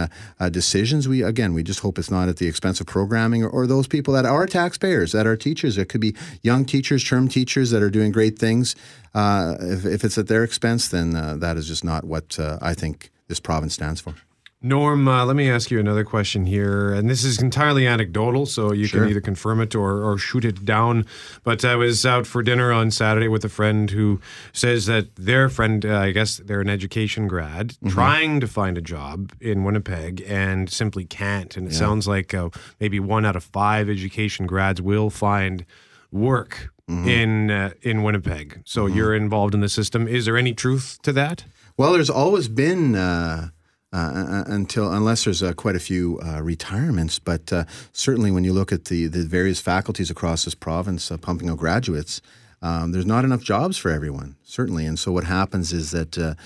decisions, 0.52 1.10
we, 1.10 1.24
again, 1.24 1.54
we 1.54 1.62
just 1.62 1.82
hope 1.82 2.00
it's 2.00 2.10
not 2.10 2.30
at 2.30 2.38
the 2.38 2.48
expense 2.48 2.80
of 2.80 2.88
programming 2.88 3.44
or, 3.44 3.50
or 3.50 3.68
those 3.68 3.88
people 3.88 4.14
that 4.14 4.26
are 4.26 4.46
taxpayers, 4.48 5.12
that 5.12 5.28
are 5.28 5.36
teachers. 5.36 5.78
It 5.78 5.90
could 5.90 6.00
be 6.00 6.16
young 6.42 6.64
teachers, 6.64 7.04
term 7.04 7.28
teachers 7.28 7.72
that 7.72 7.82
are 7.84 7.90
doing 7.90 8.14
great 8.14 8.40
things. 8.40 8.76
Uh, 9.14 9.41
if, 9.60 9.86
if 9.86 10.04
it's 10.04 10.18
at 10.18 10.28
their 10.28 10.44
expense, 10.44 10.88
then 10.88 11.16
uh, 11.16 11.36
that 11.38 11.58
is 11.58 11.68
just 11.68 11.84
not 11.84 12.04
what 12.04 12.40
uh, 12.40 12.58
I 12.62 12.74
think 12.74 13.12
this 13.28 13.40
province 13.40 13.74
stands 13.74 14.02
for. 14.02 14.16
Norm, 14.64 15.08
uh, 15.08 15.26
let 15.26 15.36
me 15.36 15.50
ask 15.50 15.72
you 15.72 15.80
another 15.80 16.04
question 16.04 16.46
here, 16.46 16.94
and 16.94 17.10
this 17.10 17.24
is 17.24 17.42
entirely 17.42 17.88
anecdotal, 17.88 18.46
so 18.46 18.72
you 18.72 18.86
sure. 18.86 19.02
can 19.02 19.10
either 19.10 19.20
confirm 19.20 19.60
it 19.60 19.74
or, 19.74 20.04
or 20.04 20.20
shoot 20.20 20.46
it 20.46 20.64
down. 20.64 21.08
But 21.44 21.66
I 21.66 21.76
was 21.76 22.06
out 22.06 22.28
for 22.28 22.44
dinner 22.44 22.72
on 22.72 22.92
Saturday 22.92 23.28
with 23.28 23.44
a 23.44 23.50
friend 23.50 23.90
who 23.90 24.22
says 24.54 24.86
that 24.86 25.16
their 25.16 25.50
friend, 25.50 25.84
uh, 25.84 25.98
I 25.98 26.12
guess 26.12 26.38
they're 26.38 26.62
an 26.62 26.70
education 26.70 27.28
grad, 27.28 27.70
mm-hmm. 27.70 27.90
trying 27.90 28.40
to 28.40 28.48
find 28.48 28.78
a 28.78 28.82
job 28.82 29.32
in 29.42 29.64
Winnipeg 29.64 30.24
and 30.28 30.70
simply 30.70 31.06
can't. 31.06 31.58
And 31.58 31.66
it 31.68 31.74
yeah. 31.74 31.80
sounds 31.80 32.08
like 32.08 32.36
uh, 32.36 32.50
maybe 32.80 33.00
one 33.00 33.26
out 33.26 33.36
of 33.36 33.44
five 33.44 33.90
education 33.90 34.46
grads 34.46 34.80
will 34.80 35.10
find 35.10 35.66
work 36.12 36.72
mm-hmm. 36.92 37.08
in 37.08 37.52
uh, 37.52 37.72
in 37.82 38.04
Winnipeg. 38.04 38.62
So 38.66 38.86
mm-hmm. 38.86 38.98
you're 38.98 39.16
involved 39.16 39.54
in 39.54 39.62
the 39.62 39.70
system. 39.70 40.08
Is 40.08 40.26
there 40.26 40.38
any 40.38 40.54
truth 40.54 41.00
to 41.04 41.14
that? 41.14 41.46
Well, 41.78 41.94
there's 41.94 42.10
always 42.10 42.48
been. 42.48 42.96
Uh, 42.96 43.50
uh, 43.94 43.98
uh 43.98 44.44
until 44.48 44.90
unless 44.94 45.26
there's 45.26 45.44
uh, 45.44 45.52
quite 45.52 45.76
a 45.76 45.80
few 45.80 46.18
uh, 46.26 46.42
retirements, 46.42 47.20
but 47.20 47.52
uh, 47.52 47.66
certainly 47.92 48.32
when 48.32 48.46
you 48.46 48.54
look 48.54 48.72
at 48.72 48.86
the 48.86 49.08
the 49.08 49.26
various 49.26 49.60
faculties 49.60 50.10
across 50.10 50.46
this 50.46 50.56
province 50.56 51.12
pumping 51.22 51.50
out 51.50 51.58
graduates, 51.58 52.22
um, 52.62 52.94
there's 52.94 53.06
not 53.06 53.26
enough 53.26 53.42
jobs 53.42 53.78
for 53.78 53.92
everyone, 53.92 54.38
certainly. 54.44 54.86
And 54.86 54.98
so 54.98 55.12
what 55.12 55.26
happens 55.26 55.74
is 55.74 55.92
that 55.92 56.38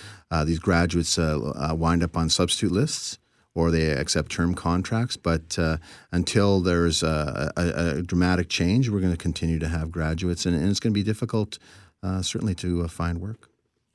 these 0.44 0.58
graduates 0.58 1.20
wind 1.20 2.02
up 2.02 2.18
on 2.18 2.30
substitute 2.30 2.72
lists 2.72 3.20
or 3.56 3.72
they 3.72 3.90
accept 3.90 4.32
term 4.32 4.54
contracts. 4.54 5.18
But 5.18 5.58
uh, 5.58 5.78
until 6.12 6.60
there's 6.60 7.02
a, 7.02 7.52
a, 7.56 7.98
a, 7.98 8.02
dramatic 8.02 8.50
change, 8.50 8.90
we're 8.90 9.00
going 9.00 9.14
to 9.14 9.18
continue 9.18 9.58
to 9.60 9.70
have 9.70 9.92
graduates, 9.92 10.46
and, 10.46 10.56
and 10.56 10.70
it's 10.70 10.80
going 10.80 10.94
to 10.94 11.00
be 11.00 11.04
difficult, 11.04 11.58
uh, 12.04 12.22
certainly, 12.22 12.54
to 12.56 12.84
uh, 12.84 12.88
find 12.88 13.22
work. 13.22 13.50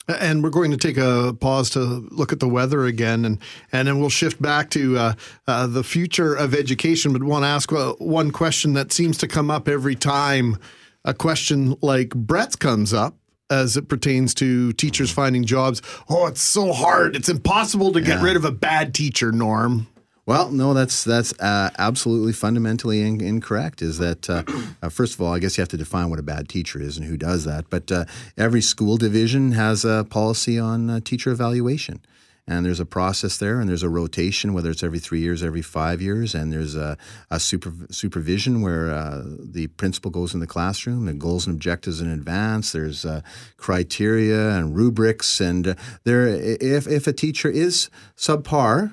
And 0.09 0.42
we're 0.42 0.51
going 0.51 0.73
to 0.73 0.77
take 0.77 0.96
a 0.96 1.37
pause 1.38 1.70
to 1.70 1.79
look 1.79 2.33
at 2.33 2.40
the 2.40 2.49
weather 2.49 2.85
again, 2.87 3.25
and 3.25 3.38
and 3.70 3.87
then 3.87 4.01
we'll 4.01 4.09
shift 4.09 4.42
back 4.42 4.70
to 4.70 4.96
uh, 4.96 5.12
uh, 5.46 5.66
the 5.68 5.85
future 5.85 6.35
of 6.35 6.53
education. 6.53 7.12
But 7.12 7.23
want 7.23 7.44
to 7.44 7.49
ask 7.49 7.73
uh, 7.73 7.92
one 7.99 8.33
question 8.33 8.73
that 8.73 8.90
seems 8.90 9.18
to 9.18 9.29
come 9.29 9.53
up 9.53 9.68
every 9.68 9.94
time 9.94 10.59
a 11.05 11.14
question 11.14 11.77
like 11.81 12.11
Brett's 12.11 12.57
comes 12.57 12.92
up 12.92 13.19
as 13.50 13.76
it 13.76 13.88
pertains 13.88 14.34
to 14.34 14.72
teachers 14.74 15.10
finding 15.10 15.44
jobs. 15.44 15.82
Oh, 16.08 16.26
it's 16.26 16.40
so 16.40 16.72
hard. 16.72 17.16
It's 17.16 17.28
impossible 17.28 17.92
to 17.92 18.00
get 18.00 18.18
yeah. 18.18 18.24
rid 18.24 18.36
of 18.36 18.44
a 18.44 18.52
bad 18.52 18.94
teacher, 18.94 19.32
Norm. 19.32 19.88
Well, 20.26 20.52
no, 20.52 20.74
that's 20.74 21.02
that's 21.02 21.36
uh, 21.40 21.70
absolutely 21.78 22.32
fundamentally 22.32 23.02
in, 23.02 23.20
incorrect. 23.20 23.82
Is 23.82 23.98
that 23.98 24.30
uh, 24.30 24.44
uh, 24.80 24.88
first 24.88 25.14
of 25.14 25.20
all, 25.20 25.34
I 25.34 25.40
guess 25.40 25.58
you 25.58 25.62
have 25.62 25.68
to 25.70 25.76
define 25.76 26.08
what 26.08 26.20
a 26.20 26.22
bad 26.22 26.48
teacher 26.48 26.80
is 26.80 26.96
and 26.96 27.06
who 27.06 27.16
does 27.16 27.44
that. 27.44 27.68
But 27.68 27.90
uh, 27.90 28.04
every 28.38 28.60
school 28.60 28.96
division 28.96 29.52
has 29.52 29.84
a 29.84 30.06
policy 30.08 30.56
on 30.58 30.88
uh, 30.88 31.00
teacher 31.00 31.30
evaluation 31.30 32.00
and 32.46 32.64
there's 32.64 32.81
a 32.81 32.87
process 32.87 33.37
there, 33.38 33.61
and 33.61 33.68
there's 33.68 33.83
a 33.83 33.88
rotation, 33.88 34.53
whether 34.53 34.70
it's 34.70 34.83
every 34.83 34.98
three 34.98 35.20
years, 35.20 35.42
every 35.42 35.62
five 35.62 36.03
years, 36.03 36.35
and 36.35 36.53
there's 36.53 36.74
a, 36.74 36.96
a 37.31 37.38
super, 37.38 37.72
supervision 37.90 38.62
where 38.62 38.90
uh, 38.90 39.22
the 39.24 39.68
principal 39.68 40.11
goes 40.11 40.35
in 40.35 40.40
the 40.40 40.46
classroom, 40.46 41.09
and 41.09 41.20
goals 41.20 41.46
and 41.46 41.55
objectives 41.55 42.00
in 42.00 42.11
advance. 42.11 42.72
There's 42.72 43.05
uh, 43.05 43.20
criteria 43.57 44.50
and 44.50 44.76
rubrics, 44.76 45.40
and 45.40 45.68
uh, 45.68 45.74
there, 46.05 46.26
if 46.26 46.87
if 46.87 47.07
a 47.07 47.12
teacher 47.12 47.48
is 47.48 47.90
subpar, 48.16 48.92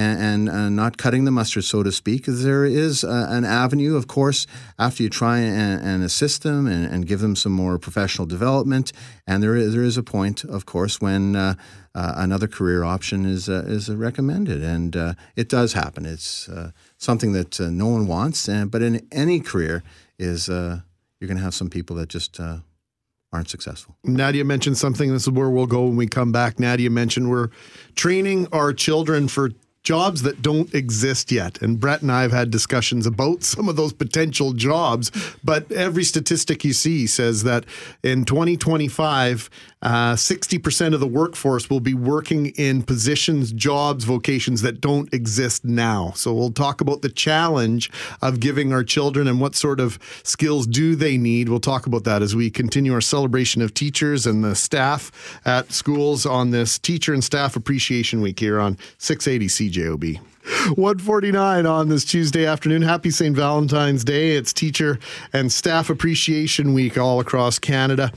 and, 0.00 0.48
and 0.48 0.48
uh, 0.48 0.68
not 0.70 0.96
cutting 0.96 1.24
the 1.24 1.30
mustard, 1.30 1.64
so 1.64 1.82
to 1.82 1.92
speak. 1.92 2.24
There 2.26 2.64
is 2.64 3.04
uh, 3.04 3.26
an 3.28 3.44
avenue, 3.44 3.96
of 3.96 4.06
course, 4.06 4.46
after 4.78 5.02
you 5.02 5.10
try 5.10 5.40
and, 5.40 5.82
and 5.82 6.02
assist 6.02 6.42
them 6.42 6.66
and, 6.66 6.86
and, 6.86 7.06
give 7.06 7.20
them 7.20 7.36
some 7.36 7.52
more 7.52 7.78
professional 7.78 8.26
development. 8.26 8.92
And 9.26 9.42
there 9.42 9.56
is, 9.56 9.74
there 9.74 9.82
is 9.82 9.98
a 9.98 10.02
point, 10.02 10.44
of 10.44 10.64
course, 10.64 11.00
when 11.00 11.36
uh, 11.36 11.54
uh 11.94 12.14
another 12.16 12.48
career 12.48 12.84
option 12.84 13.26
is 13.26 13.48
uh, 13.48 13.64
is 13.66 13.90
recommended, 13.90 14.62
and 14.62 14.96
uh, 14.96 15.14
it 15.36 15.48
does 15.48 15.72
happen. 15.74 16.06
It's 16.06 16.48
something 16.96 17.32
that 17.32 17.60
no 17.60 17.88
one 17.88 18.06
wants, 18.06 18.48
and, 18.48 18.70
but 18.70 18.82
in 18.82 19.06
any 19.12 19.40
career, 19.40 19.82
is 20.18 20.48
you're 20.48 21.28
going 21.30 21.36
to 21.36 21.44
have 21.44 21.54
some 21.54 21.68
people 21.68 21.96
that 21.96 22.08
just 22.08 22.40
aren't 23.32 23.48
successful. 23.48 23.96
Nadia 24.04 24.44
mentioned 24.44 24.78
something. 24.78 25.12
This 25.12 25.22
is 25.22 25.30
where 25.30 25.50
we'll 25.50 25.66
go 25.66 25.86
when 25.86 25.96
we 25.96 26.06
come 26.06 26.32
back. 26.32 26.58
Nadia 26.58 26.90
mentioned 26.90 27.30
we're 27.30 27.50
training 27.94 28.48
our 28.52 28.72
children 28.72 29.28
for 29.28 29.50
jobs 29.82 30.22
that 30.22 30.42
don't 30.42 30.72
exist 30.74 31.32
yet. 31.32 31.60
And 31.62 31.80
Brett 31.80 32.02
and 32.02 32.12
I 32.12 32.22
have 32.22 32.32
had 32.32 32.50
discussions 32.50 33.06
about 33.06 33.42
some 33.42 33.68
of 33.68 33.76
those 33.76 33.92
potential 33.92 34.52
jobs. 34.52 35.10
But 35.42 35.70
every 35.72 36.04
statistic 36.04 36.64
you 36.64 36.72
see 36.72 37.06
says 37.06 37.42
that 37.44 37.64
in 38.02 38.24
2025, 38.24 39.50
uh, 39.82 40.14
60% 40.14 40.94
of 40.94 41.00
the 41.00 41.06
workforce 41.06 41.70
will 41.70 41.80
be 41.80 41.94
working 41.94 42.46
in 42.56 42.82
positions, 42.82 43.52
jobs, 43.52 44.04
vocations 44.04 44.62
that 44.62 44.80
don't 44.80 45.12
exist 45.12 45.64
now. 45.64 46.12
So 46.14 46.34
we'll 46.34 46.52
talk 46.52 46.80
about 46.80 47.02
the 47.02 47.08
challenge 47.08 47.90
of 48.20 48.40
giving 48.40 48.72
our 48.72 48.84
children 48.84 49.26
and 49.26 49.40
what 49.40 49.54
sort 49.54 49.80
of 49.80 49.98
skills 50.22 50.66
do 50.66 50.94
they 50.94 51.16
need. 51.16 51.48
We'll 51.48 51.60
talk 51.60 51.86
about 51.86 52.04
that 52.04 52.22
as 52.22 52.36
we 52.36 52.50
continue 52.50 52.92
our 52.92 53.00
celebration 53.00 53.62
of 53.62 53.72
teachers 53.72 54.26
and 54.26 54.44
the 54.44 54.54
staff 54.54 55.40
at 55.44 55.72
schools 55.72 56.26
on 56.26 56.50
this 56.50 56.78
Teacher 56.78 57.14
and 57.14 57.24
Staff 57.24 57.56
Appreciation 57.56 58.20
Week 58.20 58.38
here 58.38 58.60
on 58.60 58.76
680 58.98 59.70
CJOB. 59.70 60.29
149 60.42 61.66
on 61.66 61.88
this 61.88 62.04
Tuesday 62.04 62.46
afternoon. 62.46 62.80
Happy 62.80 63.10
St. 63.10 63.36
Valentine's 63.36 64.04
Day. 64.04 64.36
It's 64.36 64.54
Teacher 64.54 64.98
and 65.34 65.52
Staff 65.52 65.90
Appreciation 65.90 66.72
Week 66.72 66.96
all 66.96 67.20
across 67.20 67.58
Canada. 67.58 68.10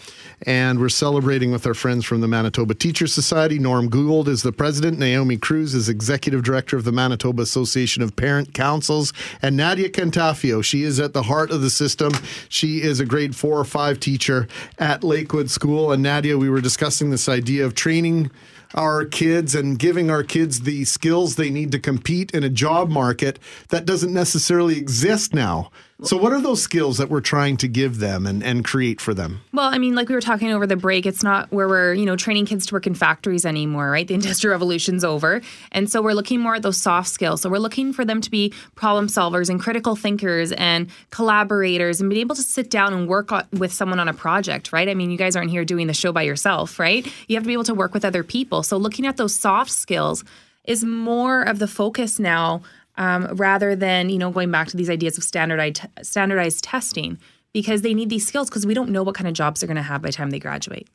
And 0.43 0.79
we're 0.79 0.87
celebrating 0.87 1.51
with 1.51 1.67
our 1.67 1.73
friends 1.73 2.05
from 2.05 2.21
the 2.21 2.27
Manitoba 2.29 2.75
Teacher 2.75 3.07
Society. 3.07 3.59
Norm 3.59 3.89
Gould 3.89 4.29
is 4.29 4.41
the 4.41 4.53
president. 4.53 4.99
Naomi 4.99 5.35
Cruz 5.35 5.73
is 5.73 5.89
executive 5.89 6.43
director 6.43 6.77
of 6.77 6.85
the 6.85 6.93
Manitoba 6.93 7.41
Association 7.41 8.01
of 8.01 8.15
Parent 8.15 8.53
Councils. 8.53 9.11
And 9.41 9.57
Nadia 9.57 9.89
Cantafio, 9.89 10.63
she 10.63 10.83
is 10.83 11.01
at 11.01 11.11
the 11.11 11.23
heart 11.23 11.51
of 11.51 11.59
the 11.59 11.69
system. 11.69 12.13
She 12.47 12.81
is 12.81 13.01
a 13.01 13.05
grade 13.05 13.35
four 13.35 13.59
or 13.59 13.65
five 13.65 13.99
teacher 13.99 14.47
at 14.79 15.03
Lakewood 15.03 15.49
School. 15.49 15.91
And 15.91 16.01
Nadia, 16.01 16.37
we 16.37 16.49
were 16.49 16.61
discussing 16.61 17.09
this 17.09 17.27
idea 17.27 17.65
of 17.65 17.75
training 17.75 18.31
our 18.73 19.05
kids 19.05 19.55
and 19.55 19.77
giving 19.77 20.09
our 20.09 20.23
kids 20.23 20.61
the 20.61 20.85
skills 20.85 21.35
they 21.35 21.49
need 21.49 21.71
to 21.71 21.79
compete 21.79 22.31
in 22.31 22.43
a 22.43 22.49
job 22.49 22.89
market 22.89 23.39
that 23.69 23.85
doesn't 23.85 24.13
necessarily 24.13 24.77
exist 24.77 25.33
now. 25.33 25.71
So, 26.01 26.17
what 26.17 26.33
are 26.33 26.41
those 26.41 26.61
skills 26.61 26.97
that 26.97 27.09
we're 27.09 27.21
trying 27.21 27.55
to 27.57 27.67
give 27.67 27.99
them 27.99 28.25
and, 28.25 28.43
and 28.43 28.65
create 28.65 28.99
for 28.99 29.13
them? 29.13 29.41
Well, 29.53 29.69
I 29.71 29.77
mean, 29.77 29.93
like 29.93 30.09
we 30.09 30.15
were 30.15 30.21
talking 30.21 30.51
over 30.51 30.65
the 30.65 30.75
break, 30.75 31.05
it's 31.05 31.23
not 31.23 31.51
where 31.51 31.67
we're, 31.67 31.93
you 31.93 32.05
know, 32.05 32.15
training 32.15 32.47
kids 32.47 32.65
to 32.65 32.73
work 32.73 32.87
in 32.87 32.95
factories 32.95 33.45
anymore, 33.45 33.91
right? 33.91 34.07
The 34.07 34.13
industrial 34.15 34.53
revolution's 34.53 35.03
over. 35.03 35.41
And 35.71 35.89
so 35.89 36.01
we're 36.01 36.13
looking 36.13 36.39
more 36.39 36.55
at 36.55 36.63
those 36.63 36.77
soft 36.77 37.09
skills. 37.09 37.41
So, 37.41 37.49
we're 37.49 37.59
looking 37.59 37.93
for 37.93 38.03
them 38.03 38.21
to 38.21 38.31
be 38.31 38.53
problem 38.75 39.07
solvers 39.07 39.49
and 39.49 39.59
critical 39.61 39.95
thinkers 39.95 40.51
and 40.53 40.89
collaborators 41.11 42.01
and 42.01 42.09
be 42.09 42.21
able 42.21 42.35
to 42.35 42.43
sit 42.43 42.71
down 42.71 42.93
and 42.93 43.07
work 43.07 43.31
with 43.53 43.71
someone 43.71 43.99
on 43.99 44.09
a 44.09 44.13
project, 44.13 44.73
right? 44.73 44.89
I 44.89 44.95
mean, 44.95 45.11
you 45.11 45.17
guys 45.17 45.35
aren't 45.35 45.51
here 45.51 45.63
doing 45.63 45.87
the 45.87 45.93
show 45.93 46.11
by 46.11 46.23
yourself, 46.23 46.79
right? 46.79 47.05
You 47.27 47.35
have 47.35 47.43
to 47.43 47.47
be 47.47 47.53
able 47.53 47.63
to 47.65 47.75
work 47.75 47.93
with 47.93 48.03
other 48.03 48.23
people. 48.23 48.63
So, 48.63 48.77
looking 48.77 49.05
at 49.05 49.17
those 49.17 49.35
soft 49.35 49.71
skills 49.71 50.23
is 50.65 50.83
more 50.83 51.43
of 51.43 51.59
the 51.59 51.67
focus 51.67 52.19
now 52.19 52.61
um, 52.97 53.25
rather 53.35 53.75
than 53.75 54.09
you 54.09 54.17
know 54.17 54.31
going 54.31 54.51
back 54.51 54.67
to 54.69 54.77
these 54.77 54.89
ideas 54.89 55.17
of 55.17 55.23
standardized 55.23 55.81
standardized 56.01 56.63
testing 56.63 57.17
because 57.53 57.81
they 57.81 57.93
need 57.93 58.09
these 58.09 58.27
skills 58.27 58.49
because 58.49 58.65
we 58.65 58.73
don't 58.73 58.89
know 58.89 59.03
what 59.03 59.15
kind 59.15 59.27
of 59.27 59.33
jobs 59.33 59.61
they're 59.61 59.67
going 59.67 59.75
to 59.75 59.83
have 59.83 60.01
by 60.01 60.09
the 60.09 60.13
time 60.13 60.31
they 60.31 60.39
graduate. 60.39 60.87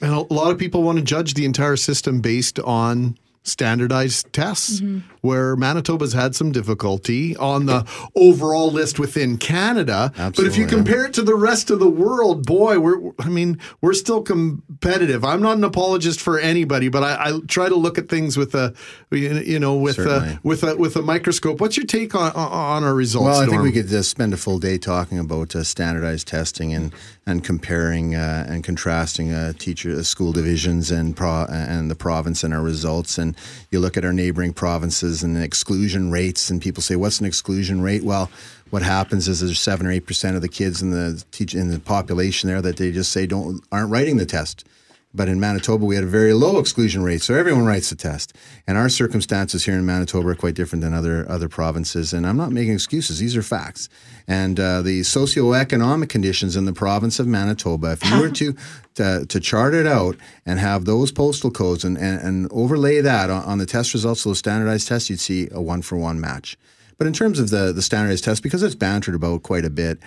And 0.00 0.12
a 0.12 0.32
lot 0.32 0.50
of 0.50 0.58
people 0.58 0.82
want 0.82 0.98
to 0.98 1.04
judge 1.04 1.34
the 1.34 1.44
entire 1.44 1.76
system 1.76 2.20
based 2.20 2.58
on 2.60 3.16
standardized 3.46 4.32
tests, 4.32 4.80
Mm-hmm. 4.80 4.98
where 5.20 5.56
Manitoba's 5.56 6.12
had 6.12 6.34
some 6.34 6.52
difficulty 6.52 7.36
on 7.36 7.66
the 7.66 7.86
overall 8.14 8.70
list 8.70 8.98
within 8.98 9.38
Canada. 9.38 10.12
but 10.16 10.40
if 10.40 10.56
you 10.56 10.66
compare 10.66 11.06
it 11.06 11.14
to 11.14 11.22
the 11.22 11.34
rest 11.34 11.70
of 11.70 11.78
the 11.78 11.88
world, 11.88 12.44
boy, 12.46 12.78
we're 12.78 13.12
I 13.20 13.28
mean, 13.28 13.58
we're 13.80 13.94
still 13.94 14.22
competitive. 14.22 15.24
I'm 15.24 15.40
not 15.42 15.56
an 15.56 15.64
apologist 15.64 16.20
for 16.20 16.38
anybody, 16.38 16.88
but 16.88 17.02
I, 17.02 17.28
I 17.28 17.38
try 17.46 17.68
to 17.68 17.76
look 17.76 17.98
at 17.98 18.08
things 18.08 18.36
with 18.36 18.54
a 18.54 18.74
you 19.10 19.58
know 19.58 19.76
with 19.76 19.98
a 19.98 20.38
with 20.42 20.62
a 20.62 20.76
with 20.76 20.96
a 20.96 21.02
microscope. 21.02 21.60
What's 21.60 21.76
your 21.76 21.86
take 21.86 22.14
on 22.14 22.32
on 22.32 22.84
our 22.84 22.94
results? 22.94 23.26
Well, 23.26 23.40
I 23.40 23.46
think 23.46 23.62
we 23.62 23.72
could 23.72 23.92
uh, 23.92 24.02
spend 24.02 24.32
a 24.34 24.36
full 24.36 24.58
day 24.58 24.78
talking 24.78 25.18
about 25.18 25.54
uh, 25.54 25.62
standardized 25.62 26.26
testing 26.28 26.72
and 26.74 26.92
and 27.26 27.42
comparing 27.44 28.14
uh, 28.14 28.46
and 28.48 28.62
contrasting 28.64 29.32
uh, 29.32 29.52
teacher 29.58 29.92
uh, 29.98 30.02
school 30.02 30.32
divisions 30.32 30.90
and 30.90 31.16
pro 31.16 31.44
and 31.48 31.90
the 31.90 31.94
province 31.96 32.42
and 32.44 32.52
our 32.54 32.62
results. 32.62 33.18
And 33.18 33.35
you 33.70 33.80
look 33.80 33.96
at 33.96 34.04
our 34.04 34.12
neighboring 34.12 34.52
provinces 34.52 35.22
and 35.22 35.36
exclusion 35.36 36.10
rates, 36.10 36.50
and 36.50 36.60
people 36.60 36.82
say, 36.82 36.96
"What's 36.96 37.20
an 37.20 37.26
exclusion 37.26 37.80
rate?" 37.80 38.04
Well. 38.04 38.30
What 38.70 38.82
happens 38.82 39.28
is 39.28 39.38
there's 39.38 39.60
seven 39.60 39.86
or 39.86 39.92
eight 39.92 40.08
percent 40.08 40.34
of 40.34 40.42
the 40.42 40.48
kids 40.48 40.82
in 40.82 40.90
the 40.90 41.22
teach 41.30 41.54
in 41.54 41.70
the 41.70 41.78
population 41.78 42.48
there 42.48 42.60
that 42.60 42.78
they 42.78 42.90
just 42.90 43.12
say 43.12 43.24
don't 43.24 43.62
aren't 43.70 43.92
writing 43.92 44.16
the 44.16 44.26
test. 44.26 44.64
But 45.16 45.30
in 45.30 45.40
Manitoba, 45.40 45.84
we 45.86 45.94
had 45.94 46.04
a 46.04 46.08
very 46.08 46.34
low 46.34 46.58
exclusion 46.58 47.02
rate, 47.02 47.22
so 47.22 47.34
everyone 47.34 47.64
writes 47.64 47.88
the 47.88 47.96
test. 47.96 48.36
And 48.66 48.76
our 48.76 48.90
circumstances 48.90 49.64
here 49.64 49.74
in 49.74 49.86
Manitoba 49.86 50.28
are 50.28 50.34
quite 50.34 50.54
different 50.54 50.82
than 50.82 50.92
other 50.92 51.28
other 51.28 51.48
provinces. 51.48 52.12
And 52.12 52.26
I'm 52.26 52.36
not 52.36 52.52
making 52.52 52.74
excuses; 52.74 53.18
these 53.18 53.36
are 53.36 53.42
facts. 53.42 53.88
And 54.28 54.60
uh, 54.60 54.82
the 54.82 55.00
socioeconomic 55.00 56.10
conditions 56.10 56.54
in 56.54 56.66
the 56.66 56.72
province 56.72 57.18
of 57.18 57.26
Manitoba, 57.26 57.92
if 57.92 58.04
you 58.04 58.20
were 58.20 58.30
to 58.30 58.54
to, 58.96 59.26
to 59.26 59.40
chart 59.40 59.74
it 59.74 59.86
out 59.86 60.16
and 60.44 60.58
have 60.58 60.84
those 60.84 61.12
postal 61.12 61.50
codes 61.50 61.84
and, 61.84 61.96
and, 61.98 62.20
and 62.20 62.48
overlay 62.50 63.00
that 63.00 63.30
on, 63.30 63.42
on 63.44 63.58
the 63.58 63.66
test 63.66 63.94
results 63.94 64.24
of 64.24 64.30
those 64.30 64.38
standardized 64.38 64.88
tests, 64.88 65.10
you'd 65.10 65.20
see 65.20 65.48
a 65.52 65.60
one 65.60 65.82
for 65.82 65.96
one 65.96 66.20
match. 66.20 66.56
But 66.98 67.06
in 67.06 67.12
terms 67.12 67.38
of 67.38 67.50
the 67.50 67.72
the 67.72 67.82
standardized 67.82 68.24
test, 68.24 68.42
because 68.42 68.62
it's 68.62 68.74
bantered 68.74 69.14
about 69.14 69.42
quite 69.42 69.64
a 69.64 69.70
bit, 69.70 69.98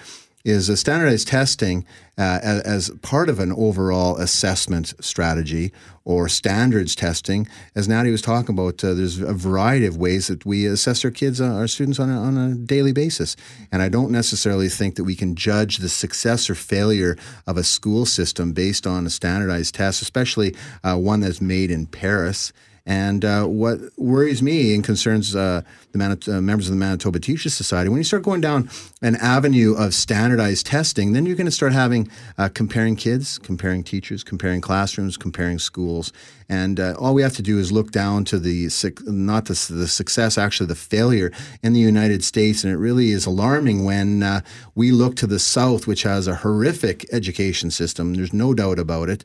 is 0.45 0.69
a 0.69 0.77
standardized 0.77 1.27
testing 1.27 1.85
uh, 2.17 2.39
as, 2.43 2.89
part 3.01 3.29
of 3.29 3.39
an 3.39 3.51
overall 3.51 4.17
assessment 4.17 4.93
strategy 4.99 5.71
or 6.05 6.27
standards 6.27 6.95
testing. 6.95 7.47
As 7.75 7.87
Natty 7.87 8.11
was 8.11 8.21
talking 8.21 8.55
about, 8.55 8.83
uh, 8.83 8.93
there's 8.93 9.19
a 9.19 9.33
variety 9.33 9.85
of 9.85 9.97
ways 9.97 10.27
that 10.27 10.45
we 10.45 10.65
assess 10.65 11.03
our 11.03 11.11
kids, 11.11 11.39
uh, 11.39 11.45
our 11.45 11.67
students 11.67 11.99
on 11.99 12.09
a, 12.09 12.19
on 12.19 12.37
a 12.37 12.55
daily 12.55 12.93
basis. 12.93 13.35
And 13.71 13.81
I 13.81 13.89
don't 13.89 14.11
necessarily 14.11 14.69
think 14.69 14.95
that 14.95 15.03
we 15.03 15.15
can 15.15 15.35
judge 15.35 15.77
the 15.77 15.89
success 15.89 16.49
or 16.49 16.55
failure 16.55 17.17
of 17.45 17.57
a 17.57 17.63
school 17.63 18.05
system 18.05 18.53
based 18.53 18.87
on 18.87 19.05
a 19.05 19.09
standardized 19.09 19.75
test, 19.75 20.01
especially 20.01 20.55
uh, 20.83 20.95
one 20.95 21.19
that's 21.19 21.41
made 21.41 21.71
in 21.71 21.85
Paris. 21.85 22.53
And 22.85 23.23
uh, 23.23 23.45
what 23.45 23.79
worries 23.97 24.41
me 24.41 24.73
and 24.73 24.83
concerns 24.83 25.35
uh, 25.35 25.61
the 25.91 25.99
Manit- 25.99 26.27
uh, 26.27 26.41
members 26.41 26.67
of 26.67 26.73
the 26.73 26.79
Manitoba 26.79 27.19
Teachers 27.19 27.53
Society, 27.53 27.89
when 27.89 27.97
you 27.97 28.03
start 28.03 28.23
going 28.23 28.41
down 28.41 28.69
an 29.01 29.15
avenue 29.15 29.73
of 29.75 29.93
standardized 29.93 30.65
testing, 30.65 31.13
then 31.13 31.25
you're 31.25 31.35
going 31.35 31.45
to 31.45 31.51
start 31.51 31.73
having 31.73 32.09
uh, 32.37 32.49
comparing 32.53 32.95
kids, 32.95 33.37
comparing 33.37 33.83
teachers, 33.83 34.23
comparing 34.23 34.61
classrooms, 34.61 35.17
comparing 35.17 35.59
schools. 35.59 36.11
And 36.51 36.79
uh, 36.79 36.95
all 36.97 37.13
we 37.13 37.21
have 37.21 37.35
to 37.35 37.43
do 37.43 37.59
is 37.59 37.71
look 37.71 37.91
down 37.91 38.25
to 38.25 38.39
the 38.39 38.69
not 39.05 39.45
the, 39.45 39.53
the 39.69 39.87
success, 39.87 40.37
actually 40.37 40.65
the 40.65 40.75
failure 40.75 41.31
in 41.61 41.73
the 41.73 41.79
United 41.79 42.23
States, 42.23 42.63
and 42.63 42.73
it 42.73 42.77
really 42.77 43.11
is 43.11 43.27
alarming 43.27 43.85
when 43.85 44.23
uh, 44.23 44.41
we 44.73 44.91
look 44.91 45.15
to 45.17 45.27
the 45.27 45.37
South, 45.37 45.85
which 45.85 46.03
has 46.03 46.27
a 46.27 46.35
horrific 46.35 47.05
education 47.13 47.69
system. 47.69 48.15
There's 48.15 48.33
no 48.33 48.55
doubt 48.55 48.79
about 48.79 49.09
it. 49.09 49.23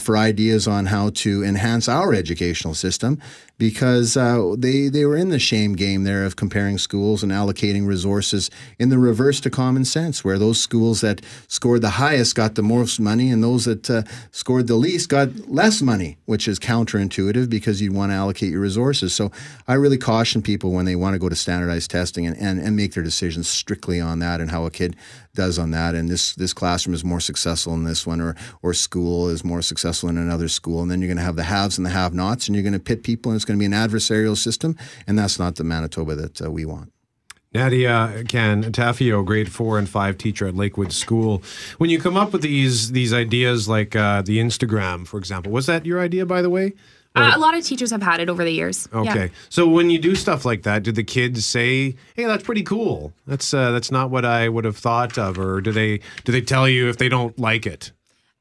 For 0.00 0.16
ideas 0.16 0.66
on 0.66 0.86
how 0.86 1.10
to 1.10 1.44
enhance 1.44 1.88
our 1.88 2.12
educational 2.14 2.74
system, 2.74 2.93
Geschwistern 2.94 3.22
because 3.56 4.16
uh, 4.16 4.54
they 4.58 4.88
they 4.88 5.04
were 5.04 5.16
in 5.16 5.28
the 5.28 5.38
shame 5.38 5.74
game 5.74 6.04
there 6.04 6.24
of 6.24 6.36
comparing 6.36 6.78
schools 6.78 7.22
and 7.22 7.30
allocating 7.30 7.86
resources 7.86 8.50
in 8.78 8.88
the 8.88 8.98
reverse 8.98 9.40
to 9.40 9.50
common 9.50 9.84
sense, 9.84 10.24
where 10.24 10.38
those 10.38 10.60
schools 10.60 11.00
that 11.00 11.20
scored 11.48 11.82
the 11.82 11.90
highest 11.90 12.34
got 12.34 12.54
the 12.54 12.62
most 12.62 12.98
money, 12.98 13.30
and 13.30 13.42
those 13.42 13.64
that 13.64 13.88
uh, 13.88 14.02
scored 14.32 14.66
the 14.66 14.74
least 14.74 15.08
got 15.08 15.28
less 15.48 15.80
money, 15.82 16.16
which 16.24 16.48
is 16.48 16.58
counterintuitive 16.58 17.48
because 17.48 17.80
you'd 17.80 17.94
want 17.94 18.10
to 18.10 18.16
allocate 18.16 18.50
your 18.50 18.60
resources. 18.60 19.14
So 19.14 19.30
I 19.68 19.74
really 19.74 19.98
caution 19.98 20.42
people 20.42 20.72
when 20.72 20.84
they 20.84 20.96
want 20.96 21.14
to 21.14 21.18
go 21.18 21.28
to 21.28 21.36
standardized 21.36 21.90
testing 21.90 22.26
and, 22.26 22.36
and, 22.36 22.58
and 22.60 22.76
make 22.76 22.94
their 22.94 23.04
decisions 23.04 23.48
strictly 23.48 24.00
on 24.00 24.18
that 24.18 24.40
and 24.40 24.50
how 24.50 24.64
a 24.66 24.70
kid 24.70 24.96
does 25.34 25.58
on 25.58 25.70
that. 25.72 25.94
And 25.94 26.08
this 26.08 26.34
this 26.34 26.52
classroom 26.52 26.94
is 26.94 27.04
more 27.04 27.20
successful 27.20 27.74
in 27.74 27.84
this 27.84 28.06
one, 28.06 28.20
or 28.20 28.36
or 28.62 28.74
school 28.74 29.28
is 29.28 29.44
more 29.44 29.62
successful 29.62 30.08
in 30.08 30.18
another 30.18 30.48
school. 30.48 30.82
And 30.82 30.90
then 30.90 31.00
you're 31.00 31.08
going 31.08 31.18
to 31.18 31.24
have 31.24 31.36
the 31.36 31.44
haves 31.44 31.78
and 31.78 31.86
the 31.86 31.90
have-nots, 31.90 32.46
and 32.46 32.54
you're 32.54 32.62
going 32.62 32.72
to 32.72 32.78
pit 32.78 33.02
people, 33.02 33.30
and 33.30 33.36
it's 33.44 33.46
going 33.46 33.58
to 33.58 33.60
be 33.60 33.66
an 33.66 33.72
adversarial 33.72 34.36
system. 34.36 34.74
And 35.06 35.18
that's 35.18 35.38
not 35.38 35.56
the 35.56 35.64
Manitoba 35.64 36.14
that 36.14 36.42
uh, 36.42 36.50
we 36.50 36.64
want. 36.64 36.92
Nadia 37.52 38.24
Cantafio, 38.24 39.24
grade 39.24 39.52
four 39.52 39.78
and 39.78 39.88
five 39.88 40.16
teacher 40.18 40.46
at 40.46 40.56
Lakewood 40.56 40.92
School. 40.92 41.42
When 41.78 41.90
you 41.90 42.00
come 42.00 42.16
up 42.16 42.32
with 42.32 42.42
these 42.42 42.90
these 42.90 43.12
ideas, 43.12 43.68
like 43.68 43.94
uh, 43.94 44.22
the 44.22 44.38
Instagram, 44.38 45.06
for 45.06 45.18
example, 45.18 45.52
was 45.52 45.66
that 45.66 45.86
your 45.86 46.00
idea, 46.00 46.26
by 46.26 46.42
the 46.42 46.50
way? 46.50 46.72
Uh, 47.14 47.30
a 47.32 47.38
lot 47.38 47.54
of 47.56 47.62
teachers 47.62 47.92
have 47.92 48.02
had 48.02 48.18
it 48.18 48.28
over 48.28 48.42
the 48.42 48.50
years. 48.50 48.88
Yeah. 48.92 49.00
Okay, 49.02 49.30
so 49.50 49.68
when 49.68 49.88
you 49.88 50.00
do 50.00 50.16
stuff 50.16 50.44
like 50.44 50.64
that, 50.64 50.82
do 50.82 50.90
the 50.90 51.04
kids 51.04 51.46
say, 51.46 51.94
"Hey, 52.16 52.24
that's 52.24 52.42
pretty 52.42 52.64
cool"? 52.64 53.12
That's 53.24 53.54
uh, 53.54 53.70
that's 53.70 53.92
not 53.92 54.10
what 54.10 54.24
I 54.24 54.48
would 54.48 54.64
have 54.64 54.76
thought 54.76 55.16
of, 55.16 55.38
or 55.38 55.60
do 55.60 55.70
they 55.70 56.00
do 56.24 56.32
they 56.32 56.40
tell 56.40 56.68
you 56.68 56.88
if 56.88 56.96
they 56.96 57.08
don't 57.08 57.38
like 57.38 57.66
it? 57.66 57.92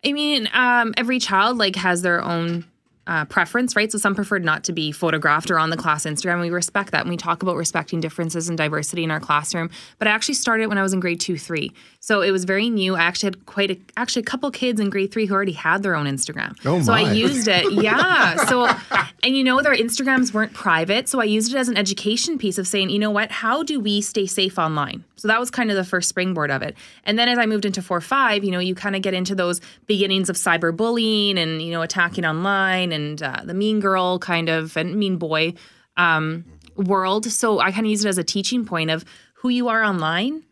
I 0.03 0.11
mean, 0.11 0.49
um, 0.53 0.95
every 0.97 1.19
child 1.19 1.59
like 1.59 1.75
has 1.75 2.01
their 2.01 2.23
own 2.23 2.65
uh, 3.07 3.25
preference, 3.25 3.75
right? 3.75 3.91
So 3.91 3.97
some 3.97 4.15
preferred 4.15 4.45
not 4.45 4.63
to 4.65 4.73
be 4.73 4.91
photographed 4.91 5.51
or 5.51 5.59
on 5.59 5.69
the 5.69 5.77
class 5.77 6.05
Instagram. 6.05 6.41
We 6.41 6.49
respect 6.49 6.91
that, 6.91 7.01
and 7.01 7.09
we 7.09 7.17
talk 7.17 7.43
about 7.43 7.55
respecting 7.55 7.99
differences 7.99 8.47
and 8.47 8.57
diversity 8.57 9.03
in 9.03 9.11
our 9.11 9.19
classroom. 9.19 9.69
But 9.99 10.07
I 10.07 10.11
actually 10.11 10.35
started 10.35 10.67
when 10.67 10.77
I 10.77 10.81
was 10.81 10.93
in 10.93 10.99
grade 10.99 11.19
two, 11.19 11.37
three, 11.37 11.73
so 11.99 12.21
it 12.21 12.31
was 12.31 12.45
very 12.45 12.69
new. 12.69 12.95
I 12.95 13.01
actually 13.01 13.27
had 13.27 13.45
quite 13.45 13.71
a, 13.71 13.79
actually 13.97 14.21
a 14.21 14.25
couple 14.25 14.49
kids 14.51 14.79
in 14.79 14.89
grade 14.89 15.11
three 15.11 15.25
who 15.25 15.33
already 15.33 15.53
had 15.53 15.83
their 15.83 15.95
own 15.95 16.05
Instagram. 16.05 16.57
Oh, 16.65 16.81
so 16.81 16.93
I 16.93 17.11
used 17.11 17.47
it, 17.47 17.71
yeah. 17.83 18.35
So, 18.45 18.67
and 19.23 19.35
you 19.35 19.43
know, 19.43 19.61
their 19.61 19.75
Instagrams 19.75 20.33
weren't 20.33 20.53
private, 20.53 21.09
so 21.09 21.19
I 21.19 21.25
used 21.25 21.53
it 21.53 21.57
as 21.57 21.67
an 21.67 21.77
education 21.77 22.37
piece 22.37 22.57
of 22.57 22.67
saying, 22.67 22.89
you 22.89 22.99
know 22.99 23.11
what, 23.11 23.31
how 23.31 23.63
do 23.63 23.79
we 23.79 24.01
stay 24.01 24.25
safe 24.25 24.57
online? 24.57 25.03
So 25.23 25.29
that 25.29 25.39
was 25.39 25.49
kind 25.49 25.71
of 25.71 25.77
the 25.77 25.85
first 25.85 26.09
springboard 26.09 26.51
of 26.51 26.61
it. 26.61 26.75
And 27.05 27.17
then 27.17 27.29
as 27.29 27.37
I 27.37 27.45
moved 27.45 27.63
into 27.63 27.81
four 27.81 28.01
five, 28.01 28.43
you 28.43 28.51
know, 28.51 28.59
you 28.59 28.75
kind 28.75 28.93
of 28.93 29.01
get 29.01 29.13
into 29.13 29.33
those 29.33 29.61
beginnings 29.87 30.29
of 30.29 30.35
cyberbullying 30.35 31.37
and 31.37 31.61
you 31.61 31.71
know 31.71 31.81
attacking 31.81 32.25
online 32.25 32.91
and 32.91 33.23
uh, 33.23 33.39
the 33.45 33.53
mean 33.53 33.79
girl 33.79 34.19
kind 34.19 34.49
of 34.49 34.75
and 34.75 34.97
mean 34.97 35.15
boy 35.15 35.53
um, 35.95 36.43
world. 36.75 37.25
So 37.31 37.61
I 37.61 37.71
kind 37.71 37.85
of 37.85 37.89
use 37.91 38.03
it 38.03 38.09
as 38.09 38.17
a 38.17 38.23
teaching 38.25 38.65
point 38.65 38.91
of 38.91 39.05
who 39.35 39.47
you 39.47 39.69
are 39.69 39.81
online 39.81 40.43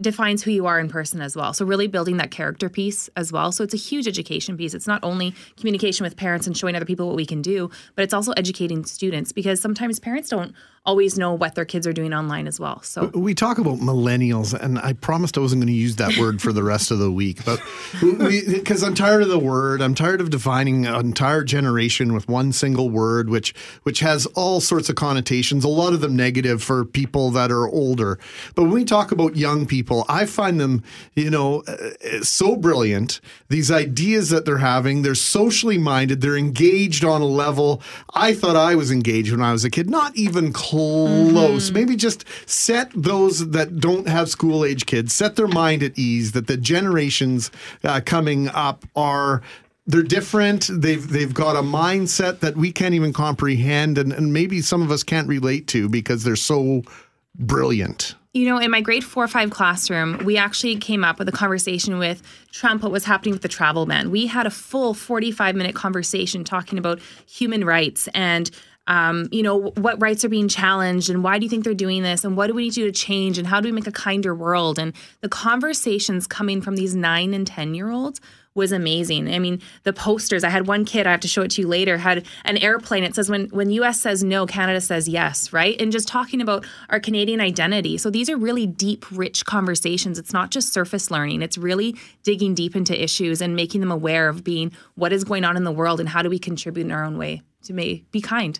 defines 0.00 0.42
who 0.42 0.50
you 0.50 0.66
are 0.66 0.78
in 0.78 0.88
person 0.88 1.20
as 1.20 1.34
well. 1.34 1.52
So 1.52 1.64
really 1.64 1.86
building 1.86 2.18
that 2.18 2.30
character 2.30 2.68
piece 2.68 3.08
as 3.16 3.32
well. 3.32 3.50
So 3.52 3.64
it's 3.64 3.74
a 3.74 3.78
huge 3.78 4.06
education 4.06 4.56
piece. 4.56 4.74
It's 4.74 4.86
not 4.86 5.02
only 5.02 5.34
communication 5.56 6.04
with 6.04 6.16
parents 6.16 6.46
and 6.46 6.56
showing 6.56 6.76
other 6.76 6.84
people 6.84 7.06
what 7.06 7.16
we 7.16 7.26
can 7.26 7.42
do, 7.42 7.70
but 7.96 8.02
it's 8.02 8.14
also 8.14 8.32
educating 8.32 8.84
students 8.84 9.32
because 9.32 9.60
sometimes 9.60 9.98
parents 9.98 10.28
don't 10.28 10.54
always 10.88 11.18
know 11.18 11.34
what 11.34 11.54
their 11.54 11.66
kids 11.66 11.86
are 11.86 11.92
doing 11.92 12.14
online 12.14 12.46
as 12.46 12.58
well. 12.58 12.80
So 12.82 13.08
We 13.08 13.34
talk 13.34 13.58
about 13.58 13.76
millennials, 13.76 14.58
and 14.58 14.78
I 14.78 14.94
promised 14.94 15.36
I 15.36 15.40
wasn't 15.42 15.60
going 15.60 15.74
to 15.74 15.78
use 15.78 15.96
that 15.96 16.16
word 16.16 16.40
for 16.40 16.50
the 16.50 16.62
rest 16.62 16.90
of 16.90 16.98
the 16.98 17.12
week, 17.12 17.44
but 17.44 17.60
because 18.00 18.82
I'm 18.82 18.94
tired 18.94 19.22
of 19.22 19.28
the 19.28 19.38
word, 19.38 19.82
I'm 19.82 19.94
tired 19.94 20.22
of 20.22 20.30
defining 20.30 20.86
an 20.86 20.94
entire 21.04 21.44
generation 21.44 22.14
with 22.14 22.26
one 22.26 22.52
single 22.52 22.88
word, 22.88 23.28
which 23.28 23.54
which 23.82 24.00
has 24.00 24.24
all 24.34 24.62
sorts 24.62 24.88
of 24.88 24.96
connotations. 24.96 25.62
A 25.62 25.68
lot 25.68 25.92
of 25.92 26.00
them 26.00 26.16
negative 26.16 26.62
for 26.62 26.86
people 26.86 27.30
that 27.32 27.50
are 27.50 27.68
older. 27.68 28.18
But 28.54 28.62
when 28.62 28.72
we 28.72 28.84
talk 28.84 29.12
about 29.12 29.36
young 29.36 29.66
people, 29.66 30.06
I 30.08 30.24
find 30.24 30.58
them, 30.58 30.82
you 31.14 31.28
know, 31.28 31.64
uh, 31.68 32.22
so 32.22 32.56
brilliant. 32.56 33.20
These 33.50 33.70
ideas 33.70 34.30
that 34.30 34.46
they're 34.46 34.58
having, 34.58 35.02
they're 35.02 35.14
socially 35.14 35.76
minded, 35.76 36.22
they're 36.22 36.36
engaged 36.36 37.04
on 37.04 37.20
a 37.20 37.26
level 37.26 37.82
I 38.14 38.32
thought 38.32 38.56
I 38.56 38.74
was 38.74 38.90
engaged 38.90 39.30
when 39.30 39.42
I 39.42 39.52
was 39.52 39.64
a 39.64 39.70
kid. 39.70 39.90
Not 39.90 40.16
even 40.16 40.50
close. 40.52 40.77
Maybe 41.72 41.96
just 41.96 42.24
set 42.46 42.90
those 42.94 43.50
that 43.50 43.78
don't 43.78 44.08
have 44.08 44.28
school 44.28 44.64
age 44.64 44.86
kids, 44.86 45.12
set 45.12 45.36
their 45.36 45.48
mind 45.48 45.82
at 45.82 45.98
ease 45.98 46.32
that 46.32 46.46
the 46.46 46.56
generations 46.56 47.50
uh, 47.84 48.00
coming 48.04 48.48
up 48.48 48.84
are 48.96 49.42
they're 49.86 50.02
different. 50.02 50.68
They've 50.70 51.06
they've 51.08 51.32
got 51.32 51.56
a 51.56 51.62
mindset 51.62 52.40
that 52.40 52.56
we 52.56 52.70
can't 52.70 52.94
even 52.94 53.12
comprehend, 53.12 53.98
and, 53.98 54.12
and 54.12 54.32
maybe 54.32 54.60
some 54.60 54.82
of 54.82 54.90
us 54.90 55.02
can't 55.02 55.26
relate 55.26 55.66
to 55.68 55.88
because 55.88 56.24
they're 56.24 56.36
so 56.36 56.82
brilliant. 57.34 58.14
You 58.34 58.46
know, 58.46 58.58
in 58.58 58.70
my 58.70 58.82
grade 58.82 59.02
four 59.02 59.24
or 59.24 59.28
five 59.28 59.50
classroom, 59.50 60.18
we 60.24 60.36
actually 60.36 60.76
came 60.76 61.02
up 61.02 61.18
with 61.18 61.28
a 61.28 61.32
conversation 61.32 61.98
with 61.98 62.22
Trump, 62.52 62.82
what 62.82 62.92
was 62.92 63.04
happening 63.04 63.32
with 63.32 63.42
the 63.42 63.48
travel 63.48 63.86
ban. 63.86 64.10
We 64.10 64.26
had 64.26 64.46
a 64.46 64.50
full 64.50 64.92
45 64.92 65.56
minute 65.56 65.74
conversation 65.74 66.44
talking 66.44 66.78
about 66.78 67.00
human 67.26 67.64
rights 67.64 68.08
and 68.14 68.50
um, 68.88 69.28
you 69.30 69.42
know, 69.42 69.70
what 69.76 70.00
rights 70.00 70.24
are 70.24 70.30
being 70.30 70.48
challenged 70.48 71.10
and 71.10 71.22
why 71.22 71.38
do 71.38 71.44
you 71.44 71.50
think 71.50 71.62
they're 71.62 71.74
doing 71.74 72.02
this 72.02 72.24
and 72.24 72.36
what 72.36 72.46
do 72.48 72.54
we 72.54 72.64
need 72.64 72.72
to 72.72 72.80
do 72.80 72.86
to 72.86 72.92
change 72.92 73.38
and 73.38 73.46
how 73.46 73.60
do 73.60 73.68
we 73.68 73.72
make 73.72 73.86
a 73.86 73.92
kinder 73.92 74.34
world? 74.34 74.78
And 74.78 74.94
the 75.20 75.28
conversations 75.28 76.26
coming 76.26 76.62
from 76.62 76.74
these 76.74 76.96
nine 76.96 77.34
and 77.34 77.46
10 77.46 77.74
year 77.74 77.90
olds 77.90 78.18
was 78.54 78.72
amazing. 78.72 79.32
I 79.32 79.38
mean, 79.38 79.60
the 79.84 79.92
posters, 79.92 80.42
I 80.42 80.48
had 80.48 80.66
one 80.66 80.86
kid, 80.86 81.06
I 81.06 81.12
have 81.12 81.20
to 81.20 81.28
show 81.28 81.42
it 81.42 81.50
to 81.52 81.60
you 81.60 81.68
later, 81.68 81.98
had 81.98 82.26
an 82.46 82.56
airplane. 82.56 83.04
It 83.04 83.14
says 83.14 83.30
when 83.30 83.46
when 83.50 83.70
US 83.70 84.00
says 84.00 84.24
no, 84.24 84.46
Canada 84.46 84.80
says 84.80 85.06
yes, 85.06 85.52
right? 85.52 85.80
And 85.80 85.92
just 85.92 86.08
talking 86.08 86.40
about 86.40 86.66
our 86.88 86.98
Canadian 86.98 87.40
identity. 87.40 87.98
So 87.98 88.08
these 88.08 88.30
are 88.30 88.36
really 88.38 88.66
deep, 88.66 89.04
rich 89.12 89.44
conversations. 89.44 90.18
It's 90.18 90.32
not 90.32 90.50
just 90.50 90.72
surface 90.72 91.10
learning. 91.10 91.42
It's 91.42 91.58
really 91.58 91.94
digging 92.24 92.54
deep 92.54 92.74
into 92.74 93.00
issues 93.00 93.42
and 93.42 93.54
making 93.54 93.80
them 93.80 93.92
aware 93.92 94.28
of 94.28 94.42
being 94.42 94.72
what 94.94 95.12
is 95.12 95.24
going 95.24 95.44
on 95.44 95.56
in 95.56 95.64
the 95.64 95.72
world 95.72 96.00
and 96.00 96.08
how 96.08 96.22
do 96.22 96.30
we 96.30 96.38
contribute 96.38 96.86
in 96.86 96.90
our 96.90 97.04
own 97.04 97.18
way 97.18 97.42
to 97.64 97.72
be 97.74 98.20
kind. 98.22 98.58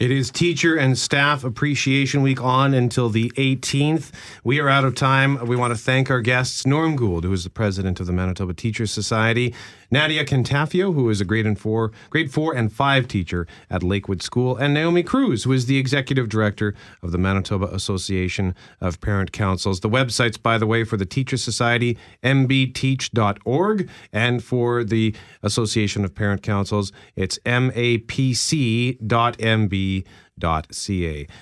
It 0.00 0.12
is 0.12 0.30
Teacher 0.30 0.76
and 0.76 0.96
Staff 0.96 1.42
Appreciation 1.42 2.22
Week 2.22 2.40
on 2.40 2.72
until 2.72 3.08
the 3.08 3.30
18th. 3.30 4.12
We 4.44 4.60
are 4.60 4.68
out 4.68 4.84
of 4.84 4.94
time. 4.94 5.44
We 5.44 5.56
want 5.56 5.74
to 5.74 5.76
thank 5.76 6.08
our 6.08 6.20
guests, 6.20 6.64
Norm 6.64 6.94
Gould, 6.94 7.24
who 7.24 7.32
is 7.32 7.42
the 7.42 7.50
president 7.50 7.98
of 7.98 8.06
the 8.06 8.12
Manitoba 8.12 8.54
Teachers 8.54 8.92
Society, 8.92 9.56
Nadia 9.90 10.24
Cantafio, 10.24 10.92
who 10.94 11.08
is 11.08 11.20
a 11.20 11.24
grade 11.24 11.46
and 11.46 11.58
four, 11.58 11.92
grade 12.10 12.30
four 12.32 12.54
and 12.54 12.72
five 12.72 13.08
teacher 13.08 13.46
at 13.70 13.82
Lakewood 13.82 14.22
School, 14.22 14.56
and 14.56 14.74
Naomi 14.74 15.02
Cruz, 15.02 15.44
who 15.44 15.52
is 15.52 15.66
the 15.66 15.78
executive 15.78 16.28
director 16.28 16.74
of 17.02 17.12
the 17.12 17.18
Manitoba 17.18 17.66
Association 17.66 18.54
of 18.80 19.00
Parent 19.00 19.32
Councils. 19.32 19.80
The 19.80 19.88
websites, 19.88 20.40
by 20.40 20.58
the 20.58 20.66
way, 20.66 20.84
for 20.84 20.96
the 20.96 21.06
Teacher 21.06 21.36
Society, 21.36 21.96
mbteach.org, 22.22 23.88
and 24.12 24.44
for 24.44 24.84
the 24.84 25.14
Association 25.42 26.04
of 26.04 26.14
Parent 26.14 26.42
Councils, 26.42 26.92
it's 27.16 27.38
mapc.mb.ca. 27.40 28.98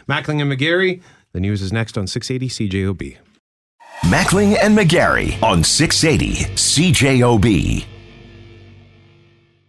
Mackling 0.09 0.41
and 0.41 0.53
McGarry, 0.53 1.03
the 1.33 1.41
news 1.41 1.63
is 1.63 1.73
next 1.73 1.99
on 1.99 2.07
680 2.07 2.69
CJOB. 2.71 3.17
Mackling 4.03 4.57
and 4.63 4.77
McGarry 4.77 5.43
on 5.43 5.65
680 5.65 6.45
CJOB. 6.55 7.96